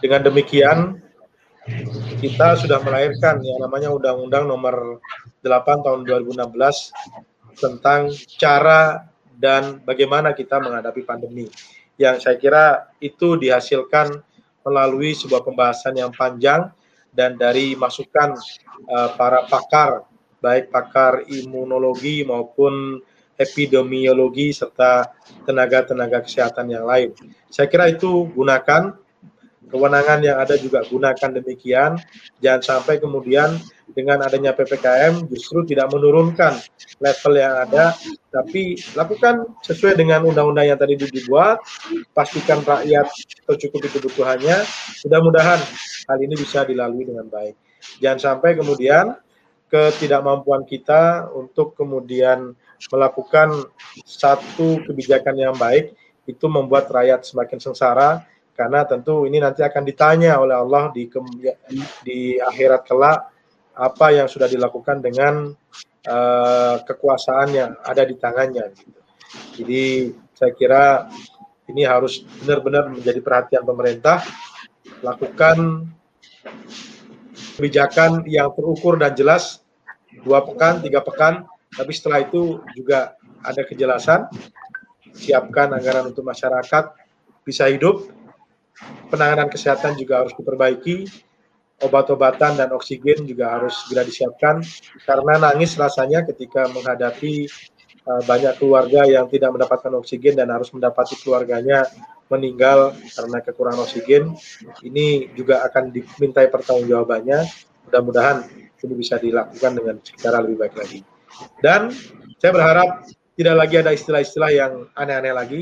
dengan 0.01 0.20
demikian 0.24 0.79
kita 2.18 2.57
sudah 2.57 2.81
melahirkan 2.81 3.45
yang 3.45 3.61
namanya 3.61 3.93
Undang-Undang 3.93 4.49
Nomor 4.49 5.05
8 5.45 5.85
Tahun 5.85 6.01
2016 6.03 7.61
tentang 7.61 8.09
cara 8.41 9.05
dan 9.39 9.79
bagaimana 9.85 10.33
kita 10.33 10.59
menghadapi 10.59 11.05
pandemi. 11.05 11.47
Yang 11.99 12.24
saya 12.24 12.37
kira 12.39 12.64
itu 12.99 13.37
dihasilkan 13.37 14.22
melalui 14.66 15.14
sebuah 15.14 15.45
pembahasan 15.45 15.99
yang 15.99 16.11
panjang 16.14 16.70
dan 17.14 17.35
dari 17.35 17.74
masukan 17.74 18.39
uh, 18.91 19.11
para 19.18 19.47
pakar, 19.51 20.07
baik 20.39 20.70
pakar 20.70 21.26
imunologi 21.26 22.22
maupun 22.22 23.03
epidemiologi 23.39 24.51
serta 24.51 25.14
tenaga-tenaga 25.47 26.26
kesehatan 26.26 26.74
yang 26.74 26.84
lain. 26.84 27.14
Saya 27.49 27.70
kira 27.70 27.86
itu 27.86 28.26
gunakan 28.34 28.99
kewenangan 29.68 30.24
yang 30.24 30.41
ada 30.41 30.59
juga 30.59 30.82
gunakan 30.82 31.30
demikian. 31.39 32.01
Jangan 32.43 32.62
sampai 32.64 32.99
kemudian 32.99 33.55
dengan 33.93 34.24
adanya 34.24 34.53
PPKM 34.57 35.28
justru 35.30 35.64
tidak 35.64 35.93
menurunkan 35.93 36.59
level 36.99 37.32
yang 37.36 37.55
ada, 37.68 37.95
tapi 38.32 38.76
lakukan 38.97 39.49
sesuai 39.64 39.97
dengan 39.97 40.24
undang-undang 40.26 40.66
yang 40.68 40.80
tadi 40.80 40.99
dibuat, 40.99 41.62
pastikan 42.12 42.61
rakyat 42.64 43.07
tercukupi 43.49 43.89
kebutuhannya, 43.93 44.66
mudah-mudahan 45.07 45.61
hal 46.11 46.18
ini 46.20 46.34
bisa 46.36 46.66
dilalui 46.66 47.07
dengan 47.07 47.28
baik. 47.28 47.55
Jangan 48.03 48.18
sampai 48.18 48.59
kemudian 48.59 49.14
ketidakmampuan 49.69 50.64
kita 50.64 51.29
untuk 51.33 51.77
kemudian 51.77 52.57
melakukan 52.89 53.69
satu 54.03 54.81
kebijakan 54.89 55.37
yang 55.37 55.55
baik 55.57 55.93
itu 56.29 56.47
membuat 56.49 56.89
rakyat 56.93 57.25
semakin 57.25 57.61
sengsara 57.61 58.25
karena 58.59 58.83
tentu 58.85 59.23
ini 59.25 59.39
nanti 59.39 59.62
akan 59.62 59.87
ditanya 59.87 60.41
oleh 60.43 60.59
Allah 60.59 60.91
di 60.91 61.07
di 62.03 62.37
akhirat 62.43 62.83
kelak 62.85 63.31
apa 63.79 64.07
yang 64.11 64.27
sudah 64.27 64.51
dilakukan 64.51 64.99
dengan 64.99 65.55
uh, 66.11 66.77
kekuasaan 66.83 67.49
yang 67.55 67.71
ada 67.87 68.03
di 68.03 68.19
tangannya. 68.19 68.75
Gitu. 68.75 69.01
Jadi 69.62 69.85
saya 70.35 70.53
kira 70.59 70.85
ini 71.71 71.87
harus 71.87 72.27
benar-benar 72.43 72.91
menjadi 72.91 73.21
perhatian 73.23 73.62
pemerintah 73.62 74.25
lakukan 75.05 75.87
kebijakan 77.59 78.22
yang 78.30 78.54
terukur 78.54 78.94
dan 78.94 79.18
jelas 79.18 79.66
dua 80.22 80.46
pekan, 80.46 80.78
tiga 80.78 81.02
pekan, 81.02 81.42
tapi 81.74 81.90
setelah 81.90 82.22
itu 82.22 82.62
juga 82.78 83.18
ada 83.42 83.66
kejelasan, 83.66 84.30
siapkan 85.11 85.74
anggaran 85.74 86.06
untuk 86.06 86.22
masyarakat 86.22 86.94
bisa 87.42 87.66
hidup, 87.66 88.06
penanganan 89.11 89.50
kesehatan 89.50 89.98
juga 89.98 90.22
harus 90.22 90.38
diperbaiki, 90.38 91.11
obat-obatan 91.82 92.59
dan 92.59 92.70
oksigen 92.74 93.26
juga 93.26 93.59
harus 93.59 93.74
segera 93.86 94.02
disiapkan 94.02 94.62
karena 95.06 95.34
nangis 95.38 95.78
rasanya 95.78 96.26
ketika 96.26 96.66
menghadapi 96.74 97.46
uh, 98.06 98.22
banyak 98.26 98.59
keluarga 98.59 99.06
yang 99.06 99.30
tidak 99.30 99.54
mendapatkan 99.54 99.92
oksigen 99.94 100.34
dan 100.34 100.50
harus 100.50 100.74
mendapati 100.74 101.14
keluarganya 101.22 101.86
meninggal 102.29 102.97
karena 103.16 103.39
kekurangan 103.45 103.85
oksigen. 103.85 104.37
Ini 104.85 105.33
juga 105.35 105.64
akan 105.68 105.93
dimintai 105.93 106.49
pertanggungjawabannya. 106.53 107.45
Mudah-mudahan 107.89 108.45
ini 108.85 108.95
bisa 108.95 109.16
dilakukan 109.16 109.72
dengan 109.74 109.97
cara 110.05 110.39
lebih 110.45 110.57
baik 110.61 110.74
lagi. 110.76 111.01
Dan 111.61 111.91
saya 112.39 112.53
berharap 112.55 113.09
tidak 113.35 113.55
lagi 113.57 113.74
ada 113.81 113.93
istilah-istilah 113.95 114.51
yang 114.53 114.72
aneh-aneh 114.95 115.35
lagi. 115.35 115.61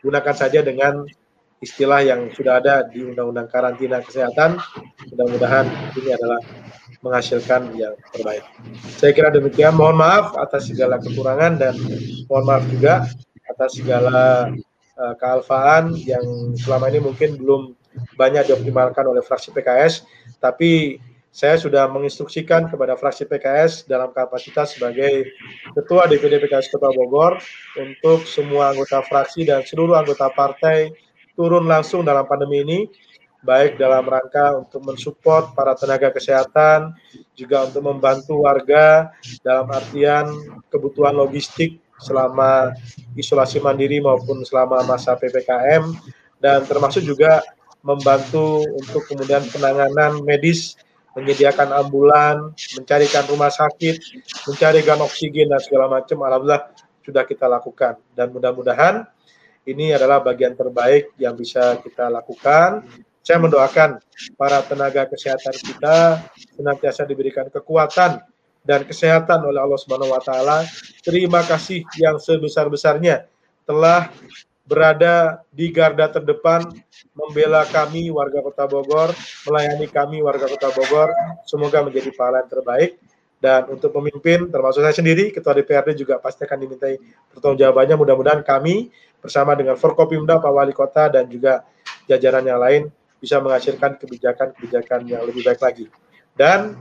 Gunakan 0.00 0.34
saja 0.36 0.62
dengan 0.62 1.04
istilah 1.60 2.04
yang 2.04 2.28
sudah 2.32 2.60
ada 2.62 2.84
di 2.86 3.02
Undang-Undang 3.02 3.48
Karantina 3.50 3.98
Kesehatan. 4.04 4.60
Mudah-mudahan 5.12 5.66
ini 5.96 6.10
adalah 6.14 6.40
menghasilkan 7.02 7.74
yang 7.76 7.96
terbaik. 8.12 8.44
Saya 9.00 9.12
kira 9.12 9.32
demikian. 9.32 9.74
Mohon 9.76 10.06
maaf 10.06 10.26
atas 10.38 10.68
segala 10.70 11.00
kekurangan 11.00 11.58
dan 11.60 11.74
mohon 12.30 12.44
maaf 12.46 12.64
juga 12.70 13.08
atas 13.46 13.78
segala 13.78 14.52
uh, 14.96 15.14
kealfaan 15.20 15.94
yang 15.94 16.56
selama 16.56 16.88
ini 16.90 17.00
mungkin 17.00 17.36
belum 17.38 17.76
banyak 18.16 18.52
dioptimalkan 18.52 19.08
oleh 19.08 19.24
fraksi 19.24 19.52
PKS, 19.52 20.04
tapi 20.40 21.00
saya 21.36 21.60
sudah 21.60 21.84
menginstruksikan 21.92 22.72
kepada 22.72 22.96
fraksi 22.96 23.28
PKS 23.28 23.84
dalam 23.84 24.08
kapasitas 24.16 24.72
sebagai 24.72 25.36
Ketua 25.76 26.08
DPD 26.08 26.40
PKS 26.40 26.72
Kota 26.72 26.88
Bogor 26.96 27.36
untuk 27.76 28.24
semua 28.24 28.72
anggota 28.72 29.04
fraksi 29.04 29.44
dan 29.44 29.60
seluruh 29.60 30.00
anggota 30.00 30.32
partai 30.32 30.96
turun 31.36 31.68
langsung 31.68 32.08
dalam 32.08 32.24
pandemi 32.24 32.64
ini, 32.64 32.78
baik 33.44 33.76
dalam 33.76 34.08
rangka 34.08 34.56
untuk 34.64 34.80
mensupport 34.80 35.52
para 35.52 35.76
tenaga 35.76 36.08
kesehatan, 36.08 36.96
juga 37.36 37.68
untuk 37.68 37.84
membantu 37.84 38.48
warga 38.48 39.12
dalam 39.44 39.68
artian 39.68 40.32
kebutuhan 40.72 41.12
logistik 41.12 41.76
selama 42.00 42.76
isolasi 43.16 43.60
mandiri 43.60 44.00
maupun 44.00 44.44
selama 44.44 44.84
masa 44.84 45.16
PPKM, 45.16 45.92
dan 46.40 46.64
termasuk 46.68 47.02
juga 47.04 47.40
membantu 47.80 48.66
untuk 48.76 49.06
kemudian 49.06 49.46
penanganan 49.48 50.20
medis 50.26 50.76
menyediakan 51.16 51.72
ambulan, 51.72 52.52
mencarikan 52.76 53.24
rumah 53.24 53.48
sakit, 53.48 53.96
mencarikan 54.44 55.00
oksigen 55.00 55.48
dan 55.48 55.60
segala 55.64 55.88
macam. 55.88 56.20
Alhamdulillah 56.28 56.76
sudah 57.00 57.24
kita 57.24 57.48
lakukan 57.48 57.96
dan 58.12 58.28
mudah-mudahan 58.34 59.08
ini 59.64 59.96
adalah 59.96 60.20
bagian 60.20 60.52
terbaik 60.52 61.16
yang 61.16 61.32
bisa 61.32 61.80
kita 61.80 62.12
lakukan. 62.12 62.84
Saya 63.24 63.42
mendoakan 63.42 63.98
para 64.38 64.62
tenaga 64.62 65.08
kesehatan 65.10 65.56
kita 65.56 66.22
senantiasa 66.54 67.02
diberikan 67.08 67.50
kekuatan 67.50 68.22
dan 68.66 68.82
kesehatan 68.82 69.46
oleh 69.46 69.62
Allah 69.62 69.78
Subhanahu 69.78 70.10
wa 70.10 70.20
taala. 70.20 70.66
Terima 71.06 71.40
kasih 71.46 71.86
yang 71.96 72.18
sebesar-besarnya 72.18 73.30
telah 73.62 74.10
berada 74.66 75.46
di 75.54 75.70
garda 75.70 76.10
terdepan 76.10 76.66
membela 77.14 77.62
kami 77.70 78.10
warga 78.10 78.42
Kota 78.42 78.66
Bogor, 78.66 79.14
melayani 79.46 79.86
kami 79.86 80.18
warga 80.20 80.50
Kota 80.50 80.74
Bogor. 80.74 81.14
Semoga 81.46 81.86
menjadi 81.86 82.10
pahala 82.10 82.42
yang 82.42 82.50
terbaik 82.50 82.98
dan 83.38 83.70
untuk 83.70 83.94
pemimpin 83.94 84.50
termasuk 84.50 84.82
saya 84.82 84.96
sendiri 84.96 85.30
ketua 85.30 85.54
DPRD 85.54 86.02
juga 86.02 86.18
pasti 86.18 86.42
akan 86.42 86.58
dimintai 86.66 86.98
pertanggungjawabannya 87.30 87.94
mudah-mudahan 87.94 88.42
kami 88.42 88.90
bersama 89.22 89.54
dengan 89.54 89.78
Forkopimda, 89.78 90.42
Pak 90.42 90.52
Wali 90.52 90.74
Kota, 90.74 91.06
dan 91.06 91.30
juga 91.30 91.62
jajaran 92.10 92.42
yang 92.42 92.58
lain 92.58 92.82
bisa 93.22 93.38
menghasilkan 93.40 93.98
kebijakan-kebijakan 94.02 95.00
yang 95.08 95.22
lebih 95.24 95.42
baik 95.46 95.60
lagi. 95.62 95.86
Dan 96.36 96.76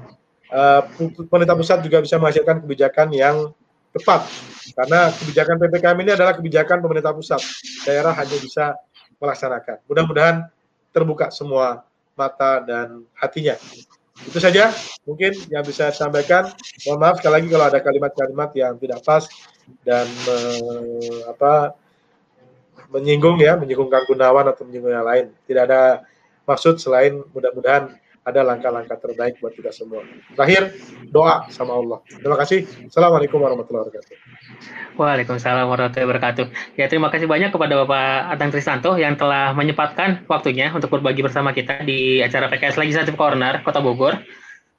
uh, 0.52 0.82
pemerintah 1.30 1.58
pusat 1.58 1.80
juga 1.82 2.02
bisa 2.02 2.20
menghasilkan 2.22 2.62
kebijakan 2.66 3.08
yang 3.14 3.54
tepat, 3.96 4.28
karena 4.76 5.08
kebijakan 5.16 5.56
PPKM 5.56 5.98
ini 6.04 6.12
adalah 6.14 6.34
kebijakan 6.36 6.84
pemerintah 6.84 7.16
pusat. 7.16 7.40
Daerah 7.88 8.12
hanya 8.12 8.38
bisa 8.44 8.76
melaksanakan. 9.18 9.80
Mudah-mudahan 9.88 10.36
terbuka 10.92 11.32
semua 11.32 11.88
mata 12.16 12.64
dan 12.64 13.04
hatinya. 13.16 13.56
Itu 14.24 14.40
saja 14.40 14.72
mungkin 15.04 15.36
yang 15.52 15.64
bisa 15.68 15.92
saya 15.92 16.08
sampaikan. 16.08 16.48
Mohon 16.88 17.00
maaf 17.04 17.16
sekali 17.20 17.34
lagi 17.40 17.48
kalau 17.52 17.66
ada 17.68 17.80
kalimat-kalimat 17.84 18.50
yang 18.56 18.74
tidak 18.80 19.00
pas 19.04 19.28
dan 19.84 20.08
uh, 20.28 21.36
apa 21.36 21.76
menyinggung 22.96 23.44
ya, 23.44 23.60
menyinggung 23.60 23.92
Kang 23.92 24.08
Gunawan 24.08 24.48
atau 24.48 24.64
menyinggung 24.64 24.96
yang 24.96 25.04
lain. 25.04 25.26
Tidak 25.44 25.64
ada 25.68 26.08
maksud 26.48 26.80
selain 26.80 27.20
mudah-mudahan 27.36 27.92
ada 28.26 28.42
langkah-langkah 28.42 28.98
terbaik 28.98 29.38
buat 29.38 29.54
kita 29.54 29.70
semua. 29.70 30.02
Terakhir, 30.34 30.74
doa 31.14 31.46
sama 31.54 31.78
Allah. 31.78 32.02
Terima 32.10 32.34
kasih. 32.42 32.66
Assalamualaikum 32.90 33.38
warahmatullahi 33.38 33.86
wabarakatuh. 33.86 34.14
Waalaikumsalam 34.98 35.66
warahmatullahi 35.70 36.10
wabarakatuh. 36.10 36.46
Ya 36.82 36.90
terima 36.90 37.14
kasih 37.14 37.30
banyak 37.30 37.54
kepada 37.54 37.86
Bapak 37.86 38.34
Adang 38.34 38.50
Trisanto 38.50 38.98
yang 38.98 39.14
telah 39.14 39.54
menyempatkan 39.54 40.26
waktunya 40.26 40.74
untuk 40.74 40.90
berbagi 40.90 41.22
bersama 41.22 41.54
kita 41.54 41.86
di 41.86 42.26
acara 42.26 42.50
PKS 42.50 42.82
Legislative 42.82 43.14
Corner 43.14 43.62
Kota 43.62 43.78
Bogor 43.78 44.18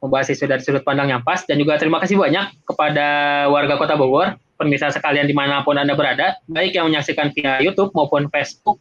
membahas 0.03 0.28
isu 0.28 0.44
dari 0.44 0.61
sudut 0.61 0.84
pandang 0.84 1.09
yang 1.09 1.22
pas 1.24 1.40
dan 1.49 1.57
juga 1.57 1.80
terima 1.80 1.97
kasih 2.03 2.20
banyak 2.20 2.68
kepada 2.68 3.07
warga 3.49 3.80
Kota 3.80 3.97
Bogor, 3.97 4.36
pemirsa 4.61 4.92
sekalian 4.92 5.24
di 5.24 5.32
mana 5.32 5.64
pun 5.64 5.80
Anda 5.80 5.97
berada, 5.97 6.36
baik 6.53 6.76
yang 6.76 6.92
menyaksikan 6.92 7.32
via 7.32 7.64
YouTube 7.64 7.90
maupun 7.97 8.28
Facebook 8.28 8.76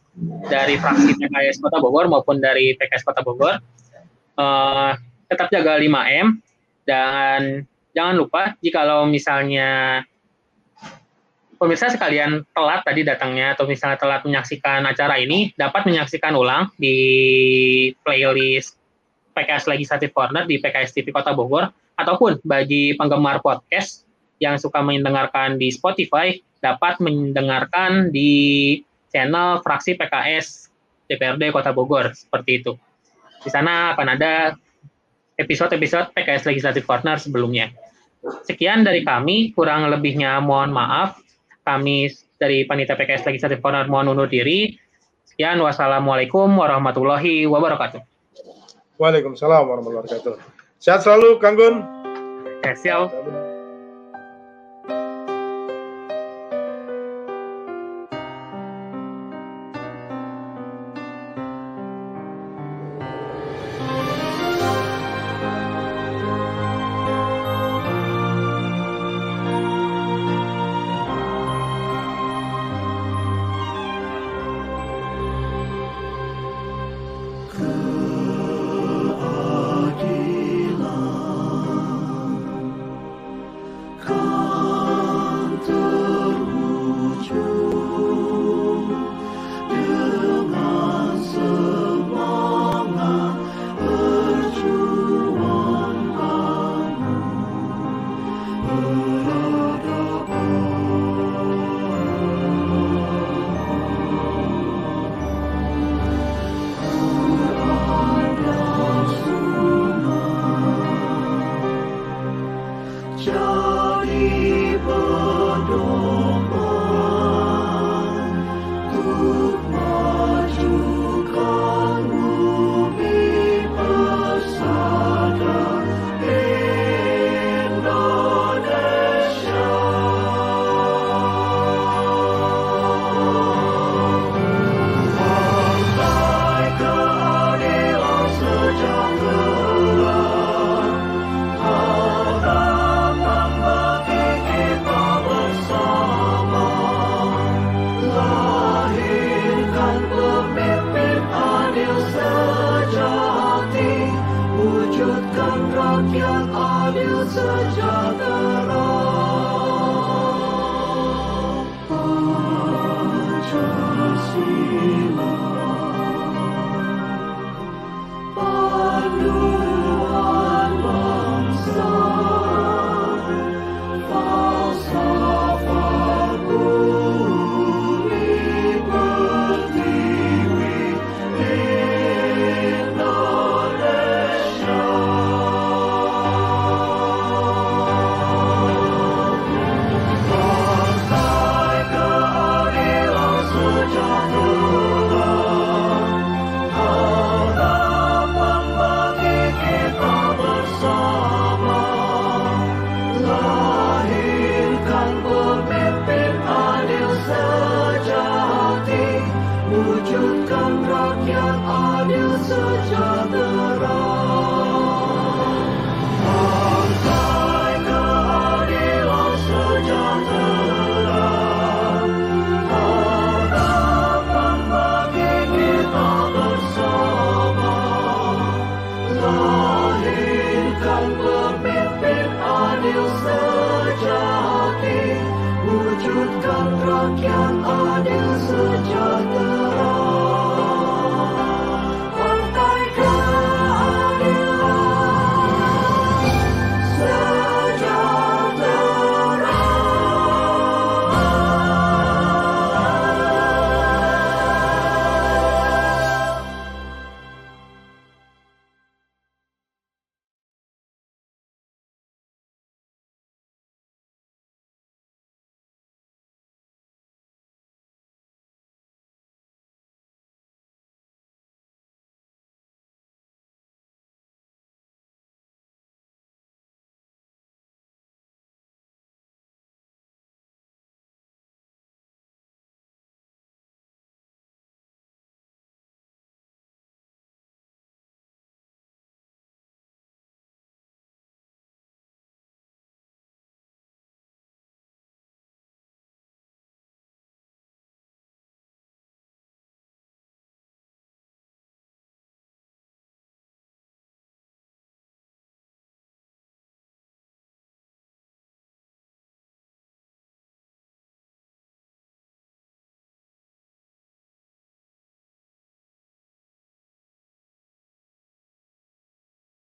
dari 0.52 0.76
fraksi 0.76 1.16
PKS 1.16 1.64
Kota 1.64 1.80
Bogor 1.80 2.06
maupun 2.12 2.38
dari 2.38 2.76
PKS 2.76 3.04
Kota 3.04 3.24
Bogor. 3.24 3.58
Uh, 4.36 4.92
tetap 5.26 5.48
jaga 5.48 5.80
5M 5.80 6.38
dan 6.86 7.64
jangan 7.96 8.14
lupa 8.14 8.52
jikalau 8.60 9.08
misalnya 9.08 10.04
pemirsa 11.56 11.88
sekalian 11.88 12.44
telat 12.52 12.84
tadi 12.84 13.00
datangnya 13.02 13.56
atau 13.56 13.64
misalnya 13.64 13.96
telat 13.96 14.22
menyaksikan 14.28 14.84
acara 14.84 15.16
ini 15.16 15.56
dapat 15.56 15.88
menyaksikan 15.88 16.36
ulang 16.36 16.68
di 16.76 16.96
playlist 18.04 18.76
PKS 19.32 19.68
Legislative 19.68 20.12
Corner 20.12 20.44
di 20.44 20.60
PKS 20.60 20.92
TV 20.92 21.10
Kota 21.12 21.32
Bogor 21.32 21.72
ataupun 21.96 22.44
bagi 22.44 22.92
penggemar 22.94 23.40
podcast 23.40 24.04
yang 24.36 24.60
suka 24.60 24.84
mendengarkan 24.84 25.56
di 25.56 25.72
Spotify 25.72 26.36
dapat 26.60 27.00
mendengarkan 27.00 28.12
di 28.12 28.76
channel 29.08 29.64
fraksi 29.64 29.96
PKS 29.96 30.68
DPRD 31.08 31.52
Kota 31.52 31.72
Bogor 31.72 32.12
seperti 32.12 32.60
itu. 32.60 32.72
Di 33.46 33.50
sana 33.54 33.94
akan 33.94 34.18
ada 34.18 34.58
episode-episode 35.38 36.10
PKS 36.10 36.50
Legislative 36.50 36.82
Corner 36.82 37.14
sebelumnya. 37.22 37.70
Sekian 38.42 38.82
dari 38.82 39.06
kami, 39.06 39.54
kurang 39.54 39.86
lebihnya 39.86 40.42
mohon 40.42 40.74
maaf. 40.74 41.22
Kami 41.62 42.10
dari 42.42 42.66
Panitia 42.66 42.98
PKS 42.98 43.22
Legislative 43.30 43.62
Corner 43.62 43.86
mohon 43.86 44.10
undur 44.10 44.26
diri. 44.26 44.74
Sekian, 45.22 45.62
wassalamualaikum 45.62 46.50
warahmatullahi 46.58 47.46
wabarakatuh. 47.46 48.02
Waalaikumsalam 48.98 49.62
warahmatullahi 49.62 50.10
wabarakatuh. 50.10 50.34
Sehat 50.82 51.06
selalu, 51.06 51.38
Kang 51.38 51.54
Gun. 51.54 51.86
Sehat. 52.66 53.06
wujudkan 53.06 53.55